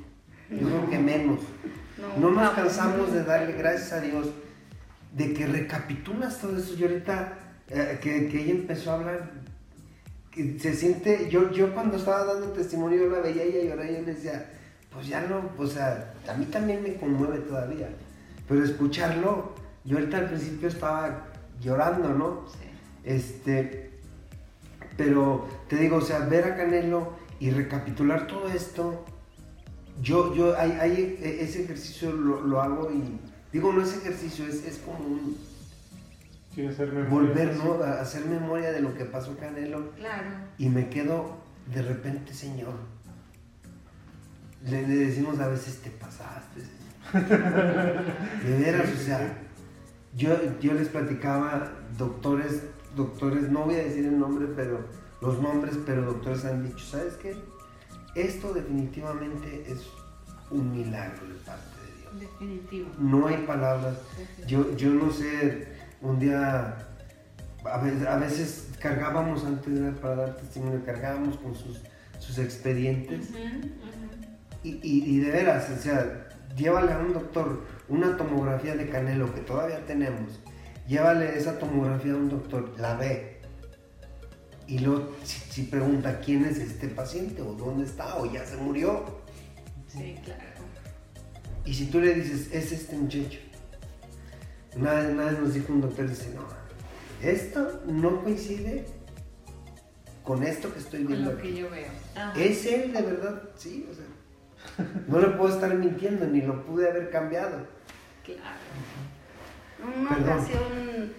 yo 0.50 0.68
creo 0.68 0.90
que 0.90 1.00
menos. 1.00 1.40
No 2.20 2.32
nos 2.32 2.52
cansamos 2.52 3.14
de 3.14 3.24
darle 3.24 3.54
gracias 3.54 3.94
a 3.94 4.02
Dios, 4.02 4.28
de 5.16 5.34
que 5.34 5.48
recapitulas 5.48 6.40
todo 6.40 6.58
eso. 6.58 6.76
Y 6.78 6.84
ahorita 6.84 7.38
eh, 7.70 8.00
que, 8.02 8.28
que 8.28 8.42
ella 8.42 8.52
empezó 8.52 8.92
a 8.92 8.96
hablar, 8.96 9.32
que 10.32 10.60
se 10.60 10.74
siente, 10.74 11.30
yo, 11.30 11.52
yo 11.52 11.74
cuando 11.74 11.96
estaba 11.96 12.26
dando 12.26 12.48
testimonio, 12.48 13.04
yo 13.04 13.10
la 13.10 13.20
veía 13.20 13.46
y 13.46 13.50
ella 13.50 13.70
lloraba 13.70 13.90
y 13.90 13.94
yo 13.96 14.02
le 14.02 14.14
decía, 14.14 14.50
pues 14.92 15.08
ya 15.08 15.22
no, 15.22 15.50
o 15.58 15.68
sea, 15.68 16.14
a 16.28 16.34
mí 16.34 16.46
también 16.46 16.84
me 16.84 16.96
conmueve 16.96 17.40
todavía. 17.40 17.88
Pero 18.50 18.66
escucharlo, 18.66 19.56
yo 19.86 19.98
ahorita 19.98 20.18
al 20.18 20.28
principio 20.28 20.68
estaba 20.68 21.28
llorando, 21.62 22.10
¿no? 22.10 22.46
Sí. 22.50 22.68
Este, 23.06 23.92
pero 24.98 25.48
te 25.70 25.78
digo, 25.78 25.97
o 25.97 26.02
sea, 26.02 26.20
ver 26.20 26.43
a 26.45 26.58
Canelo 26.58 27.20
y 27.42 27.50
recapitular 27.52 28.28
todo 28.28 28.48
esto, 28.48 29.04
yo, 30.02 30.34
yo, 30.34 30.58
hay, 30.58 30.72
hay- 30.80 31.18
e- 31.22 31.44
ese 31.44 31.64
ejercicio 31.64 32.12
lo, 32.14 32.42
lo 32.42 32.62
hago 32.62 32.89
y 32.92 33.20
digo, 33.52 33.74
no 33.74 33.82
es 33.82 33.98
ejercicio, 33.98 34.46
es, 34.46 34.64
es 34.66 34.78
como 34.78 35.00
un 35.00 35.38
Sí, 36.56 36.66
hacer 36.66 36.92
memoria. 36.92 37.10
volver, 37.10 37.56
¿no? 37.58 37.84
A 37.84 38.02
hacer 38.02 38.26
memoria 38.26 38.72
de 38.72 38.82
lo 38.82 38.94
que 38.94 39.06
pasó 39.06 39.38
Canelo 39.38 39.92
Claro. 39.98 40.30
y 40.58 40.70
me 40.70 40.89
quedo 40.89 41.38
de 41.74 41.82
repente, 41.82 42.34
Señor. 42.34 42.74
Le, 44.66 44.86
le 44.88 44.96
decimos 44.96 45.39
a 45.39 45.48
veces, 45.48 45.78
te 45.82 45.89
pasaste, 45.89 46.62
Señor. 46.62 48.04
De 48.46 48.58
veras, 48.60 48.89
o 48.94 48.98
sea, 49.04 49.38
yo, 50.16 50.36
yo 50.60 50.74
les 50.74 50.89
platicaba, 50.89 51.72
doctores, 51.98 52.64
doctores, 52.96 53.50
no 53.50 53.64
voy 53.66 53.76
a 53.76 53.84
decir 53.86 54.06
el 54.06 54.20
nombre, 54.20 54.48
pero 54.56 54.86
los 55.22 55.39
nombres, 55.41 55.78
pero 55.86 56.01
doctores 56.03 56.45
han 56.45 56.63
dicho, 56.65 56.80
¿sabes 56.86 57.13
qué? 57.15 57.36
esto 58.15 58.53
definitivamente 58.53 59.63
es 59.72 59.88
un 60.49 60.72
milagro 60.76 61.28
de 61.28 61.36
parte 61.36 61.63
de 61.86 62.19
Dios. 62.19 62.32
Definitivo. 62.32 62.89
No 62.99 63.28
hay 63.28 63.38
palabras. 63.47 63.97
Yo, 64.47 64.76
yo 64.76 64.89
no 64.89 65.11
sé, 65.11 65.67
un 66.01 66.19
día, 66.19 66.78
a 67.63 67.78
veces, 67.78 68.05
a 68.07 68.17
veces 68.17 68.67
cargábamos 68.82 69.45
antes 69.45 69.80
de 69.80 69.91
para 69.93 70.15
dar 70.15 70.36
testimonio, 70.36 70.82
cargábamos 70.86 71.38
con 71.38 71.55
sus, 71.55 71.82
sus 72.19 72.38
expedientes. 72.38 73.30
Y, 74.63 74.72
y- 74.84 75.15
y 75.15 75.19
de 75.19 75.32
veras, 75.32 75.69
o 75.69 75.82
sea, 75.82 76.28
llévale 76.57 76.91
a 76.91 76.97
un 76.99 77.13
doctor 77.13 77.61
una 77.88 78.17
tomografía 78.17 78.76
de 78.76 78.89
canelo 78.89 79.34
que 79.34 79.41
todavía 79.41 79.86
tenemos. 79.86 80.39
Llévale 80.88 81.38
esa 81.38 81.57
tomografía 81.59 82.11
a 82.13 82.17
un 82.17 82.30
doctor, 82.30 82.74
la 82.78 82.95
ve. 82.95 83.41
Y 84.72 84.80
luego 84.80 85.09
si, 85.26 85.38
si 85.51 85.61
pregunta 85.63 86.22
quién 86.22 86.45
es 86.45 86.57
este 86.57 86.88
paciente 86.88 87.41
o 87.41 87.53
dónde 87.55 87.84
está 87.86 88.15
o 88.15 88.32
ya 88.32 88.45
se 88.45 88.55
murió. 88.55 89.03
Sí, 89.88 90.15
claro. 90.24 90.41
Y 91.65 91.74
si 91.74 91.88
tú 91.88 91.99
le 91.99 92.13
dices, 92.13 92.47
es 92.53 92.72
este 92.72 92.95
muchacho. 92.95 93.39
Una 94.78 94.93
vez, 94.93 95.39
nos 95.39 95.53
dijo 95.53 95.74
un 95.74 95.82
doctor, 95.82 96.07
dice, 96.07 96.34
no, 96.34 96.47
esto 97.22 97.82
no 97.86 98.24
coincide 98.24 98.86
con 100.24 100.41
esto 100.43 100.72
que 100.72 100.80
estoy 100.80 100.99
Con 101.03 101.07
viendo 101.11 101.32
lo 101.32 101.38
que 101.41 101.49
aquí. 101.49 101.57
yo 101.57 101.69
veo. 101.69 101.88
Ajá. 102.15 102.39
¿Es 102.39 102.65
él 102.65 102.93
de 102.93 103.01
verdad? 103.01 103.43
Sí, 103.57 103.86
o 103.91 103.93
sea. 103.93 104.05
No 105.09 105.19
le 105.19 105.28
puedo 105.32 105.53
estar 105.53 105.74
mintiendo, 105.76 106.26
ni 106.28 106.41
lo 106.43 106.65
pude 106.65 106.89
haber 106.89 107.09
cambiado. 107.09 107.67
Claro. 108.24 108.39
En 109.84 109.99
una 109.99 110.09
Perdón. 110.15 110.39
ocasión. 110.39 111.13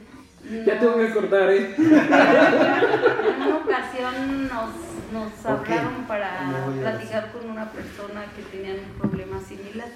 Ya 0.66 0.78
tengo 0.78 0.99
que 0.99 1.12
cortar, 1.12 1.51
¿eh? 1.51 1.74
En 1.78 3.43
una 3.43 3.57
ocasión 3.57 4.49
nos, 4.49 4.70
nos 5.12 5.47
hablaron 5.47 6.05
para 6.09 6.53
platicar 6.80 7.32
con 7.32 7.49
una 7.49 7.70
persona 7.70 8.24
que 8.34 8.43
tenía 8.43 8.74
un 8.74 8.99
problema 8.99 9.40
similar. 9.40 9.88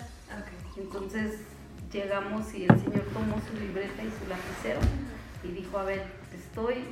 Entonces 0.77 1.41
llegamos 1.93 2.55
y 2.55 2.65
el 2.65 2.81
señor 2.81 3.05
tomó 3.13 3.41
su 3.41 3.59
libreta 3.59 4.03
y 4.03 4.11
su 4.11 4.29
lapicero 4.29 4.81
y 5.43 5.49
dijo, 5.49 5.79
a 5.79 5.85
ver, 5.85 6.03
estoy, 6.35 6.85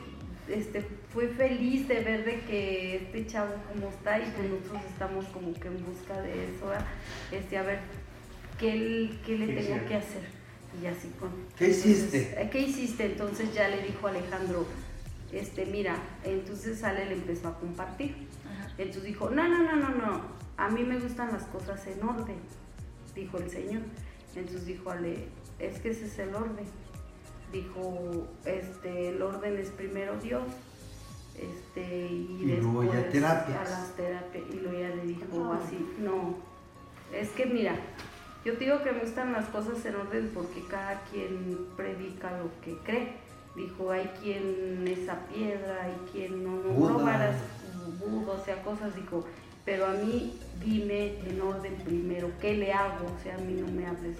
este, 0.48 0.82
fui 1.12 1.26
feliz 1.26 1.86
de 1.88 2.00
ver 2.00 2.24
de 2.24 2.40
que 2.40 2.96
este 2.96 3.26
chavo 3.26 3.54
como 3.72 3.88
está 3.88 4.18
y 4.18 4.32
pues 4.36 4.50
nosotros 4.50 4.82
estamos 4.90 5.26
como 5.26 5.52
que 5.54 5.68
en 5.68 5.84
busca 5.84 6.20
de 6.22 6.44
eso, 6.44 6.66
¿verdad? 6.66 6.86
este, 7.30 7.58
a 7.58 7.62
ver, 7.62 7.78
¿qué, 8.58 9.10
qué 9.24 9.38
le 9.38 9.46
¿Qué 9.46 9.62
tengo 9.62 9.86
que 9.86 9.94
hacer? 9.94 10.43
Y 10.82 10.86
así 10.86 11.08
con... 11.20 11.30
¿Qué 11.56 11.68
hiciste? 11.68 12.18
entonces, 12.18 12.36
"Eh, 12.38 12.48
¿Qué 12.50 12.58
hiciste? 12.60 13.04
Entonces 13.06 13.54
ya 13.54 13.68
le 13.68 13.82
dijo 13.82 14.06
Alejandro, 14.08 14.66
este, 15.32 15.66
mira, 15.66 15.96
entonces 16.24 16.82
Ale 16.84 17.06
le 17.06 17.14
empezó 17.14 17.48
a 17.48 17.58
compartir. 17.58 18.14
Ajá. 18.44 18.72
Entonces 18.78 19.04
dijo, 19.04 19.30
no, 19.30 19.48
no, 19.48 19.62
no, 19.62 19.76
no, 19.76 19.88
no, 19.90 20.20
a 20.56 20.68
mí 20.70 20.82
me 20.84 20.98
gustan 20.98 21.32
las 21.32 21.44
cosas 21.44 21.86
en 21.86 22.02
orden, 22.02 22.36
dijo 23.14 23.38
el 23.38 23.50
Señor. 23.50 23.82
Entonces 24.34 24.66
dijo 24.66 24.90
Ale, 24.90 25.28
es 25.58 25.78
que 25.80 25.90
ese 25.90 26.06
es 26.06 26.18
el 26.18 26.34
orden. 26.34 26.66
Dijo, 27.52 28.26
este, 28.44 29.10
el 29.10 29.22
orden 29.22 29.56
es 29.58 29.70
primero 29.70 30.18
Dios, 30.20 30.42
este, 31.38 32.06
y, 32.08 32.38
Y 32.42 32.56
luego 32.60 32.82
ya 32.84 32.92
después 32.94 33.12
terapias. 33.12 33.56
a 33.58 33.70
las 33.70 33.96
terapias. 33.96 34.44
Y 34.52 34.56
luego 34.60 34.78
ya 34.80 34.88
le 34.88 35.02
dijo 35.06 35.24
No. 35.32 35.52
así, 35.52 35.78
no, 35.98 36.34
es 37.12 37.28
que 37.30 37.46
mira, 37.46 37.76
yo 38.44 38.52
te 38.54 38.64
digo 38.64 38.82
que 38.82 38.92
me 38.92 39.00
gustan 39.00 39.32
las 39.32 39.46
cosas 39.46 39.84
en 39.86 39.96
orden 39.96 40.30
porque 40.34 40.62
cada 40.70 41.00
quien 41.10 41.66
predica 41.76 42.30
lo 42.38 42.50
que 42.62 42.76
cree. 42.84 43.12
Dijo, 43.56 43.90
hay 43.90 44.10
quien 44.20 44.84
es 44.86 45.08
a 45.08 45.26
piedra, 45.28 45.84
hay 45.84 45.94
quien 46.12 46.42
no, 46.44 46.56
no, 46.56 46.88
no 46.90 46.98
varas, 46.98 47.36
Buda, 48.00 48.32
o 48.32 48.44
sea, 48.44 48.60
cosas, 48.62 48.94
dijo, 48.96 49.24
pero 49.64 49.86
a 49.86 49.92
mí 49.92 50.38
dime 50.62 51.18
en 51.26 51.40
orden 51.40 51.74
primero, 51.84 52.30
¿qué 52.40 52.54
le 52.54 52.72
hago? 52.72 53.06
O 53.06 53.22
sea, 53.22 53.34
a 53.36 53.38
mí 53.38 53.54
no 53.54 53.66
me 53.72 53.86
hables. 53.86 54.16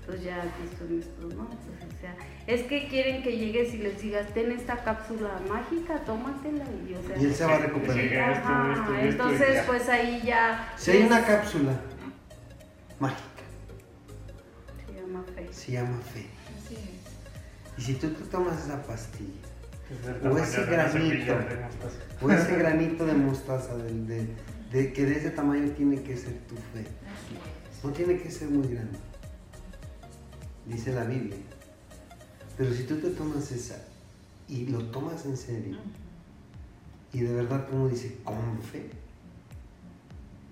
Entonces 0.00 0.24
ya 0.24 0.36
aquí 0.38 0.62
estoy 0.72 0.88
nuestro, 0.96 1.28
¿no? 1.28 1.46
Pues, 1.46 1.94
o 1.94 2.00
sea, 2.00 2.16
es 2.46 2.62
que 2.62 2.88
quieren 2.88 3.22
que 3.22 3.36
llegues 3.36 3.74
y 3.74 3.78
les 3.78 4.00
digas, 4.00 4.26
ten 4.32 4.50
esta 4.50 4.82
cápsula 4.82 5.38
mágica, 5.48 5.98
tómatela 6.06 6.64
y, 6.88 6.94
o 6.94 7.06
sea, 7.06 7.18
Y 7.18 7.24
él 7.26 7.34
se 7.34 7.44
va 7.44 7.54
a 7.56 7.58
recuperar. 7.58 8.32
esto, 8.32 8.48
Ajá, 8.48 8.72
esto, 8.72 8.94
esto, 8.94 9.04
y 9.04 9.08
entonces 9.08 9.54
ya. 9.56 9.66
pues 9.66 9.88
ahí 9.90 10.22
ya 10.24 10.72
Si 10.78 10.90
hay 10.92 11.02
una 11.02 11.24
cápsula 11.24 11.72
mágica. 12.98 13.29
Se 15.52 15.72
llama 15.72 15.98
fe. 16.00 16.26
Así 16.64 16.74
es. 16.74 17.78
Y 17.78 17.82
si 17.82 17.94
tú 17.94 18.08
te 18.10 18.24
tomas 18.24 18.62
esa 18.64 18.82
pastilla, 18.82 19.30
Es 19.90 20.26
O 20.26 20.38
ese 20.38 20.64
granito. 20.66 20.92
semilla 20.98 21.38
de 21.38 21.56
mostaza. 21.56 21.96
o 22.22 22.30
ese 22.30 22.56
granito 22.58 23.06
de 23.06 23.12
mostaza, 23.14 23.76
del- 23.76 24.06
de, 24.06 24.28
de 24.72 24.92
que 24.92 25.04
de 25.06 25.18
ese 25.18 25.30
tamaño 25.30 25.70
tiene 25.72 26.00
que 26.02 26.16
ser 26.16 26.34
tu 26.46 26.54
fe. 26.56 26.84
No 27.82 27.90
tiene 27.90 28.18
que 28.20 28.30
ser 28.30 28.48
muy 28.50 28.68
grande, 28.68 28.98
dice 30.66 30.92
la 30.92 31.04
Biblia. 31.04 31.36
Pero 32.56 32.72
si 32.74 32.82
tú 32.84 32.96
te 32.98 33.10
tomas 33.10 33.50
esa 33.52 33.76
y 34.48 34.66
lo 34.66 34.84
tomas 34.90 35.24
en 35.24 35.36
serio, 35.36 35.78
y 37.12 37.20
de 37.22 37.34
verdad, 37.34 37.66
como 37.68 37.88
dice, 37.88 38.18
con 38.22 38.60
fe, 38.62 38.90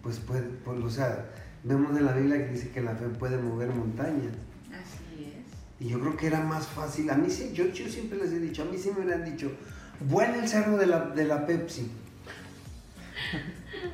pues 0.03 0.19
puede, 0.21 0.43
pues, 0.65 0.79
o 0.83 0.91
sea, 0.91 1.27
vemos 1.65 1.97
en 1.97 2.07
la 2.07 2.13
Biblia 2.13 2.39
que 2.47 2.53
dice 2.55 2.71
que 2.71 2.81
la 2.81 2.95
fe 2.97 3.07
puede 3.09 3.37
mover 3.37 3.69
montañas. 3.69 4.33
Y 5.81 5.89
yo 5.89 6.01
creo 6.01 6.17
que 6.17 6.27
era 6.27 6.41
más 6.41 6.67
fácil. 6.67 7.09
A 7.11 7.15
mí 7.15 7.31
sí, 7.31 7.53
yo, 7.55 7.67
yo 7.67 7.89
siempre 7.89 8.19
les 8.19 8.33
he 8.33 8.41
dicho, 8.41 8.63
a 8.63 8.65
mí 8.65 8.77
sí 8.79 8.91
me 8.91 9.05
hubieran 9.05 9.25
dicho, 9.25 9.53
vuela 10.01 10.37
el 10.37 10.49
cerro 10.49 10.77
de 10.77 10.87
la, 10.87 11.01
de 11.11 11.25
la 11.25 11.47
Pepsi. 11.47 11.87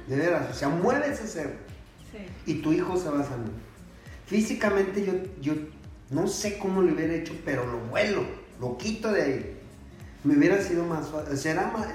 De 0.09 0.17
veras, 0.17 0.51
o 0.51 0.55
sea, 0.55 0.69
mueve 0.69 1.11
ese 1.11 1.27
cerro 1.27 1.55
Sí. 2.13 2.19
y 2.47 2.55
tu 2.63 2.73
hijo 2.73 2.97
se 2.97 3.09
va 3.09 3.21
a 3.21 3.25
sanar. 3.25 3.51
Físicamente 4.27 5.05
yo, 5.05 5.13
yo 5.41 5.55
no 6.11 6.29
sé 6.29 6.59
cómo 6.59 6.81
lo 6.81 6.95
hubiera 6.95 7.13
hecho, 7.15 7.35
pero 7.45 7.67
lo 7.67 7.79
vuelo, 7.89 8.25
lo 8.61 8.79
quito 8.79 9.11
de 9.13 9.23
ahí. 9.23 9.57
Me 10.23 10.37
hubiera 10.37 10.63
sido 10.63 10.85
más 10.85 11.09
fácil, 11.09 11.35
o 11.35 11.37
sea, 11.37 11.53
era 11.53 11.71
más- 11.73 11.89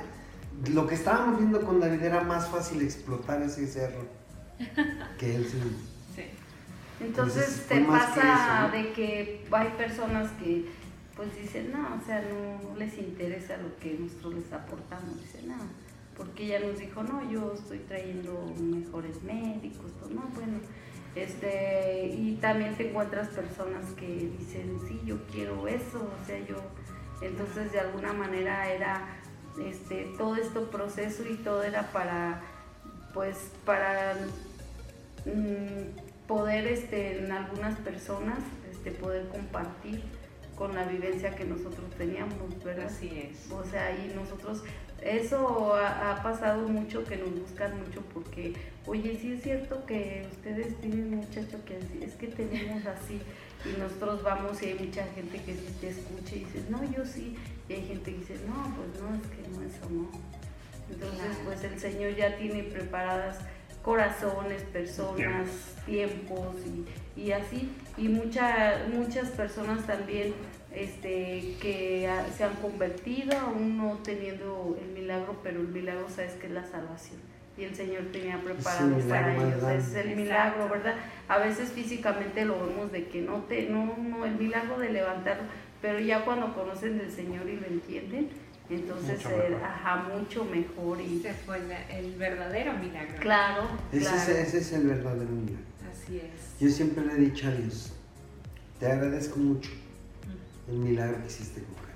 lo 0.74 0.86
que 0.88 0.96
estábamos 0.96 1.40
viendo 1.40 1.62
con 1.64 1.80
David 1.80 2.04
era 2.04 2.22
más 2.22 2.50
fácil 2.50 2.82
explotar 2.82 3.42
ese 3.42 3.66
cerro 3.66 4.06
que 5.18 5.36
él 5.36 5.48
sí. 5.50 5.58
Entonces 7.00 7.62
Entonces, 7.62 7.68
te 7.68 7.76
que 7.76 7.86
pasa 7.86 8.22
eso, 8.22 8.68
¿no? 8.68 8.72
de 8.72 8.94
que 8.94 9.46
hay 9.52 9.68
personas 9.78 10.32
que 10.32 10.66
pues 11.20 11.36
dicen, 11.36 11.74
no, 11.74 11.98
o 12.02 12.06
sea, 12.06 12.22
no, 12.22 12.78
les 12.78 12.98
interesa 12.98 13.58
lo 13.58 13.76
que 13.78 13.98
nosotros 14.00 14.36
les 14.36 14.54
aportamos, 14.54 15.20
dicen, 15.20 15.50
no, 15.50 15.58
porque 16.16 16.46
ella 16.46 16.66
nos 16.66 16.80
dijo, 16.80 17.04
no, 17.04 17.30
yo 17.30 17.56
estoy 17.56 17.80
trayendo 17.80 18.54
mejores 18.58 19.22
médicos, 19.24 19.92
pues 20.00 20.14
no, 20.14 20.22
bueno, 20.34 20.60
este, 21.16 22.08
y 22.08 22.38
también 22.42 22.74
te 22.78 22.90
encuentras 22.90 23.28
personas 23.30 23.84
que 23.98 24.08
dicen, 24.08 24.80
sí, 24.88 25.02
yo 25.06 25.18
quiero 25.30 25.68
eso, 25.68 26.10
o 26.22 26.26
sea, 26.26 26.40
yo, 26.48 26.56
entonces 27.22 27.74
de 27.74 27.82
alguna 27.82 28.14
manera 28.14 28.72
era, 28.72 29.18
este, 29.62 30.14
todo 30.18 30.38
este 30.38 30.62
proceso 30.62 31.24
y 31.30 31.36
todo 31.36 31.64
era 31.64 31.92
para, 31.92 32.42
pues, 33.14 33.52
para 33.66 34.16
mm, 35.26 36.09
poder 36.30 36.68
este, 36.68 37.18
en 37.26 37.32
algunas 37.32 37.76
personas 37.80 38.38
este, 38.72 38.92
poder 38.92 39.28
compartir 39.30 40.04
con 40.56 40.76
la 40.76 40.84
vivencia 40.86 41.36
que 41.36 41.44
nosotros 41.44 41.90
teníamos, 41.98 42.64
¿verdad? 42.64 42.86
Así 42.86 43.10
es. 43.32 43.52
O 43.52 43.64
sea, 43.64 43.90
y 43.92 44.14
nosotros, 44.16 44.62
eso 45.02 45.74
ha, 45.74 46.12
ha 46.12 46.22
pasado 46.22 46.68
mucho, 46.68 47.04
que 47.06 47.18
nos 47.18 47.32
buscan 47.34 47.80
mucho 47.84 48.02
porque, 48.14 48.54
oye, 48.86 49.18
sí 49.20 49.34
es 49.34 49.42
cierto 49.42 49.86
que 49.88 50.28
ustedes 50.32 50.80
tienen 50.82 51.16
muchacho 51.16 51.58
que 51.66 51.78
así- 51.78 52.04
es 52.04 52.14
que 52.14 52.28
tenemos 52.28 52.86
así, 52.86 53.20
y 53.66 53.80
nosotros 53.80 54.22
vamos 54.22 54.62
y 54.62 54.68
hay 54.68 54.74
mucha 54.76 55.04
gente 55.16 55.42
que 55.44 55.54
sí 55.56 55.76
te 55.82 55.90
escucha 55.90 56.36
y 56.36 56.40
dice, 56.46 56.64
no, 56.70 56.80
yo 56.92 57.04
sí, 57.06 57.36
y 57.68 57.74
hay 57.74 57.86
gente 57.88 58.12
que 58.12 58.18
dice, 58.20 58.36
no, 58.48 58.76
pues 58.76 59.02
no, 59.02 59.16
es 59.16 59.28
que 59.32 59.50
no, 59.50 59.62
eso 59.64 59.90
no. 59.90 60.12
Entonces, 60.92 61.20
Claro. 61.20 61.40
pues 61.46 61.64
el 61.64 61.80
Señor 61.80 62.16
ya 62.16 62.36
tiene 62.38 62.64
preparadas 62.64 63.38
corazones, 63.94 64.62
personas, 64.66 65.48
tiempos 65.88 66.56
y, 67.18 67.20
y 67.20 67.32
así. 67.32 67.72
Y 67.98 68.08
mucha- 68.08 68.84
muchas 68.94 69.30
personas 69.30 69.88
también 69.88 70.32
este, 70.72 71.56
que 71.60 72.08
se 72.38 72.44
han 72.44 72.54
convertido, 72.62 73.36
aún 73.40 73.78
no 73.78 73.98
teniendo 74.04 74.78
el 74.80 74.90
milagro, 74.94 75.38
pero 75.42 75.60
el 75.62 75.70
milagro 75.70 76.08
sabes 76.08 76.34
que 76.34 76.46
es 76.46 76.54
la 76.54 76.64
salvación. 76.66 77.20
Y 77.58 77.64
el 77.64 77.74
Señor 77.76 78.04
tenía 78.14 78.40
preparado 78.40 78.96
para 79.10 79.34
ellos. 79.34 79.58
grande. 79.60 79.78
Es 79.80 79.88
el 79.96 79.98
Exacto. 80.10 80.16
milagro, 80.16 80.70
¿verdad? 80.70 80.96
A 81.28 81.40
veces 81.40 81.72
físicamente 81.72 82.46
lo 82.46 82.64
vemos 82.68 82.92
de 82.92 83.08
que 83.08 83.22
no 83.22 83.38
te, 83.50 83.68
no, 83.70 83.98
no, 83.98 84.24
el 84.24 84.36
milagro 84.36 84.78
de 84.78 84.90
levantarlo, 84.92 85.44
pero 85.82 85.98
ya 86.00 86.24
cuando 86.24 86.54
conocen 86.54 87.00
del 87.00 87.12
Señor 87.12 87.50
y 87.50 87.56
lo 87.60 87.66
entienden, 87.66 88.30
entonces, 88.76 89.18
Mucho 89.18 89.30
mejor. 89.30 89.64
ajá, 89.64 90.08
mucho 90.16 90.46
mejor 90.46 91.02
y 91.02 91.18
Ese 91.20 91.34
fue 91.34 91.58
el 91.92 92.16
verdadero 92.16 92.74
milagro. 92.78 93.16
Claro, 93.20 93.64
Ese, 93.92 94.02
claro. 94.02 94.18
es, 94.18 94.30
ese 94.48 94.58
es 94.60 94.72
el 94.74 94.88
verdadero 94.88 95.30
milagro. 95.32 95.66
Así 95.92 96.18
es. 96.18 96.60
Yo 96.60 96.70
siempre 96.70 97.06
le 97.06 97.14
he 97.14 97.18
dicho 97.18 97.48
a 97.48 97.52
Dios, 97.52 97.94
te 98.80 98.88
agradezco 98.88 99.40
mucho 99.40 99.72
el 100.70 100.78
milagro 100.78 101.20
que 101.22 101.28
hiciste 101.28 101.62
con 101.64 101.76
Jaime. 101.76 101.90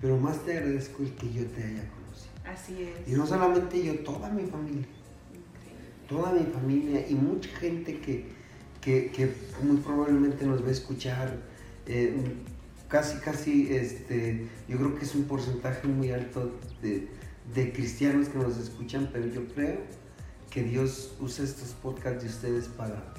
Pero 0.00 0.16
más 0.18 0.44
te 0.44 0.56
agradezco 0.58 1.02
el 1.02 1.12
que 1.14 1.32
yo 1.32 1.46
te 1.46 1.62
haya 1.64 1.84
conocido. 1.88 2.32
Así 2.44 2.82
es. 2.82 3.08
Y 3.08 3.16
no 3.16 3.26
solamente 3.26 3.82
yo, 3.82 3.98
toda 4.00 4.28
mi 4.30 4.44
familia. 4.46 4.86
toda 6.08 6.32
mi 6.32 6.44
familia 6.52 7.06
y 7.08 7.14
mucha 7.14 7.48
gente 7.56 7.98
que, 8.00 8.26
que, 8.80 9.10
que 9.10 9.32
muy 9.62 9.76
probablemente 9.78 10.44
nos 10.46 10.62
va 10.62 10.68
a 10.68 10.72
escuchar. 10.72 11.36
eh, 11.86 12.14
casi, 12.88 13.18
casi, 13.18 13.72
este, 13.74 14.48
yo 14.68 14.76
creo 14.78 14.94
que 14.96 15.04
es 15.04 15.14
un 15.14 15.24
porcentaje 15.24 15.86
muy 15.88 16.10
alto 16.10 16.52
de, 16.82 17.08
de 17.54 17.72
cristianos 17.72 18.28
que 18.28 18.38
nos 18.38 18.56
escuchan, 18.58 19.10
pero 19.12 19.26
yo 19.26 19.46
creo 19.54 19.78
que 20.50 20.62
Dios 20.62 21.14
usa 21.20 21.44
estos 21.44 21.68
podcasts 21.74 22.22
de 22.24 22.28
ustedes 22.30 22.68
para, 22.68 23.14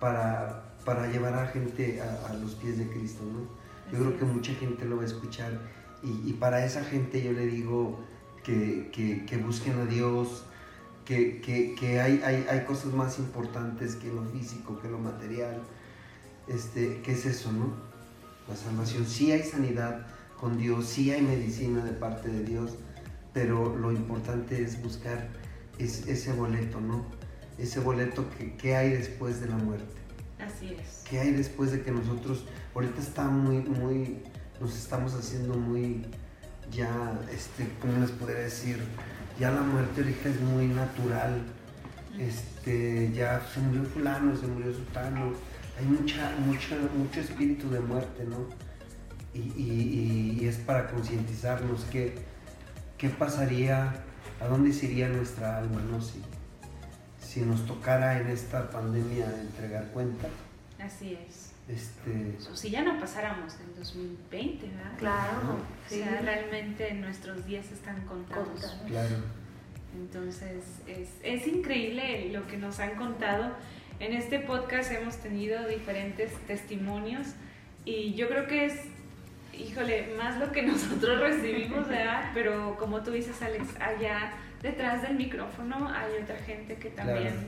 para, 0.00 0.74
para 0.84 1.06
llevar 1.10 1.34
a 1.34 1.46
gente 1.48 2.00
a, 2.00 2.26
a 2.30 2.34
los 2.34 2.54
pies 2.54 2.78
de 2.78 2.88
Cristo, 2.88 3.22
¿no? 3.24 3.40
Yo 3.90 3.98
Así 3.98 4.06
creo 4.06 4.18
que 4.18 4.24
mucha 4.24 4.54
gente 4.54 4.84
lo 4.84 4.96
va 4.96 5.02
a 5.02 5.06
escuchar 5.06 5.60
y, 6.02 6.30
y 6.30 6.32
para 6.34 6.64
esa 6.64 6.82
gente 6.84 7.22
yo 7.22 7.32
le 7.32 7.46
digo 7.46 7.98
que, 8.44 8.90
que- 8.92 9.24
que 9.26 9.36
busquen 9.36 9.78
a 9.80 9.84
Dios, 9.86 10.44
que, 11.04 11.40
que- 11.40 11.74
que 11.74 12.00
hay, 12.00 12.22
hay, 12.24 12.46
hay 12.48 12.64
cosas 12.64 12.92
más 12.94 13.18
importantes 13.18 13.96
que 13.96 14.08
lo 14.12 14.24
físico, 14.24 14.78
que 14.80 14.88
lo 14.88 14.98
material. 14.98 15.60
Este, 16.48 17.00
¿Qué 17.02 17.12
es 17.12 17.26
eso, 17.26 17.52
no? 17.52 17.91
La 18.52 18.58
salvación. 18.58 19.06
Sí 19.06 19.32
hay 19.32 19.42
sanidad 19.42 20.06
con 20.38 20.58
Dios, 20.58 20.86
sí 20.86 21.10
hay 21.10 21.22
medicina 21.22 21.82
de 21.82 21.92
parte 21.92 22.28
de 22.28 22.44
Dios, 22.44 22.72
pero 23.32 23.74
lo 23.78 23.92
importante 23.92 24.62
es 24.62 24.82
buscar 24.82 25.28
es- 25.78 26.06
ese 26.06 26.34
boleto, 26.34 26.78
¿no? 26.78 27.06
Ese 27.56 27.80
boleto 27.80 28.28
que, 28.36 28.54
que 28.56 28.76
hay 28.76 28.90
después 28.90 29.40
de 29.40 29.48
la 29.48 29.56
muerte. 29.56 29.94
Así 30.38 30.76
es. 30.78 31.02
¿Qué 31.08 31.20
hay 31.20 31.30
después 31.32 31.72
de 31.72 31.80
que 31.80 31.92
nosotros, 31.92 32.44
ahorita 32.74 33.00
está 33.00 33.24
muy, 33.28 33.56
muy, 33.62 34.18
nos 34.60 34.76
estamos 34.76 35.14
haciendo 35.14 35.54
muy, 35.54 36.04
ya, 36.70 37.18
este, 37.32 37.66
¿cómo 37.80 37.98
les 38.00 38.10
podría 38.10 38.40
decir? 38.40 38.82
Ya 39.40 39.50
la 39.50 39.62
muerte 39.62 40.02
ahorita 40.02 40.28
es 40.28 40.40
muy 40.42 40.66
natural, 40.66 41.40
este, 42.18 43.10
ya 43.14 43.40
se 43.54 43.60
murió 43.60 43.84
fulano, 43.84 44.36
se 44.36 44.46
murió 44.46 44.74
sultano, 44.74 45.32
hay 45.78 45.84
mucha, 45.86 46.30
mucha, 46.46 46.76
mucho 46.96 47.20
espíritu 47.20 47.70
de 47.70 47.80
muerte, 47.80 48.24
¿no? 48.24 48.46
Y, 49.34 49.38
y- 49.56 50.36
y- 50.38 50.44
y 50.44 50.48
es 50.48 50.56
para 50.58 50.88
concientizarnos 50.88 51.84
que, 51.84 52.14
qué 52.98 53.08
pasaría, 53.08 53.94
a 54.40 54.46
dónde 54.46 54.72
se 54.72 54.86
iría 54.86 55.08
nuestra 55.08 55.58
alma, 55.58 55.80
¿no? 55.90 56.00
Si, 56.02 56.20
si 57.20 57.40
nos 57.40 57.64
tocara 57.66 58.20
en 58.20 58.26
esta 58.28 58.70
pandemia 58.70 59.24
entregar 59.40 59.86
cuenta, 59.88 60.28
Así 60.78 61.14
es. 61.28 61.52
este, 61.68 62.36
O 62.50 62.56
si 62.56 62.70
ya 62.70 62.82
no 62.82 62.98
pasáramos 63.00 63.54
en 63.54 63.74
2020, 63.78 64.66
¿verdad? 64.68 64.92
Claro, 64.98 65.54
O 65.54 65.88
sí. 65.88 65.98
sea, 66.00 66.20
realmente 66.20 66.92
nuestros 66.94 67.46
días 67.46 67.70
están 67.72 68.00
contados. 68.06 68.48
Contados. 68.48 68.76
claro, 68.88 69.16
Entonces, 69.96 70.64
es, 70.86 71.08
es 71.22 71.46
increíble 71.46 72.30
lo 72.32 72.46
que 72.46 72.56
nos 72.58 72.78
han 72.80 72.96
contado. 72.96 73.54
En 74.02 74.12
este 74.14 74.40
podcast 74.40 74.90
hemos 74.90 75.16
tenido 75.18 75.68
diferentes 75.68 76.32
testimonios 76.48 77.28
y 77.84 78.14
yo 78.14 78.26
creo 78.26 78.48
que 78.48 78.64
es, 78.66 78.74
híjole, 79.56 80.08
más 80.18 80.40
lo 80.40 80.50
que 80.50 80.62
nosotros 80.72 81.20
recibimos, 81.20 81.88
¿verdad? 81.88 82.32
Pero 82.34 82.76
como 82.80 83.02
tú 83.04 83.12
dices, 83.12 83.40
Alex, 83.42 83.64
allá 83.80 84.32
detrás 84.60 85.02
del 85.02 85.14
micrófono 85.14 85.88
hay 85.88 86.20
otra 86.20 86.36
gente 86.38 86.74
que 86.78 86.90
también, 86.90 87.28
Claro. 87.28 87.46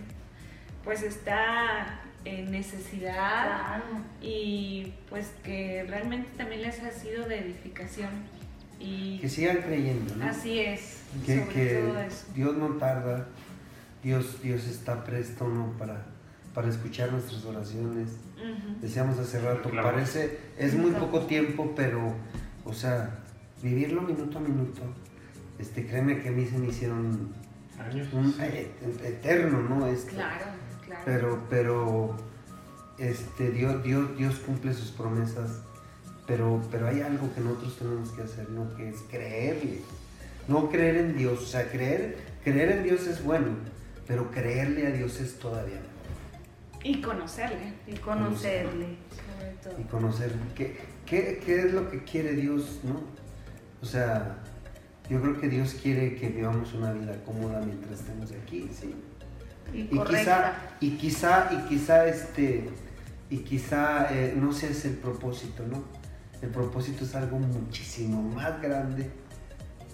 pues, 0.85 1.03
está 1.03 2.01
en 2.25 2.53
necesidad 2.53 3.81
Claro. 3.81 3.83
y 4.23 4.95
pues 5.11 5.33
que 5.43 5.85
realmente 5.89 6.29
también 6.37 6.63
les 6.63 6.81
ha 6.85 6.93
sido 6.93 7.27
de 7.27 7.41
edificación. 7.41 8.11
Y 8.79 9.19
que 9.19 9.29
sigan 9.29 9.57
creyendo, 9.59 10.15
¿no? 10.15 10.25
así 10.27 10.61
es, 10.61 11.03
que, 11.27 11.41
sobre 11.41 11.53
que 11.53 11.75
todo 11.81 11.99
eso. 11.99 12.27
Dios 12.33 12.57
no 12.57 12.69
tarda, 12.77 13.27
Dios, 14.05 14.41
Dios 14.41 14.67
está 14.67 15.03
presto, 15.03 15.49
¿no? 15.49 15.73
Para, 15.79 16.05
para 16.55 16.69
escuchar 16.69 17.11
nuestras 17.13 17.45
oraciones. 17.45 18.11
Ujú. 18.37 18.81
Decíamos 18.81 19.19
hace 19.19 19.41
rato, 19.41 19.69
Claro. 19.71 19.91
parece, 19.91 20.39
es 20.57 20.75
muy 20.75 20.93
poco 20.93 21.21
tiempo, 21.27 21.73
pero, 21.75 22.15
o 22.65 22.73
sea, 22.73 23.19
vivirlo 23.63 24.03
minuto 24.03 24.39
a 24.39 24.41
minuto, 24.41 24.83
este, 25.59 25.87
créeme 25.87 26.21
que 26.23 26.29
a 26.29 26.33
mí 26.33 26.45
se 26.47 26.59
me 26.59 26.69
hicieron 26.69 27.33
Años. 27.79 28.09
un 28.13 28.35
eh, 28.41 28.71
eterno, 29.05 29.63
¿no? 29.63 29.81
Claro, 29.81 30.45
claro. 30.85 31.03
Pero, 31.05 31.43
pero, 31.51 32.17
este, 32.99 33.51
Dios, 33.51 33.83
Dios, 33.83 34.17
Dios 34.17 34.37
cumple 34.37 34.73
sus 34.75 34.91
promesas, 34.93 35.63
pero, 36.27 36.61
pero 36.71 36.87
hay 36.89 37.01
algo 37.01 37.33
que 37.35 37.41
nosotros 37.41 37.77
tenemos 37.79 38.11
que 38.11 38.23
hacer, 38.23 38.49
¿no? 38.51 38.75
Que 38.77 38.89
es 38.91 38.97
creerle. 39.11 39.81
No 40.47 40.69
creer 40.69 40.97
en 40.97 41.17
Dios, 41.17 41.43
o 41.43 41.47
sea, 41.47 41.69
creer, 41.71 42.19
creer 42.45 42.71
en 42.73 42.83
Dios 42.85 43.07
es 43.07 43.25
bueno, 43.25 43.49
pero 44.07 44.31
creerle 44.31 44.87
a 44.87 44.91
Dios 44.91 45.21
es 45.21 45.39
todavía 45.39 45.77
mejor. 45.77 45.94
Y 46.85 47.01
conocerle, 47.01 47.73
Y 47.87 47.97
conocerle. 47.97 48.97
sobre 49.11 49.53
todo. 49.63 49.81
Y 49.81 49.85
conocer 49.85 50.33
qué, 50.55 50.77
qué, 51.07 51.43
qué 51.45 51.61
es 51.61 51.73
lo 51.73 51.91
que 51.91 52.05
quiere 52.05 52.35
Dios, 52.35 52.81
¿no? 52.85 53.01
O 53.83 53.87
sea, 53.87 54.37
yo 55.09 55.21
creo 55.21 55.41
que 55.41 55.49
Dios 55.49 55.75
quiere 55.83 56.15
que 56.15 56.29
vivamos 56.29 56.73
una 56.75 56.93
vida 56.93 57.17
cómoda 57.25 57.61
mientras 57.61 58.01
estemos 58.01 58.31
aquí, 58.33 58.69
¿sí? 58.73 58.95
Y 59.73 59.81
y 59.81 59.99
quizá 60.05 60.53
y 60.81 60.91
quizá 60.97 61.51
y 61.53 61.69
quizá 61.69 62.07
este 62.07 62.69
y 63.31 63.39
quizá 63.39 64.09
eh, 64.15 64.35
no 64.37 64.53
sea 64.53 64.69
ese 64.69 64.89
el 64.89 64.97
propósito 64.97 65.67
no 65.67 65.83
el 66.43 66.51
propósito 66.51 67.05
es 67.05 67.15
algo 67.15 67.39
muchísimo 67.39 68.23
más 68.23 68.61
grande 68.61 69.11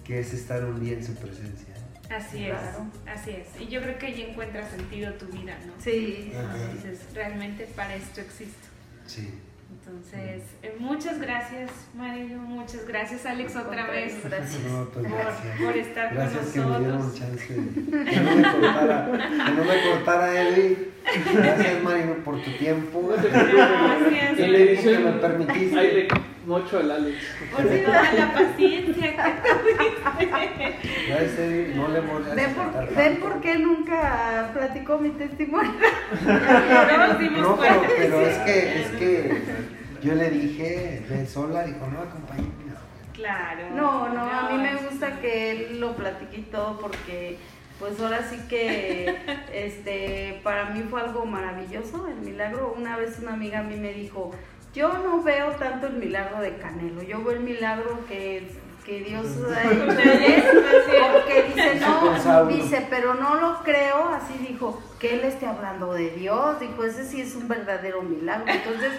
que 0.03 0.19
es 0.19 0.33
estar 0.33 0.65
un 0.65 0.81
día 0.81 0.97
en 0.97 1.05
su 1.05 1.15
presencia 1.15 1.73
Así 2.15 2.45
es, 2.45 2.51
Claro. 2.51 2.85
así 3.13 3.31
es. 3.31 3.61
Y 3.61 3.67
yo 3.67 3.81
creo 3.81 3.97
que 3.97 4.07
ahí 4.07 4.21
encuentra 4.29 4.67
sentido 4.69 5.13
tu 5.13 5.25
vida, 5.27 5.57
¿no? 5.65 5.73
Sí. 5.79 6.31
Ajá. 6.37 6.71
Dices, 6.73 6.99
realmente 7.13 7.65
para 7.75 7.95
esto 7.95 8.21
existo. 8.21 8.67
sí 9.05 9.29
Entonces, 9.73 10.43
eh, 10.61 10.75
muchas 10.79 11.19
gracias, 11.19 11.71
Mario, 11.95 12.37
muchas 12.39 12.85
gracias, 12.85 13.25
Alex, 13.25 13.55
otra 13.55 13.87
vez, 13.87 14.15
Gracias. 14.23 14.61
no, 14.63 14.85
pues 14.89 15.05
por, 15.07 15.17
gracias 15.17 15.61
por 15.61 15.77
estar 15.77 16.13
gracias 16.13 16.45
que 16.49 16.59
con 16.61 16.71
me 16.71 16.79
dieron 16.79 16.97
nosotros. 16.99 17.19
chance 17.19 17.53
de- 17.53 18.05
que 18.05 18.19
no 18.19 18.35
me 18.35 18.43
cortara 18.51 19.11
que 19.45 19.51
no 19.53 19.63
me 19.63 19.81
cortara 19.89 20.41
Eddie 20.41 20.77
gracias 21.33 21.83
Marino 21.83 22.13
por 22.25 22.41
tu 22.41 22.51
tiempo 22.57 23.13
Gracias, 23.17 24.39
el 24.39 24.55
edición 24.55 24.95
tiempo 24.97 25.11
que 25.11 25.13
me 25.13 25.19
permitiste 25.21 26.07
Mocho 26.45 26.79
al 26.79 26.91
Alex. 26.91 27.17
por 27.51 27.63
toda 27.63 28.13
la 28.13 28.33
paciencia 28.33 29.15
que 29.15 29.21
tuviste. 31.09 31.75
no 31.75 31.87
le 31.87 32.01
molestes 32.01 32.35
¿Ven 32.35 32.53
por, 32.53 32.95
ven 32.95 33.19
por 33.19 33.41
qué 33.41 33.57
nunca 33.59 34.49
platicó 34.53 34.97
mi 34.97 35.09
testimonio? 35.11 35.71
No, 37.41 37.57
pero, 37.59 38.21
es 38.21 38.37
que, 38.39 38.81
es 38.81 38.87
que 38.91 39.41
yo 40.01 40.15
le 40.15 40.29
dije, 40.31 41.05
ven 41.09 41.27
sola, 41.27 41.63
dijo, 41.63 41.85
no, 41.87 41.99
acompáñame. 41.99 42.61
Claro. 43.13 43.69
No, 43.75 44.09
no, 44.09 44.21
a 44.21 44.49
mí 44.49 44.57
me 44.57 44.75
gusta 44.75 45.19
que 45.19 45.51
él 45.51 45.79
lo 45.79 45.95
platique 45.95 46.37
y 46.37 46.43
todo 46.43 46.79
porque 46.79 47.37
pues 47.77 47.99
ahora 47.99 48.23
sí 48.29 48.37
que 48.47 49.15
este 49.53 50.39
para 50.43 50.69
mí 50.71 50.83
fue 50.89 51.01
algo 51.01 51.25
maravilloso 51.25 52.07
el 52.07 52.21
milagro. 52.21 52.73
Una 52.77 52.97
vez 52.97 53.19
una 53.19 53.33
amiga 53.33 53.59
a 53.59 53.63
mí 53.63 53.75
me 53.75 53.93
dijo, 53.93 54.31
yo 54.73 54.93
no 54.99 55.21
veo 55.23 55.51
tanto 55.51 55.87
el 55.87 55.93
milagro 55.93 56.39
de 56.41 56.55
Canelo, 56.57 57.01
yo 57.03 57.23
veo 57.23 57.33
el 57.33 57.41
milagro 57.41 57.99
que, 58.07 58.47
que 58.85 58.99
Dios 59.01 59.25
él, 59.25 59.83
porque 61.13 61.43
dice, 61.53 61.79
no, 61.79 62.45
dice, 62.45 62.87
pero 62.89 63.13
no 63.15 63.35
lo 63.35 63.59
creo, 63.63 64.09
así 64.09 64.33
dijo, 64.47 64.81
que 64.99 65.15
él 65.15 65.21
esté 65.25 65.45
hablando 65.47 65.93
de 65.93 66.09
Dios, 66.11 66.59
dijo, 66.59 66.83
ese 66.83 67.05
sí 67.05 67.21
es 67.21 67.35
un 67.35 67.47
verdadero 67.47 68.01
milagro. 68.03 68.45
Entonces, 68.47 68.91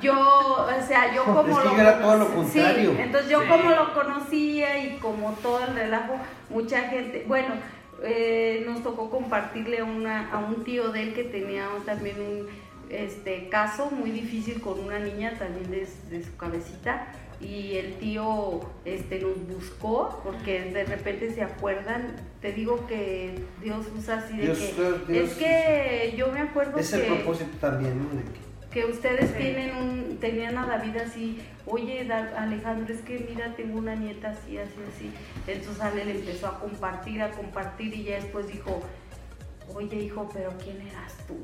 yo, 0.00 0.14
o 0.18 0.86
sea, 0.86 1.14
yo 1.14 1.24
como 1.24 1.60
Es 1.60 1.68
que 1.68 1.80
era 1.80 2.00
todo 2.00 2.16
lo 2.16 2.24
Sí, 2.26 2.32
contrario. 2.34 2.94
entonces 2.98 3.30
yo 3.30 3.40
Sí. 3.42 3.48
como 3.48 3.70
lo 3.70 3.94
conocía 3.94 4.78
y 4.84 4.98
como 4.98 5.32
todo 5.34 5.60
el 5.64 5.74
relajo, 5.74 6.14
mucha 6.50 6.80
gente, 6.88 7.24
bueno, 7.28 7.54
eh, 8.02 8.64
nos 8.66 8.82
tocó 8.82 9.10
compartirle 9.10 9.78
a, 9.78 9.84
una, 9.84 10.30
a 10.32 10.38
un 10.38 10.64
tío 10.64 10.88
de 10.90 11.02
él 11.02 11.14
que 11.14 11.24
tenía 11.24 11.68
un- 11.76 11.84
también 11.84 12.16
un 12.20 12.46
este, 12.90 13.48
caso 13.48 13.90
muy 13.90 14.10
difícil 14.10 14.60
con 14.60 14.80
una 14.80 14.98
niña 14.98 15.34
también 15.38 15.70
de, 15.70 15.86
de 16.10 16.24
su 16.24 16.36
cabecita 16.36 17.06
y 17.40 17.74
el 17.76 17.94
tío 17.94 18.60
este, 18.84 19.18
nos 19.20 19.36
buscó 19.48 20.20
porque 20.24 20.62
de 20.64 20.84
repente 20.84 21.32
se 21.32 21.42
acuerdan, 21.42 22.14
te 22.40 22.52
digo 22.52 22.86
que 22.86 23.34
Dios 23.62 23.86
usa 23.96 24.18
así 24.18 24.36
de 24.36 24.44
Dios- 24.44 24.58
que 24.58 25.12
Dios- 25.12 25.30
es 25.30 25.36
que 25.36 26.14
yo 26.16 26.30
me 26.32 26.40
acuerdo 26.40 26.78
Es 26.78 26.90
que 26.90 27.06
el 27.06 27.12
propósito 27.14 27.50
también, 27.60 27.98
¿no? 27.98 28.08
Que- 28.70 28.84
ustedes 28.86 29.30
Sí. 29.30 29.36
tienen 29.38 29.76
un, 29.76 30.16
tenían 30.18 30.58
a 30.58 30.66
David 30.66 30.96
así, 30.96 31.38
oye 31.66 32.00
Alejandro, 32.12 32.92
es 32.92 33.00
que 33.02 33.24
mira, 33.28 33.54
tengo 33.56 33.78
una 33.78 33.94
nieta 33.94 34.30
así, 34.30 34.58
así, 34.58 34.74
así. 34.96 35.10
Entonces 35.46 35.80
Ale 35.82 36.04
le 36.04 36.12
empezó 36.12 36.48
a 36.48 36.58
compartir, 36.58 37.22
a 37.22 37.30
compartir 37.30 37.94
y 37.94 38.04
ya 38.04 38.16
después 38.16 38.48
dijo, 38.48 38.80
oye 39.74 39.96
hijo, 39.96 40.28
pero 40.32 40.52
¿quién 40.62 40.80
eras 40.88 41.14
tú? 41.28 41.36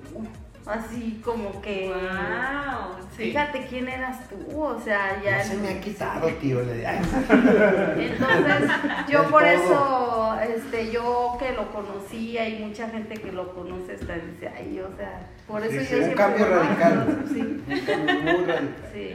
Así 0.67 1.21
como 1.25 1.61
que... 1.63 1.89
Wow. 1.89 2.97
fíjate 3.17 3.67
quién 3.69 3.89
eras 3.89 4.29
tú, 4.29 4.63
o 4.63 4.81
sea, 4.81 5.21
ya... 5.25 5.39
No 5.39 5.45
se 5.45 5.57
me 5.57 5.69
ha 5.71 5.81
quitado, 5.81 6.27
tío. 6.41 6.61
Entonces, 6.61 8.71
yo 9.09 9.23
por 9.31 9.43
todo. 9.43 9.51
eso, 9.51 10.37
este, 10.57 10.93
yo 10.93 11.37
que 11.39 11.53
lo 11.53 11.73
conocía 11.73 12.49
y 12.49 12.65
mucha 12.65 12.89
gente 12.91 13.15
que 13.15 13.33
lo 13.33 13.53
conoce 13.55 13.95
está 13.95 14.15
dice, 14.15 14.49
ay, 14.49 14.81
o 14.81 14.95
sea, 14.97 15.27
por 15.47 15.63
eso 15.65 15.73
Sí, 15.73 15.79
yo 15.79 15.85
sí. 15.85 15.95
Un 15.95 16.05
siempre... 16.05 16.15
cambio 16.17 16.47
digo, 16.47 16.57
"No, 16.57 16.63
radical. 16.63 17.25
Sí, 17.33 17.41
Un 17.41 17.81
cambio 17.87 18.15
muy 18.15 18.45
radical. 18.45 18.69
sí. 18.93 19.13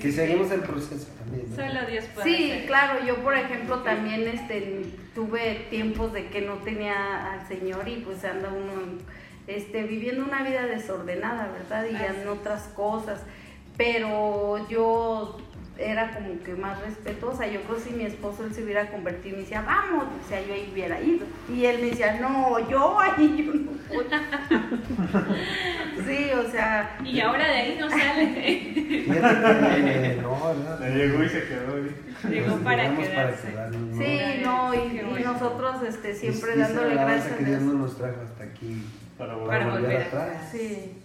Que 0.00 0.12
seguimos 0.12 0.50
el 0.50 0.60
proceso 0.60 1.08
también. 1.18 1.46
¿no? 1.50 1.56
Solo 1.56 1.86
Dios 1.90 2.04
puede 2.14 2.26
Sí, 2.26 2.50
hacer. 2.52 2.66
claro, 2.66 3.04
yo 3.06 3.16
por 3.16 3.34
ejemplo 3.36 3.78
también 3.80 4.26
este, 4.28 4.86
tuve 5.14 5.66
tiempos 5.70 6.12
de 6.12 6.28
que 6.28 6.40
no 6.42 6.54
tenía 6.54 7.32
al 7.32 7.46
Señor 7.46 7.86
y 7.88 7.96
pues 7.96 8.24
anda 8.24 8.48
uno 8.48 8.72
este, 9.46 9.84
viviendo 9.84 10.24
una 10.24 10.42
vida 10.42 10.66
desordenada, 10.66 11.48
¿verdad? 11.52 11.86
Y 11.90 11.96
en 11.96 12.28
otras 12.28 12.64
cosas. 12.74 13.20
Pero 13.76 14.68
yo 14.68 15.38
era 15.78 16.10
como 16.12 16.42
que 16.42 16.54
más 16.54 16.80
respetuosa. 16.80 17.46
Yo 17.46 17.60
creo 17.62 17.76
que 17.76 17.82
si 17.82 17.90
mi 17.90 18.04
esposo 18.04 18.44
él 18.44 18.54
se 18.54 18.62
hubiera 18.62 18.90
convertido 18.90 19.34
y 19.34 19.38
me 19.38 19.42
decía, 19.42 19.62
vamos, 19.62 20.04
o 20.04 20.28
sea, 20.28 20.44
yo 20.44 20.52
ahí 20.54 20.68
hubiera 20.72 21.00
ido. 21.00 21.26
Y 21.52 21.64
él 21.64 21.80
me 21.80 21.86
decía, 21.90 22.18
no, 22.20 22.58
yo 22.68 23.00
ahí 23.00 23.44
yo 23.44 23.54
no 23.54 23.70
voy. 23.88 24.06
sí, 26.06 26.30
o 26.32 26.50
sea, 26.50 26.96
Y 27.04 27.20
ahora 27.20 27.46
de 27.48 27.54
ahí 27.54 27.78
no 27.78 27.90
sale. 27.90 29.06
No, 30.22 30.46
¿verdad? 30.46 30.80
Ya 30.80 30.88
llegó 30.88 31.22
y 31.22 31.28
se 31.28 31.44
quedó 31.44 31.76
ahí. 31.76 32.30
Llegó 32.30 32.56
para 32.58 32.94
quedarse. 32.94 33.48
quedarnos, 33.48 33.80
¿no? 33.80 34.02
sí, 34.02 34.20
no, 34.42 34.74
y, 34.74 35.22
nosotros 35.22 35.82
este, 35.82 36.14
siempre 36.14 36.56
dándole 36.56 36.94
gracias 36.94 37.40
a 37.40 37.44
Dios 37.44 37.62
no 37.62 37.74
nos 37.74 37.96
trajo 37.96 38.20
hasta 38.22 38.44
aquí. 38.44 38.82
Para 39.18 39.34
Para 39.44 39.66
volver. 39.66 39.82
volver 39.82 40.02
atrás. 40.02 40.48
Sí. 40.50 40.98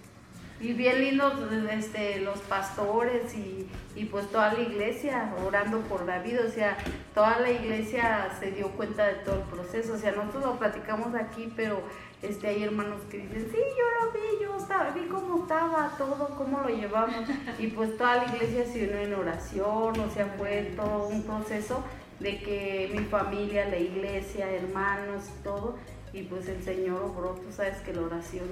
Y 0.59 0.73
bien 0.73 0.99
lindos 0.99 1.33
este, 1.71 2.19
los 2.21 2.39
pastores 2.39 3.35
y, 3.35 3.69
y 3.95 4.05
pues 4.05 4.27
toda 4.31 4.53
la 4.53 4.59
iglesia 4.61 5.31
orando 5.45 5.81
por 5.81 6.07
David, 6.07 6.39
o 6.47 6.49
sea, 6.49 6.75
toda 7.13 7.39
la 7.39 7.51
iglesia 7.51 8.29
se 8.39 8.51
dio 8.53 8.69
cuenta 8.71 9.05
de 9.05 9.13
todo 9.15 9.35
el 9.35 9.41
proceso, 9.41 9.93
o 9.93 9.97
sea, 9.97 10.13
nosotros 10.13 10.45
lo 10.45 10.57
platicamos 10.57 11.13
aquí, 11.13 11.53
pero 11.55 11.83
este, 12.23 12.47
hay 12.47 12.63
hermanos 12.63 13.01
que 13.07 13.19
dicen, 13.19 13.47
sí, 13.51 13.57
yo 13.57 14.05
lo 14.05 14.11
vi, 14.11 14.43
yo 14.43 14.57
estaba, 14.57 14.89
vi 14.89 15.05
cómo 15.05 15.43
estaba 15.43 15.91
todo, 15.95 16.29
cómo 16.35 16.59
lo 16.61 16.69
llevamos, 16.69 17.29
y 17.59 17.67
pues 17.67 17.95
toda 17.95 18.15
la 18.15 18.35
iglesia 18.35 18.65
se 18.65 18.85
unió 18.85 18.97
en 18.97 19.13
oración, 19.13 19.99
o 19.99 20.09
sea, 20.11 20.33
fue 20.39 20.73
todo 20.75 21.07
un 21.07 21.21
proceso 21.21 21.83
de 22.19 22.39
que 22.39 22.89
mi 22.95 23.03
familia, 23.03 23.69
la 23.69 23.77
iglesia, 23.77 24.49
hermanos 24.49 25.25
y 25.39 25.43
todo, 25.43 25.75
y 26.13 26.23
pues 26.23 26.47
el 26.47 26.61
Señor 26.63 27.01
obró, 27.01 27.31
tú 27.35 27.51
sabes 27.51 27.77
que 27.79 27.93
la 27.93 28.01
oración 28.01 28.45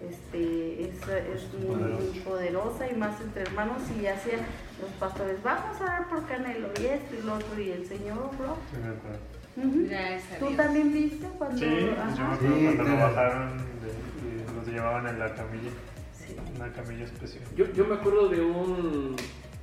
este, 0.00 0.82
es, 0.88 0.94
es 1.08 1.54
muy, 1.54 1.76
muy 1.76 2.20
poderosa 2.20 2.90
y 2.90 2.94
más 2.96 3.20
entre 3.20 3.42
hermanos 3.42 3.82
y 4.00 4.06
hacían 4.06 4.40
los 4.80 4.90
pastores, 5.00 5.42
vamos 5.42 5.80
a 5.80 5.84
dar 5.84 6.08
por 6.08 6.26
Canelo 6.26 6.68
y 6.80 6.86
esto 6.86 7.14
y 7.18 7.22
lo 7.26 7.34
otro 7.34 7.60
y 7.60 7.70
el 7.70 7.86
Señor 7.86 8.18
obró. 8.18 8.56
Sí, 8.70 8.76
me 8.82 8.88
acuerdo. 8.88 9.18
Ujú. 9.56 9.86
Gracias 9.88 10.32
a 10.34 10.38
¿Tú 10.38 10.54
también 10.54 10.92
viste 10.92 11.26
cuando...? 11.38 11.56
Sí, 11.58 11.64
yo 11.64 11.86
me 11.86 11.92
Ajá. 11.92 12.32
acuerdo 12.34 12.56
Sí, 12.56 12.64
cuando 12.76 12.84
lo 12.84 12.96
bajaron 13.02 13.56
de- 13.58 14.52
y 14.52 14.54
los 14.56 14.66
llevaban 14.68 15.06
en 15.08 15.18
la 15.18 15.34
camilla, 15.34 15.70
Sí. 16.12 16.36
una 16.56 16.72
camilla 16.72 17.04
especial. 17.04 17.44
Yo, 17.56 17.64
yo 17.72 17.86
me 17.86 17.94
acuerdo 17.94 18.28
de 18.28 18.42
un, 18.42 19.16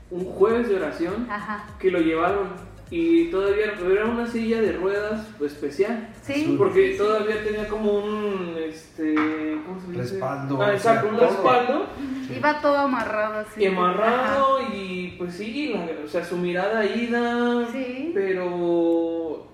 un 0.09 0.26
jueves 0.26 0.67
de 0.69 0.78
oración 0.78 1.28
Ajá. 1.30 1.65
que 1.78 1.91
lo 1.91 1.99
llevaron 1.99 2.49
y 2.91 3.25
todavía 3.31 3.73
era 3.91 4.05
una 4.05 4.27
silla 4.27 4.61
de 4.61 4.73
ruedas 4.73 5.27
pues, 5.39 5.53
especial. 5.53 6.09
Sí. 6.21 6.55
Porque 6.57 6.88
sí, 6.88 6.91
sí. 6.93 6.97
todavía 6.97 7.43
tenía 7.43 7.67
como 7.67 7.91
un, 8.03 8.55
este, 8.63 9.15
¿cómo 9.65 9.79
se 9.81 9.88
dice? 9.88 10.01
Respaldo, 10.01 10.61
Ah, 10.61 10.73
exacto, 10.73 11.09
un 11.09 11.19
respaldo. 11.19 11.86
Iba 12.36 12.61
todo 12.61 12.77
amarrado 12.77 13.39
así. 13.39 13.61
Y 13.63 13.65
amarrado 13.65 14.59
y 14.73 15.15
pues 15.17 15.34
sí, 15.36 15.73
la- 15.73 16.05
o 16.05 16.07
sea, 16.07 16.23
su 16.23 16.38
mirada 16.38 16.86
ida. 16.86 17.67
Sí. 17.71 18.11
pero 18.13 19.47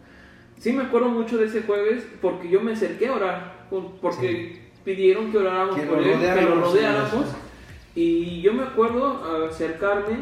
sí 0.57 0.73
me 0.73 0.83
acuerdo 0.83 1.07
mucho 1.09 1.37
de 1.37 1.45
ese 1.45 1.61
jueves 1.61 2.05
porque 2.21 2.49
yo 2.49 2.59
me 2.61 2.73
acerqué 2.73 3.07
a 3.07 3.13
orar, 3.13 3.67
por- 3.69 3.91
porque 4.01 4.67
pidieron 4.83 5.31
que 5.31 5.37
oráramos 5.37 5.75
Que 5.75 5.83
por 5.83 5.99
él, 5.99 6.19
que 6.19 6.41
lo 6.41 6.55
rodeáramos. 6.61 7.25
Y 7.95 8.41
yo 8.41 8.53
me 8.53 8.63
acuerdo 8.63 9.45
acercarme, 9.49 10.17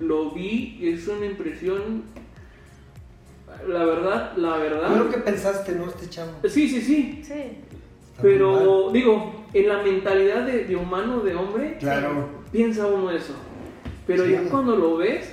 lo 0.00 0.30
vi, 0.32 0.78
es 0.82 1.06
una 1.08 1.26
impresión, 1.26 2.02
la 3.68 3.84
verdad, 3.84 4.36
la 4.36 4.56
verdad. 4.56 4.88
Yo 4.90 5.08
creo 5.08 5.10
que 5.10 5.18
pensaste, 5.30 5.72
¿no? 5.72 5.86
Este 5.86 6.08
chavo. 6.08 6.32
Sí, 6.48 6.68
sí, 6.68 6.80
sí, 6.80 7.22
Sí. 7.26 7.58
Pero 8.20 8.90
digo, 8.92 9.46
en 9.52 9.68
la 9.68 9.82
mentalidad 9.82 10.44
de, 10.46 10.64
de 10.64 10.76
humano, 10.76 11.20
de 11.20 11.34
hombre. 11.34 11.76
Claro. 11.78 12.28
piensa 12.52 12.86
uno 12.86 13.10
eso. 13.10 13.34
Pero 14.06 14.24
Sí. 14.26 14.32
ya 14.32 14.42
cuando 14.50 14.76
lo 14.76 14.96
ves, 14.98 15.30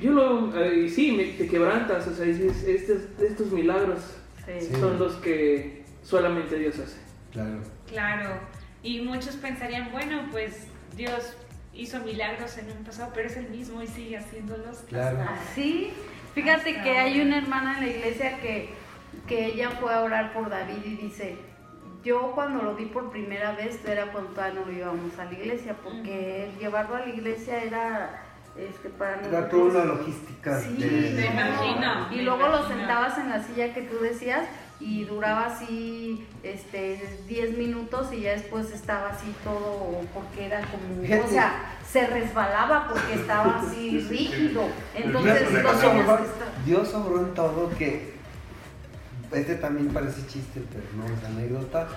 yo 0.00 0.12
lo. 0.12 0.54
eh, 0.62 0.88
sí, 0.88 1.12
me, 1.12 1.24
te 1.24 1.46
quebrantas, 1.48 2.06
o 2.08 2.14
sea, 2.14 2.24
dices, 2.26 2.62
estos, 2.64 2.98
estos 3.20 3.50
milagros 3.50 4.00
Sí. 4.46 4.66
Sí. 4.66 4.74
son 4.80 4.98
los 4.98 5.14
que 5.16 5.84
solamente 6.02 6.58
Dios 6.58 6.78
hace. 6.78 6.98
Claro. 7.32 7.60
Claro. 7.88 8.30
Y 8.82 9.00
muchos 9.00 9.36
pensarían, 9.36 9.90
bueno, 9.92 10.26
pues 10.30 10.66
Dios 10.96 11.32
hizo 11.72 12.00
milagros 12.00 12.58
en 12.58 12.66
un 12.76 12.84
pasado, 12.84 13.12
pero 13.14 13.28
es 13.28 13.36
el 13.36 13.48
mismo 13.48 13.82
y 13.82 13.86
sigue 13.86 14.16
haciéndolos. 14.18 14.78
Claro. 14.88 15.18
hasta- 15.20 15.54
Sí, 15.54 15.90
fíjate 16.34 16.82
que 16.82 16.98
hay 16.98 17.20
una 17.20 17.38
hermana 17.38 17.78
en 17.78 17.84
la 17.86 17.90
iglesia 17.92 18.38
que, 18.40 18.70
que 19.26 19.46
ella 19.46 19.70
fue 19.80 19.92
a 19.92 20.00
orar 20.02 20.32
por 20.32 20.48
David 20.50 20.84
y 20.84 20.96
dice, 20.96 21.36
yo 22.04 22.32
cuando 22.34 22.62
lo 22.62 22.74
vi 22.74 22.86
por 22.86 23.10
primera 23.10 23.52
vez 23.52 23.78
era 23.86 24.06
cuando 24.06 24.30
todavía 24.30 24.60
no 24.60 24.66
lo 24.66 24.72
íbamos 24.72 25.18
a 25.18 25.24
la 25.26 25.32
iglesia, 25.32 25.76
porque 25.82 26.50
llevarlo 26.58 26.96
a 26.96 27.00
la 27.00 27.08
iglesia 27.08 27.62
era 27.62 28.22
este, 28.56 28.88
para 28.90 29.12
Era 29.20 29.22
nosotros... 29.28 29.50
toda 29.72 29.84
una 29.84 29.94
logística. 29.94 30.60
Sí, 30.60 30.76
de- 30.76 31.14
me 31.30 31.34
no. 31.34 31.42
imagino, 31.46 32.06
Y 32.12 32.16
me 32.16 32.22
luego 32.22 32.48
lo 32.48 32.66
sentabas 32.68 33.16
en 33.18 33.30
la 33.30 33.42
silla 33.42 33.72
que 33.72 33.82
tú 33.82 33.98
decías 34.02 34.44
y 34.84 35.04
duraba 35.04 35.46
así 35.46 36.26
este 36.42 37.00
10 37.28 37.56
minutos 37.56 38.12
y 38.12 38.22
ya 38.22 38.32
después 38.32 38.70
estaba 38.72 39.10
así 39.10 39.32
todo 39.44 40.00
porque 40.12 40.46
era 40.46 40.60
como 40.62 41.02
o 41.24 41.28
sea 41.28 41.76
se 41.90 42.06
resbalaba 42.06 42.88
porque 42.88 43.14
estaba 43.14 43.60
así 43.60 44.00
rígido 44.08 44.64
entonces 44.94 45.40
Dios 45.50 45.52
Dios 45.62 45.80
tenías 45.80 45.84
obró, 46.08 46.16
que 46.18 46.24
estar 46.24 46.64
Dios 46.66 46.94
obró 46.94 47.20
en 47.20 47.34
todo 47.34 47.70
que 47.78 48.12
este 49.32 49.54
también 49.54 49.88
parece 49.88 50.26
chiste, 50.26 50.60
pero 50.70 50.84
no 50.94 51.06
es 51.06 51.24
anécdota. 51.24 51.88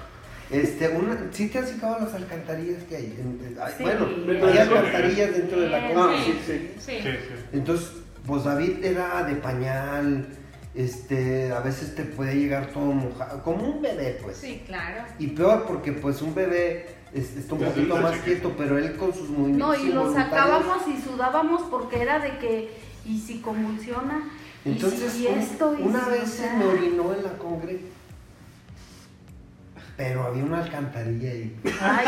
Este, 0.49 0.87
una, 0.89 1.17
¿sí 1.31 1.49
te 1.49 1.59
has 1.59 1.69
fijado 1.71 1.99
las 1.99 2.13
alcantarillas 2.13 2.83
que 2.83 2.95
hay? 2.95 3.05
En- 3.19 3.45
en- 3.45 3.57
ay, 3.61 3.73
Sí. 3.77 3.83
Bueno, 3.83 4.07
hay 4.47 4.57
alcantarillas 4.57 5.33
dentro 5.33 5.59
de 5.59 5.69
la 5.69 5.81
casa. 5.81 5.93
Ah, 5.97 6.15
sí, 6.23 6.31
sí. 6.45 6.71
Sí. 6.79 6.91
Sí, 7.01 7.01
sí. 7.03 7.45
Entonces, 7.51 7.91
pues 8.25 8.43
David 8.45 8.85
era 8.85 9.23
de 9.23 9.35
pañal, 9.35 10.27
este, 10.75 11.51
a 11.51 11.59
veces 11.61 11.95
te 11.95 12.03
puede 12.03 12.35
llegar 12.35 12.67
todo 12.67 12.85
mojado, 12.85 13.41
como 13.43 13.63
un 13.63 13.81
bebé, 13.81 14.19
pues. 14.21 14.37
Sí, 14.37 14.61
claro. 14.65 15.03
Y 15.19 15.27
peor 15.27 15.65
porque 15.67 15.91
pues 15.93 16.21
un 16.21 16.35
bebé 16.35 16.87
es- 17.13 17.35
está 17.37 17.53
un 17.55 17.61
Ya 17.61 17.67
poquito 17.67 17.95
más 17.97 18.17
quieto, 18.19 18.53
pero 18.57 18.77
él 18.77 18.95
con 18.97 19.13
sus 19.13 19.29
movimientos 19.29 19.77
no 19.77 19.83
y 19.83 19.87
lo 19.93 20.13
sacábamos 20.13 20.79
y 20.87 21.01
sudábamos 21.01 21.61
porque 21.71 22.01
era 22.01 22.19
de 22.19 22.37
que 22.39 22.69
y 23.05 23.19
si 23.19 23.39
convulsiona 23.39 24.29
y 24.65 24.71
Entonces, 24.71 25.13
si 25.13 25.27
un- 25.27 25.39
esto 25.39 25.75
y 25.79 25.83
una 25.83 26.03
si, 26.05 26.11
vez 26.11 26.23
o 26.23 26.25
se 26.27 26.37
sea, 26.37 26.53
me 26.55 26.65
orinó 26.65 27.13
en 27.13 27.23
la 27.23 27.31
congre, 27.37 27.79
pero 29.95 30.23
había 30.23 30.43
una 30.43 30.61
alcantarilla 30.61 31.29
ahí. 31.31 31.55
ay, 31.81 32.05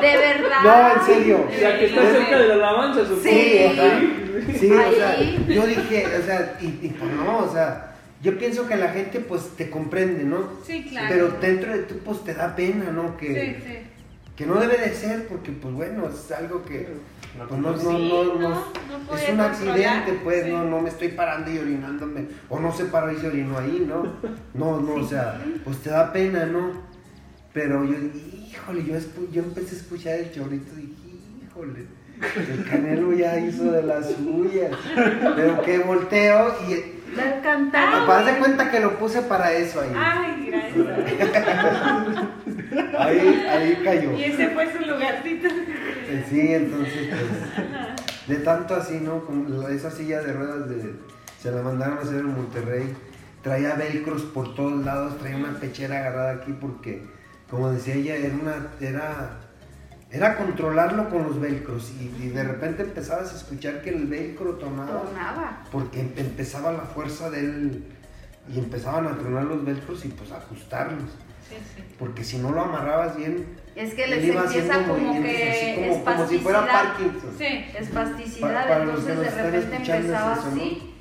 de 0.00 0.16
verdad 0.18 0.62
No, 0.64 1.00
en 1.00 1.06
serio. 1.06 1.46
La 1.62 1.78
que 1.78 1.86
está 1.86 2.02
cerca 2.02 2.38
de 2.38 2.48
la 2.48 2.54
alabanza, 2.54 3.00
supongo. 3.06 3.22
Sí. 3.22 4.21
Sí, 4.62 4.72
o 4.72 4.92
sea, 4.92 5.20
yo 5.48 5.66
dije, 5.66 6.06
o 6.20 6.22
sea, 6.24 6.56
y, 6.60 6.66
y 6.66 6.94
pues 6.98 7.12
no, 7.12 7.38
o 7.38 7.52
sea, 7.52 7.96
yo 8.22 8.38
pienso 8.38 8.66
que 8.68 8.76
la 8.76 8.88
gente 8.88 9.20
pues 9.20 9.50
te 9.56 9.68
comprende, 9.70 10.24
¿no? 10.24 10.48
Sí, 10.66 10.84
claro. 10.88 11.08
Pero 11.10 11.28
dentro 11.40 11.72
de 11.72 11.82
tú 11.84 11.96
pues 12.04 12.22
te 12.24 12.34
da 12.34 12.54
pena, 12.54 12.90
¿no? 12.92 13.16
Que, 13.16 13.56
Sí, 13.64 13.64
sí. 13.66 13.78
que 14.36 14.46
no 14.46 14.54
debe 14.60 14.78
de 14.78 14.94
ser 14.94 15.26
porque 15.26 15.50
pues 15.50 15.74
bueno, 15.74 16.08
es 16.08 16.30
algo 16.32 16.64
que 16.64 16.88
No, 17.36 17.48
pues, 17.48 17.60
no, 17.60 17.70
no, 17.72 17.78
Sí, 17.78 18.08
no, 18.08 18.24
no, 18.24 18.38
no- 18.38 18.48
no 18.48 19.16
es 19.16 19.28
un 19.30 19.36
controlar, 19.38 19.50
accidente, 19.50 20.20
pues, 20.22 20.44
sí. 20.44 20.50
no, 20.50 20.64
no 20.64 20.80
me 20.82 20.90
estoy 20.90 21.08
parando 21.08 21.50
y 21.50 21.58
orinándome, 21.58 22.26
o 22.48 22.60
no 22.60 22.72
se 22.72 22.84
paró 22.84 23.10
y 23.10 23.16
se 23.16 23.26
orinó 23.26 23.58
ahí, 23.58 23.84
¿no? 23.88 24.02
No, 24.54 24.80
no, 24.80 24.94
o 24.94 25.08
sea, 25.08 25.40
pues 25.64 25.78
te 25.78 25.90
da 25.90 26.12
pena, 26.12 26.44
¿no? 26.46 26.72
Pero 27.54 27.84
yo, 27.84 27.94
híjole, 28.48 28.84
yo, 28.84 28.96
yo 29.32 29.42
empecé 29.42 29.74
a 29.76 29.78
escuchar 29.78 30.14
el 30.18 30.32
chorrito 30.32 30.72
y 30.78 30.82
dije, 30.82 31.18
híjole, 31.48 31.86
el 32.36 32.64
canelo 32.68 33.12
ya 33.12 33.38
hizo 33.38 33.70
de 33.72 33.82
las 33.82 34.10
suyas, 34.14 34.70
pero 35.36 35.62
que 35.62 35.78
volteo 35.78 36.54
y 36.68 37.02
la 37.16 37.24
alcantarilla 37.24 38.16
haz 38.18 38.26
de 38.26 38.38
cuenta 38.38 38.70
que 38.70 38.80
lo 38.80 38.98
puse 38.98 39.20
para 39.22 39.52
eso 39.52 39.80
ahí, 39.82 39.90
Ay, 39.94 40.46
gracias. 40.50 42.24
ahí, 42.98 43.46
ahí 43.50 43.80
cayó. 43.84 44.12
Y 44.12 44.24
ese 44.24 44.48
fue 44.50 44.72
su 44.72 44.78
lugarcito. 44.78 45.48
Eh, 45.48 46.24
Sí, 46.30 46.52
entonces, 46.54 47.08
pues, 47.08 48.28
de 48.28 48.36
tanto 48.44 48.74
así, 48.76 48.98
¿no? 49.00 49.24
Como 49.24 49.66
esa 49.68 49.90
silla 49.90 50.20
de 50.22 50.32
ruedas 50.32 50.68
de, 50.68 50.94
se 51.40 51.50
la 51.50 51.62
mandaron 51.62 51.98
a 51.98 52.00
hacer 52.02 52.16
en 52.20 52.34
Monterrey, 52.34 52.94
traía 53.42 53.74
velcros 53.74 54.22
por 54.22 54.54
todos 54.54 54.84
lados, 54.84 55.18
traía 55.18 55.36
una 55.36 55.58
pechera 55.58 55.98
agarrada 55.98 56.32
aquí 56.34 56.52
porque, 56.58 57.02
como 57.50 57.70
decía 57.72 57.94
ella, 57.94 58.16
era 58.16 58.34
una, 58.34 58.66
era, 58.80 59.40
era 60.12 60.36
controlarlo 60.36 61.08
con 61.08 61.22
los 61.24 61.40
velcros 61.40 61.90
y, 61.98 62.22
y 62.22 62.28
de 62.28 62.44
repente 62.44 62.82
empezabas 62.82 63.32
a 63.32 63.36
escuchar 63.36 63.80
que 63.82 63.90
el 63.90 64.06
velcro 64.06 64.56
Tronaba. 64.56 65.62
porque 65.72 66.00
em- 66.00 66.12
empezaba 66.16 66.70
la 66.72 66.82
fuerza 66.82 67.30
de 67.30 67.40
él 67.40 67.84
y 68.52 68.58
empezaban 68.58 69.06
a 69.06 69.16
tronar 69.16 69.44
los 69.44 69.64
velcros 69.64 70.04
y 70.04 70.08
pues 70.08 70.30
ajustarlos 70.32 71.10
Sí, 71.48 71.56
sí. 71.76 71.82
porque 71.98 72.24
si 72.24 72.38
no 72.38 72.50
lo 72.52 72.60
amarrabas 72.62 73.16
bien 73.16 73.44
Es 73.74 73.94
que 73.94 74.06
les 74.06 74.24
empieza 74.24 74.84
como 74.86 75.12
que 75.22 75.50
así 75.50 75.88
como, 75.88 76.04
como 76.04 76.28
si 76.28 76.38
fuera 76.38 76.60
espasticidad. 76.60 76.82
Parkinson 76.82 77.30
Sí. 77.38 77.64
Espasticidad, 77.78 78.62
Pa- 78.62 78.68
para 78.68 78.84
los 78.84 79.04
que 79.04 79.10
entonces 79.12 79.36
de 79.36 79.42
repente 79.50 79.76
empezaba 79.96 80.32
así, 80.34 80.91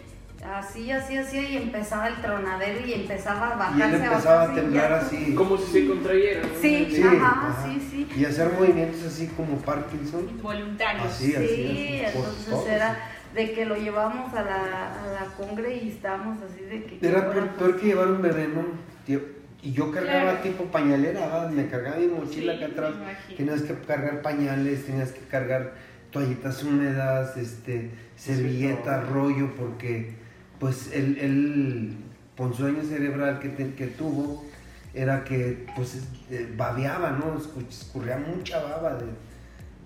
así, 0.43 0.91
así, 0.91 1.17
así, 1.17 1.37
y 1.37 1.57
empezaba 1.57 2.07
el 2.07 2.15
tronadero 2.21 2.85
y 2.85 2.93
empezaba 2.93 3.47
a 3.47 3.49
y 3.49 3.53
él 3.53 3.57
bajarse, 3.91 3.95
empezaba 4.05 4.33
a 4.35 4.37
bajarse, 4.47 4.61
temblar 4.61 4.93
así 4.93 5.35
Como 5.35 5.57
si 5.57 5.71
se 5.71 5.87
contrayera. 5.87 6.41
¿no? 6.41 6.47
Sí, 6.61 6.87
Sí, 6.91 7.03
ajá, 7.03 7.49
ajá. 7.49 7.63
sí, 7.65 7.87
sí. 7.91 8.07
y 8.19 8.25
hacer 8.25 8.51
movimientos 8.53 9.03
así 9.03 9.27
como 9.27 9.57
Parkinson 9.57 10.41
Voluntarios. 10.41 11.05
Así, 11.05 11.35
así, 11.35 11.47
Sí, 11.47 12.01
así, 12.05 12.17
por 12.17 12.27
entonces 12.27 12.71
era 12.73 12.97
de 13.35 13.51
que 13.53 13.65
lo 13.65 13.75
llevamos 13.75 14.33
a 14.33 14.41
la, 14.43 14.55
a 15.03 15.07
la 15.13 15.25
congre 15.37 15.77
y 15.77 15.89
estábamos 15.89 16.37
así 16.43 16.63
de 16.65 16.83
que... 16.83 17.07
Era 17.07 17.31
peor, 17.31 17.47
peor 17.51 17.79
que 17.79 17.85
llevar 17.87 18.07
un 18.09 18.21
bebé, 18.21 18.47
¿no? 18.49 18.65
Tío, 19.05 19.21
Y 19.61 19.71
yo 19.71 19.89
cargaba 19.91 20.21
Claro. 20.31 20.37
tipo 20.39 20.65
pañalera, 20.65 21.47
me 21.49 21.67
cargaba 21.67 21.97
mi 21.97 22.07
mochila 22.07 22.53
Sí, 22.53 22.63
acá 22.63 22.73
atrás. 22.73 22.93
Tenías 23.37 23.61
que 23.61 23.73
cargar 23.75 24.21
pañales, 24.21 24.85
tenías 24.85 25.11
que 25.13 25.21
cargar 25.27 25.73
toallitas 26.11 26.61
húmedas, 26.63 27.37
este, 27.37 27.91
servilletas, 28.17 29.07
rollo, 29.09 29.55
porque 29.55 30.19
pues 30.61 30.91
el, 30.93 31.17
el 31.17 31.95
ponzoño 32.37 32.83
cerebral 32.83 33.39
que, 33.39 33.73
que 33.73 33.87
tuvo 33.87 34.45
era 34.93 35.23
que 35.23 35.65
pues 35.75 36.03
eh, 36.29 36.53
babeaba, 36.55 37.11
¿no? 37.11 37.37
Escu- 37.37 37.67
Escurría 37.67 38.17
mucha 38.17 38.61
baba 38.61 38.93
de, 38.95 39.07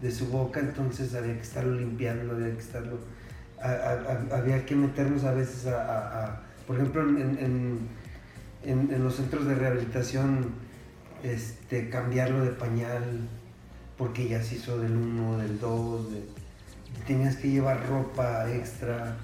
de 0.01 0.11
su 0.11 0.27
boca, 0.27 0.59
entonces 0.59 1.15
había 1.15 1.33
que 1.35 1.41
estarlo 1.41 1.75
limpiando, 1.79 2.33
había 2.35 2.51
que 2.53 2.59
estarlo... 2.59 2.99
había 4.31 4.65
que 4.65 4.75
meternos 4.75 5.23
a 5.23 5.31
veces 5.31 5.65
a... 5.67 6.41
por 6.67 6.75
ejemplo, 6.75 7.01
en- 7.07 7.87
en 8.91 9.03
los 9.03 9.15
centros 9.15 9.45
de 9.45 9.55
rehabilitación, 9.55 10.49
este, 11.23 11.89
cambiarlo 11.89 12.43
de 12.43 12.51
pañal, 12.51 13.03
porque 13.97 14.27
ya 14.27 14.41
se 14.43 14.55
hizo 14.55 14.77
del 14.79 14.91
1, 14.95 15.37
del 15.37 15.59
2, 15.59 16.07
tenías 17.07 17.37
que 17.37 17.49
llevar 17.49 17.87
ropa 17.87 18.51
extra. 18.51 19.15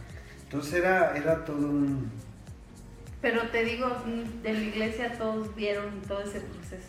Entonces 0.52 0.74
era, 0.74 1.16
era 1.16 1.45
todo 1.45 1.58
un... 1.70 2.12
Pero 3.22 3.41
te 3.52 3.64
digo, 3.64 3.88
mm, 3.88 4.41
de 4.41 4.54
la 4.54 4.60
iglesia 4.60 5.14
todos 5.18 5.56
vieron 5.56 6.02
todo 6.08 6.22
ese 6.22 6.41
proceso. 6.41 6.88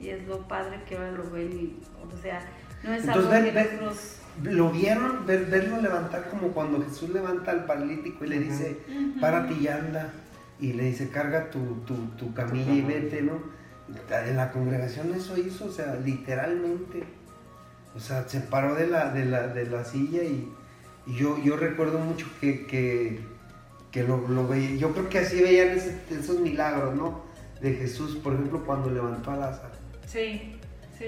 Y 0.00 0.10
es 0.10 0.26
lo 0.28 0.46
padre 0.46 0.80
que 0.88 0.96
ahora 0.96 1.10
lo 1.12 1.28
ven. 1.30 1.50
Y, 1.52 1.78
o 2.14 2.22
sea, 2.22 2.40
no 2.84 2.92
es 2.92 3.04
Entonces, 3.04 3.32
algo 3.32 3.52
ven- 3.52 3.54
que 3.54 3.72
nosotros... 3.76 4.16
Lo 4.44 4.70
vieron, 4.70 5.26
ver, 5.26 5.46
verlo 5.46 5.80
levantar 5.80 6.28
como 6.30 6.48
cuando 6.48 6.82
Jesús 6.84 7.10
levanta 7.10 7.50
al 7.50 7.66
paralítico 7.66 8.24
y 8.24 8.28
le 8.28 8.38
dice, 8.38 8.78
párate 9.20 9.54
y 9.54 9.68
anda. 9.68 10.10
Y 10.60 10.72
le 10.74 10.84
dice, 10.84 11.08
carga 11.10 11.50
tu, 11.50 11.80
tu, 11.86 11.94
tu 12.16 12.32
camilla 12.32 12.72
y 12.72 12.82
vete, 12.82 13.20
¿no? 13.22 13.40
En 14.24 14.36
la 14.36 14.50
congregación 14.52 15.12
eso 15.12 15.36
hizo, 15.36 15.66
o 15.66 15.70
sea, 15.72 15.96
literalmente. 15.96 17.02
O 17.94 18.00
sea, 18.00 18.26
se 18.28 18.40
paró 18.40 18.74
de 18.74 18.86
la, 18.86 19.10
de 19.10 19.24
la, 19.26 19.48
de 19.48 19.66
la 19.66 19.84
silla 19.84 20.22
y, 20.22 20.28
y 20.28 20.52
yo, 21.06 21.42
yo 21.42 21.56
recuerdo 21.56 21.98
mucho 21.98 22.26
que, 22.40 22.66
que, 22.66 23.20
que 23.90 24.02
lo, 24.04 24.26
lo 24.28 24.46
veía. 24.48 24.76
Yo 24.76 24.92
creo 24.92 25.08
que 25.08 25.18
así 25.18 25.40
veían 25.42 25.68
ese- 25.70 25.98
esos 26.10 26.40
milagros, 26.40 26.94
¿no? 26.94 27.22
De 27.60 27.74
Jesús, 27.74 28.16
por 28.16 28.34
ejemplo, 28.34 28.64
cuando 28.64 28.90
levantó 28.90 29.30
a 29.32 29.36
Lázaro. 29.36 29.74
Sí, 30.06 30.56
sí. 30.98 31.06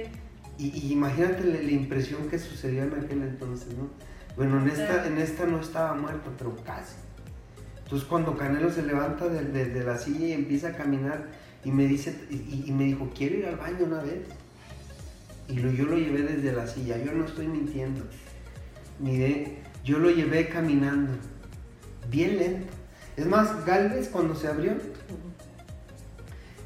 Y, 0.58 0.66
y 0.88 0.92
imagínate 0.92 1.44
la, 1.44 1.60
la 1.60 1.70
impresión 1.72 2.28
que 2.28 2.38
sucedió 2.38 2.84
en 2.84 2.94
aquel 2.94 3.22
entonces, 3.22 3.68
¿no? 3.76 3.88
Bueno, 4.36 4.60
en 4.60 4.68
esta, 4.68 5.06
en 5.06 5.18
esta 5.18 5.46
no 5.46 5.60
estaba 5.60 5.94
muerto, 5.94 6.30
pero 6.38 6.56
casi. 6.64 6.94
Entonces 7.84 8.08
cuando 8.08 8.36
Canelo 8.36 8.70
se 8.70 8.82
levanta 8.82 9.28
de, 9.28 9.44
de- 9.44 9.66
de 9.66 9.84
la 9.84 9.98
silla 9.98 10.26
y 10.28 10.32
empieza 10.32 10.68
a 10.68 10.72
caminar 10.72 11.26
y 11.64 11.70
me 11.70 11.86
dice, 11.86 12.16
y, 12.30 12.64
y 12.66 12.72
me 12.72 12.84
dijo, 12.84 13.10
quiero 13.14 13.36
ir 13.36 13.46
al 13.46 13.56
baño 13.56 13.84
una 13.84 14.02
vez. 14.02 14.20
Y 15.48 15.58
lo- 15.58 15.70
yo 15.70 15.84
lo 15.84 15.96
llevé 15.98 16.22
desde 16.22 16.52
la 16.52 16.66
silla, 16.66 16.96
yo 16.98 17.12
no 17.12 17.24
estoy 17.26 17.46
mintiendo. 17.48 18.04
Mire, 19.00 19.58
yo 19.84 19.98
lo 19.98 20.10
llevé 20.10 20.48
caminando, 20.48 21.12
bien 22.08 22.38
lento. 22.38 22.72
Es 23.16 23.26
más, 23.26 23.64
Galvez 23.64 24.08
cuando 24.08 24.34
se 24.34 24.48
abrió, 24.48 24.72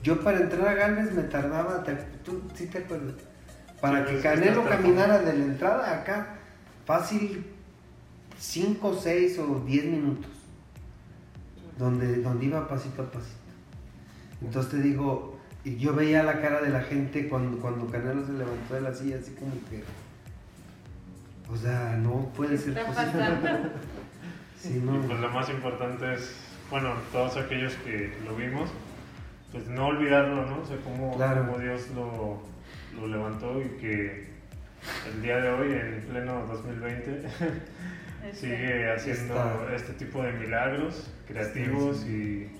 yo 0.02 0.22
para 0.22 0.40
entrar 0.40 0.68
a 0.68 0.74
Galvez 0.74 1.12
me 1.12 1.24
tardaba, 1.24 1.84
¿tú 2.24 2.40
sí 2.54 2.66
te 2.66 2.78
acuerdas? 2.78 3.16
Para 3.80 4.06
que 4.06 4.20
Canelo 4.20 4.64
caminara 4.64 5.18
de 5.18 5.36
la 5.36 5.44
entrada 5.44 6.00
acá, 6.00 6.38
fácil 6.86 7.44
5, 8.38 8.98
6 9.02 9.38
o 9.40 9.62
10 9.66 9.84
minutos. 9.84 10.30
Donde, 11.76 12.22
donde 12.22 12.46
iba 12.46 12.66
pasito 12.66 13.02
a 13.02 13.10
pasito. 13.10 13.36
Entonces 14.40 14.72
te 14.72 14.78
digo, 14.78 15.38
yo 15.64 15.94
veía 15.94 16.22
la 16.22 16.40
cara 16.40 16.60
de 16.60 16.70
la 16.70 16.80
gente 16.80 17.28
cuando, 17.28 17.58
cuando 17.58 17.86
Canelo 17.86 18.24
se 18.26 18.32
levantó 18.32 18.74
de 18.74 18.80
la 18.80 18.94
silla, 18.94 19.18
así 19.20 19.32
como 19.32 19.52
que. 19.68 19.84
O 21.52 21.56
sea, 21.56 21.96
no 22.00 22.30
puede 22.36 22.56
ser 22.58 22.74
posible. 22.84 23.24
Sí, 24.60 24.76
Y 24.76 24.80
no. 24.80 25.00
pues 25.02 25.20
lo 25.20 25.30
más 25.30 25.48
importante 25.50 26.14
es, 26.14 26.34
bueno, 26.68 26.92
todos 27.12 27.36
aquellos 27.36 27.74
que 27.84 28.12
lo 28.26 28.34
vimos, 28.34 28.68
pues 29.52 29.68
no 29.68 29.86
olvidarlo, 29.86 30.46
¿no? 30.46 30.62
O 30.62 30.66
sea, 30.66 30.76
cómo, 30.78 31.14
Claro. 31.16 31.46
cómo 31.46 31.58
Dios 31.60 31.88
lo, 31.94 32.42
lo 33.00 33.06
levantó 33.06 33.60
y 33.62 33.68
que 33.80 34.26
el 35.14 35.22
día 35.22 35.36
de 35.40 35.48
hoy, 35.50 35.72
en 35.72 36.02
pleno 36.10 36.44
2020, 36.48 37.22
sigue 38.34 38.90
haciendo 38.90 39.34
Está. 39.36 39.74
este 39.76 39.92
tipo 39.92 40.24
de 40.24 40.32
milagros 40.32 41.08
creativos 41.28 41.98
Sí, 41.98 42.50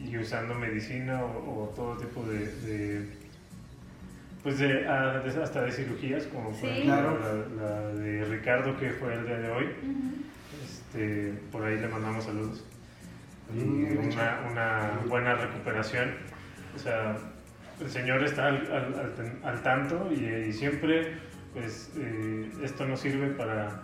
Y, 0.00 0.10
y 0.10 0.18
usando 0.18 0.54
medicina 0.54 1.22
o, 1.24 1.64
o 1.64 1.68
todo 1.68 1.96
tipo 1.98 2.24
de, 2.24 2.46
de, 2.62 3.08
pues 4.48 4.60
de, 4.60 4.88
ah, 4.88 5.20
de- 5.22 5.42
hasta 5.42 5.60
de 5.60 5.70
cirugías 5.72 6.24
como 6.24 6.44
por 6.52 6.54
Sí. 6.60 6.66
ejemplo 6.68 7.18
Claro. 7.18 7.18
la, 7.58 7.62
la 7.62 7.88
de 7.88 8.24
Ricardo 8.24 8.74
que 8.78 8.90
fue 8.92 9.12
el 9.12 9.26
día 9.26 9.36
de 9.40 9.50
hoy 9.50 9.64
Ujú. 9.82 10.14
este, 10.64 11.34
por 11.52 11.64
ahí 11.64 11.76
le 11.78 11.86
mandamos 11.88 12.24
saludos 12.24 12.64
y 13.54 13.58
Mm, 13.60 14.08
una, 14.08 14.40
una 14.50 14.90
buena 15.06 15.34
recuperación 15.34 16.14
o 16.74 16.78
sea 16.78 17.18
el 17.78 17.90
señor 17.90 18.24
está 18.24 18.46
al, 18.46 18.56
al- 18.72 18.94
al 18.94 19.40
al 19.44 19.62
tanto 19.62 20.08
y, 20.10 20.24
y 20.48 20.52
siempre 20.54 21.18
pues 21.52 21.90
eh, 21.98 22.50
esto 22.62 22.86
nos 22.86 23.00
sirve 23.00 23.26
para 23.28 23.82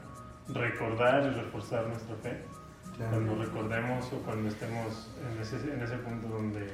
recordar 0.48 1.26
y 1.30 1.40
reforzar 1.42 1.86
nuestra 1.88 2.16
fe 2.16 2.38
Claro. 2.96 3.10
cuando 3.10 3.34
recordemos 3.44 4.10
o 4.14 4.22
cuando 4.22 4.48
estemos 4.48 5.10
en 5.30 5.42
ese, 5.42 5.56
en 5.74 5.82
ese 5.82 5.96
punto 5.98 6.28
donde 6.28 6.64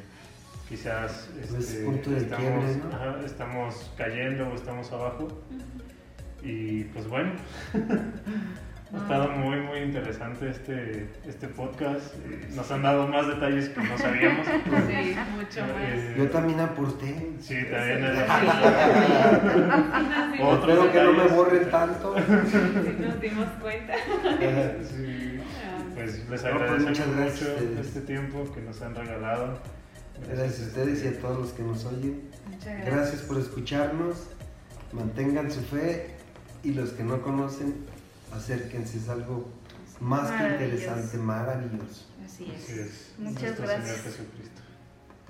quizás 0.70 1.28
ese 1.42 1.58
este, 1.58 1.84
punto 1.84 2.10
de 2.10 2.18
estamos, 2.18 2.44
quiebre, 2.64 2.76
¿no? 2.88 2.96
ajá, 2.96 3.16
estamos 3.26 3.90
cayendo 3.98 4.48
o 4.48 4.54
estamos 4.54 4.92
abajo. 4.92 5.26
Y 6.42 6.84
pues 6.84 7.08
bueno, 7.08 7.32
ha 8.94 8.96
estado 8.96 9.28
muy 9.32 9.58
muy 9.60 9.80
interesante 9.80 10.48
este, 10.48 11.10
este 11.26 11.48
podcast. 11.48 12.14
Nos 12.54 12.70
han 12.70 12.82
dado 12.82 13.08
más 13.08 13.26
detalles 13.26 13.68
que 13.70 13.82
no 13.82 13.98
sabíamos. 13.98 14.46
Sí, 14.70 15.16
mucho 15.36 15.60
más. 15.62 15.82
Eh, 15.82 16.14
Yo 16.16 16.30
también 16.30 16.60
aporté. 16.60 17.32
Sí, 17.40 17.56
también 17.70 18.06
Sí, 20.32 20.42
Otros 20.42 20.84
Espero 20.86 20.92
que 20.92 21.02
no 21.02 21.12
me 21.12 21.28
borren 21.34 21.70
tanto. 21.70 22.14
sí 22.16 22.96
nos 23.00 23.20
dimos 23.20 23.48
cuenta. 23.60 23.94
Sí, 24.84 25.40
Ah, 25.66 25.82
pues 25.94 26.12
les 26.16 26.22
No, 26.22 26.28
pues, 26.28 26.44
agradecemos 26.44 27.16
gracias 27.16 27.48
a 27.48 27.60
mucho 27.60 27.80
este 27.80 28.00
tiempo 28.02 28.52
que 28.54 28.60
nos 28.60 28.80
han 28.82 28.94
regalado. 28.94 29.58
Gracias 30.28 30.60
a 30.60 30.66
ustedes 30.66 31.04
y 31.04 31.08
a 31.08 31.20
todos 31.20 31.38
los 31.38 31.52
que 31.52 31.62
nos 31.62 31.84
oyen. 31.84 32.28
Muchas 32.50 32.64
gracias. 32.64 32.94
Gracias 32.94 33.22
por 33.22 33.38
escucharnos. 33.38 34.16
Mantengan 34.92 35.50
su 35.50 35.60
fe 35.60 36.14
y 36.62 36.72
los 36.72 36.90
que 36.90 37.04
no 37.04 37.22
conocen, 37.22 37.74
acérquense. 38.32 38.98
Es 38.98 39.08
algo 39.08 39.48
más 40.00 40.30
que 40.30 40.48
interesante, 40.48 41.18
maravilloso. 41.18 42.06
Así 42.24 42.50
es. 42.50 42.64
Así 42.64 42.80
es. 42.80 43.14
Muchas 43.18 43.42
Nuestro 43.42 43.66
gracias. 43.66 43.96
Señor 43.96 44.04
Jesucristo. 44.04 44.62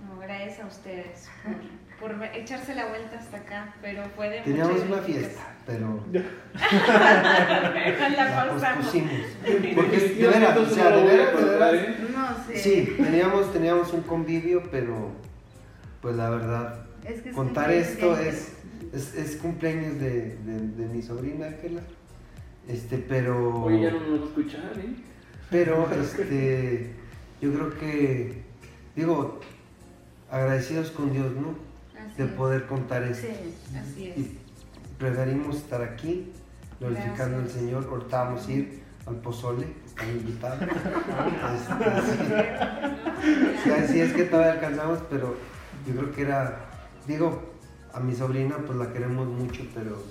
No, 0.06 0.18
gracias 0.18 0.60
a 0.60 0.66
ustedes 0.66 1.28
por, 1.44 1.79
por 2.00 2.12
echarse 2.34 2.74
la 2.74 2.86
vuelta 2.86 3.18
hasta 3.18 3.36
acá, 3.36 3.74
pero 3.82 4.02
fue 4.16 4.30
de 4.30 4.40
Teníamos 4.40 4.72
mucha 4.72 4.86
una 4.86 5.02
fiesta, 5.02 5.54
pero 5.66 6.04
la 6.12 8.08
la 8.08 8.46
pausamos. 8.46 8.86
Porque 9.74 9.98
de 9.98 10.26
veras, 10.26 10.56
o 10.56 10.66
sea, 10.66 10.90
de 10.90 11.02
veras, 11.04 11.36
de 11.36 11.44
veras. 11.44 11.74
No 12.12 12.46
sé. 12.46 12.58
Sí, 12.58 12.94
teníamos, 12.96 13.52
teníamos 13.52 13.92
un 13.92 14.00
convivio, 14.02 14.62
pero 14.70 15.10
pues 16.00 16.16
la 16.16 16.30
verdad, 16.30 16.86
Es 17.04 17.20
que 17.20 17.28
es 17.28 17.34
contar 17.34 17.70
esto 17.70 18.16
es, 18.18 18.54
es, 18.94 19.14
es 19.14 19.36
cumpleaños 19.36 20.00
de, 20.00 20.36
de, 20.36 20.58
de 20.76 20.86
mi 20.86 21.02
sobrina 21.02 21.46
Ángela. 21.46 21.82
Este, 22.66 22.98
pero. 22.98 23.64
Oye, 23.64 23.82
ya 23.82 23.90
no 23.90 24.00
nos 24.00 24.20
va 24.20 24.24
a 24.24 24.28
escuchar, 24.28 24.72
¿eh? 24.78 24.94
Pero 25.50 25.88
este, 26.00 26.92
yo 27.40 27.52
creo 27.52 27.78
que, 27.78 28.42
digo, 28.96 29.40
agradecidos 30.30 30.90
con 30.92 31.12
Dios, 31.12 31.32
¿no? 31.34 31.69
Así 32.12 32.22
De 32.22 32.28
es. 32.28 32.34
poder 32.34 32.66
contar 32.66 33.02
esto. 33.04 33.26
Sí. 33.26 33.76
Así 33.76 34.06
es. 34.08 34.18
Y 34.18 34.38
preferimos 34.98 35.56
estar 35.56 35.82
aquí, 35.82 36.30
glorificando 36.78 37.36
al 37.36 37.42
Gracias. 37.44 37.62
Señor. 37.62 37.86
Ahorita 37.90 38.24
vamos 38.24 38.46
a 38.46 38.52
ir 38.52 38.82
al 39.06 39.16
pozole, 39.16 39.66
están 39.86 40.10
invitados. 40.10 40.60
Este, 43.20 43.86
sí, 43.86 43.92
sí, 43.92 44.00
es 44.00 44.12
que 44.14 44.24
todavía 44.24 44.52
alcanzamos, 44.52 45.00
pero 45.10 45.36
yo 45.86 45.94
creo 45.94 46.10
que 46.12 46.22
era, 46.22 46.64
digo, 47.06 47.42
a 47.92 48.00
mi 48.00 48.14
sobrina 48.14 48.56
pues 48.66 48.78
la 48.78 48.92
queremos 48.92 49.26
mucho, 49.28 49.62
pero, 49.74 50.02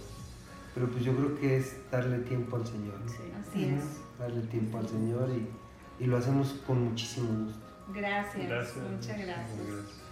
pero 0.76 0.88
pues 0.90 1.04
yo 1.04 1.16
creo 1.16 1.36
que 1.40 1.58
es 1.58 1.76
darle 1.92 2.20
tiempo 2.20 2.58
al 2.58 2.68
Señor, 2.68 3.00
¿no? 3.00 3.12
Así 3.40 3.66
es. 3.66 3.84
darle 4.20 4.42
tiempo 4.42 4.78
al 4.78 4.88
Señor 4.88 5.30
y, 5.32 6.04
y 6.04 6.08
lo 6.08 6.18
hacemos 6.18 6.62
con 6.68 6.84
muchísimo 6.84 7.46
gusto. 7.46 7.66
Gracias. 7.94 8.48
Gracias. 8.48 8.86
Muchas 8.92 9.18
gracias. 9.18 10.09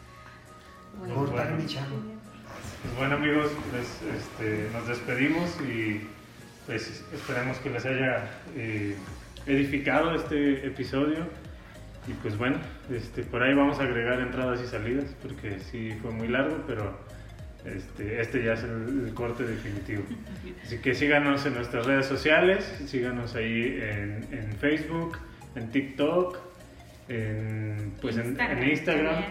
Bueno, 1.00 1.16
bueno. 1.16 1.58
Pues 2.82 2.96
bueno 2.96 3.16
amigos, 3.16 3.52
pues, 3.72 4.02
este, 4.16 4.70
nos 4.72 4.88
despedimos 4.88 5.50
y 5.62 6.02
pues 6.66 7.04
esperemos 7.14 7.58
que 7.58 7.70
les 7.70 7.86
haya 7.86 8.30
eh, 8.56 8.96
edificado 9.46 10.14
este 10.16 10.66
episodio. 10.68 11.26
Y 12.08 12.14
pues 12.14 12.38
bueno, 12.38 12.58
este, 12.90 13.24
por 13.24 13.44
ahí 13.44 13.54
vamos 13.54 13.80
a 13.80 13.84
agregar 13.84 14.22
entradas 14.22 14.62
y 14.62 14.68
salidas 14.68 15.06
porque 15.22 15.60
sí 15.60 15.92
fue 16.02 16.12
muy 16.12 16.30
largo, 16.30 16.64
pero 16.66 16.98
este, 17.66 18.22
este 18.22 18.44
ya 18.44 18.54
es 18.54 18.64
el, 18.64 19.08
el 19.08 19.14
corte 19.14 19.44
definitivo. 19.44 20.04
Así 20.64 20.78
que 20.78 20.94
síganos 20.94 21.46
en 21.46 21.56
nuestras 21.56 21.86
redes 21.86 22.06
sociales, 22.06 22.64
síganos 22.86 23.36
ahí 23.36 23.78
en, 23.82 24.28
en 24.32 24.54
Facebook, 24.54 25.18
en 25.56 25.70
TikTok, 25.72 26.38
en, 27.10 27.94
pues 28.02 28.18
en- 28.18 28.40
en 28.40 28.64
Instagram. 28.70 29.24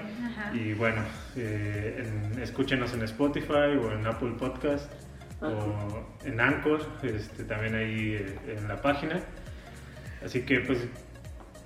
Y 0.55 0.72
bueno, 0.74 1.03
eh, 1.37 2.05
en- 2.35 2.43
escúchenos 2.43 2.93
en 2.95 3.03
Spotify 3.03 3.77
o 3.83 3.93
en 3.93 4.07
Apple 4.07 4.33
Podcast 4.39 4.91
o 5.41 6.07
en 6.24 6.41
Anchor, 6.41 6.81
este, 7.03 7.45
también 7.45 7.74
ahí 7.74 8.14
eh, 8.14 8.39
en 8.57 8.68
la 8.68 8.81
página. 8.81 9.20
Así 10.24 10.43
que 10.43 10.61
pues 10.61 10.79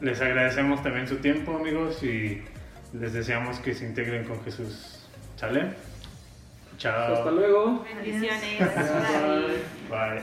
les 0.01 0.21
agradecemos 0.21 0.83
también 0.83 1.07
su 1.07 1.17
tiempo 1.17 1.57
amigos 1.57 2.03
y 2.03 2.43
les 2.93 3.13
deseamos 3.13 3.61
que 3.61 3.75
se 3.75 3.87
integren 3.87 4.25
con 4.25 4.43
Jesús. 4.45 5.07
¿Sale? 5.37 5.75
Chao. 6.79 7.15
Hasta 7.15 7.31
luego. 7.31 7.85
Bendiciones. 7.85 8.59
Bye. 8.59 9.91
Bye. 9.91 10.23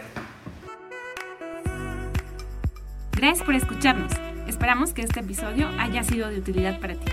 Gracias 3.16 3.44
por 3.46 3.56
escucharnos. 3.56 4.12
Esperamos 4.48 4.94
que 4.94 5.02
este 5.02 5.20
episodio 5.20 5.70
haya 5.78 6.04
sido 6.04 6.30
de 6.30 6.40
utilidad 6.40 6.80
para 6.80 6.96
ti. 6.96 7.12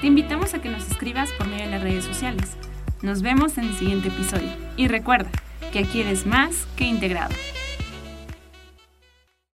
Te 0.00 0.06
invitamos 0.06 0.54
a 0.54 0.60
que 0.60 0.68
nos 0.68 0.88
escribas 0.90 1.30
por 1.32 1.46
medio 1.48 1.64
de 1.64 1.70
las 1.70 1.82
redes 1.82 2.04
sociales. 2.04 2.56
Nos 3.02 3.22
vemos 3.22 3.58
en 3.58 3.64
el 3.64 3.74
siguiente 3.74 4.08
episodio. 4.08 4.50
Y 4.76 4.88
recuerda 4.88 5.30
que 5.72 5.80
aquí 5.80 6.02
eres 6.02 6.26
más 6.26 6.66
que 6.76 6.84
integrado. 6.84 7.34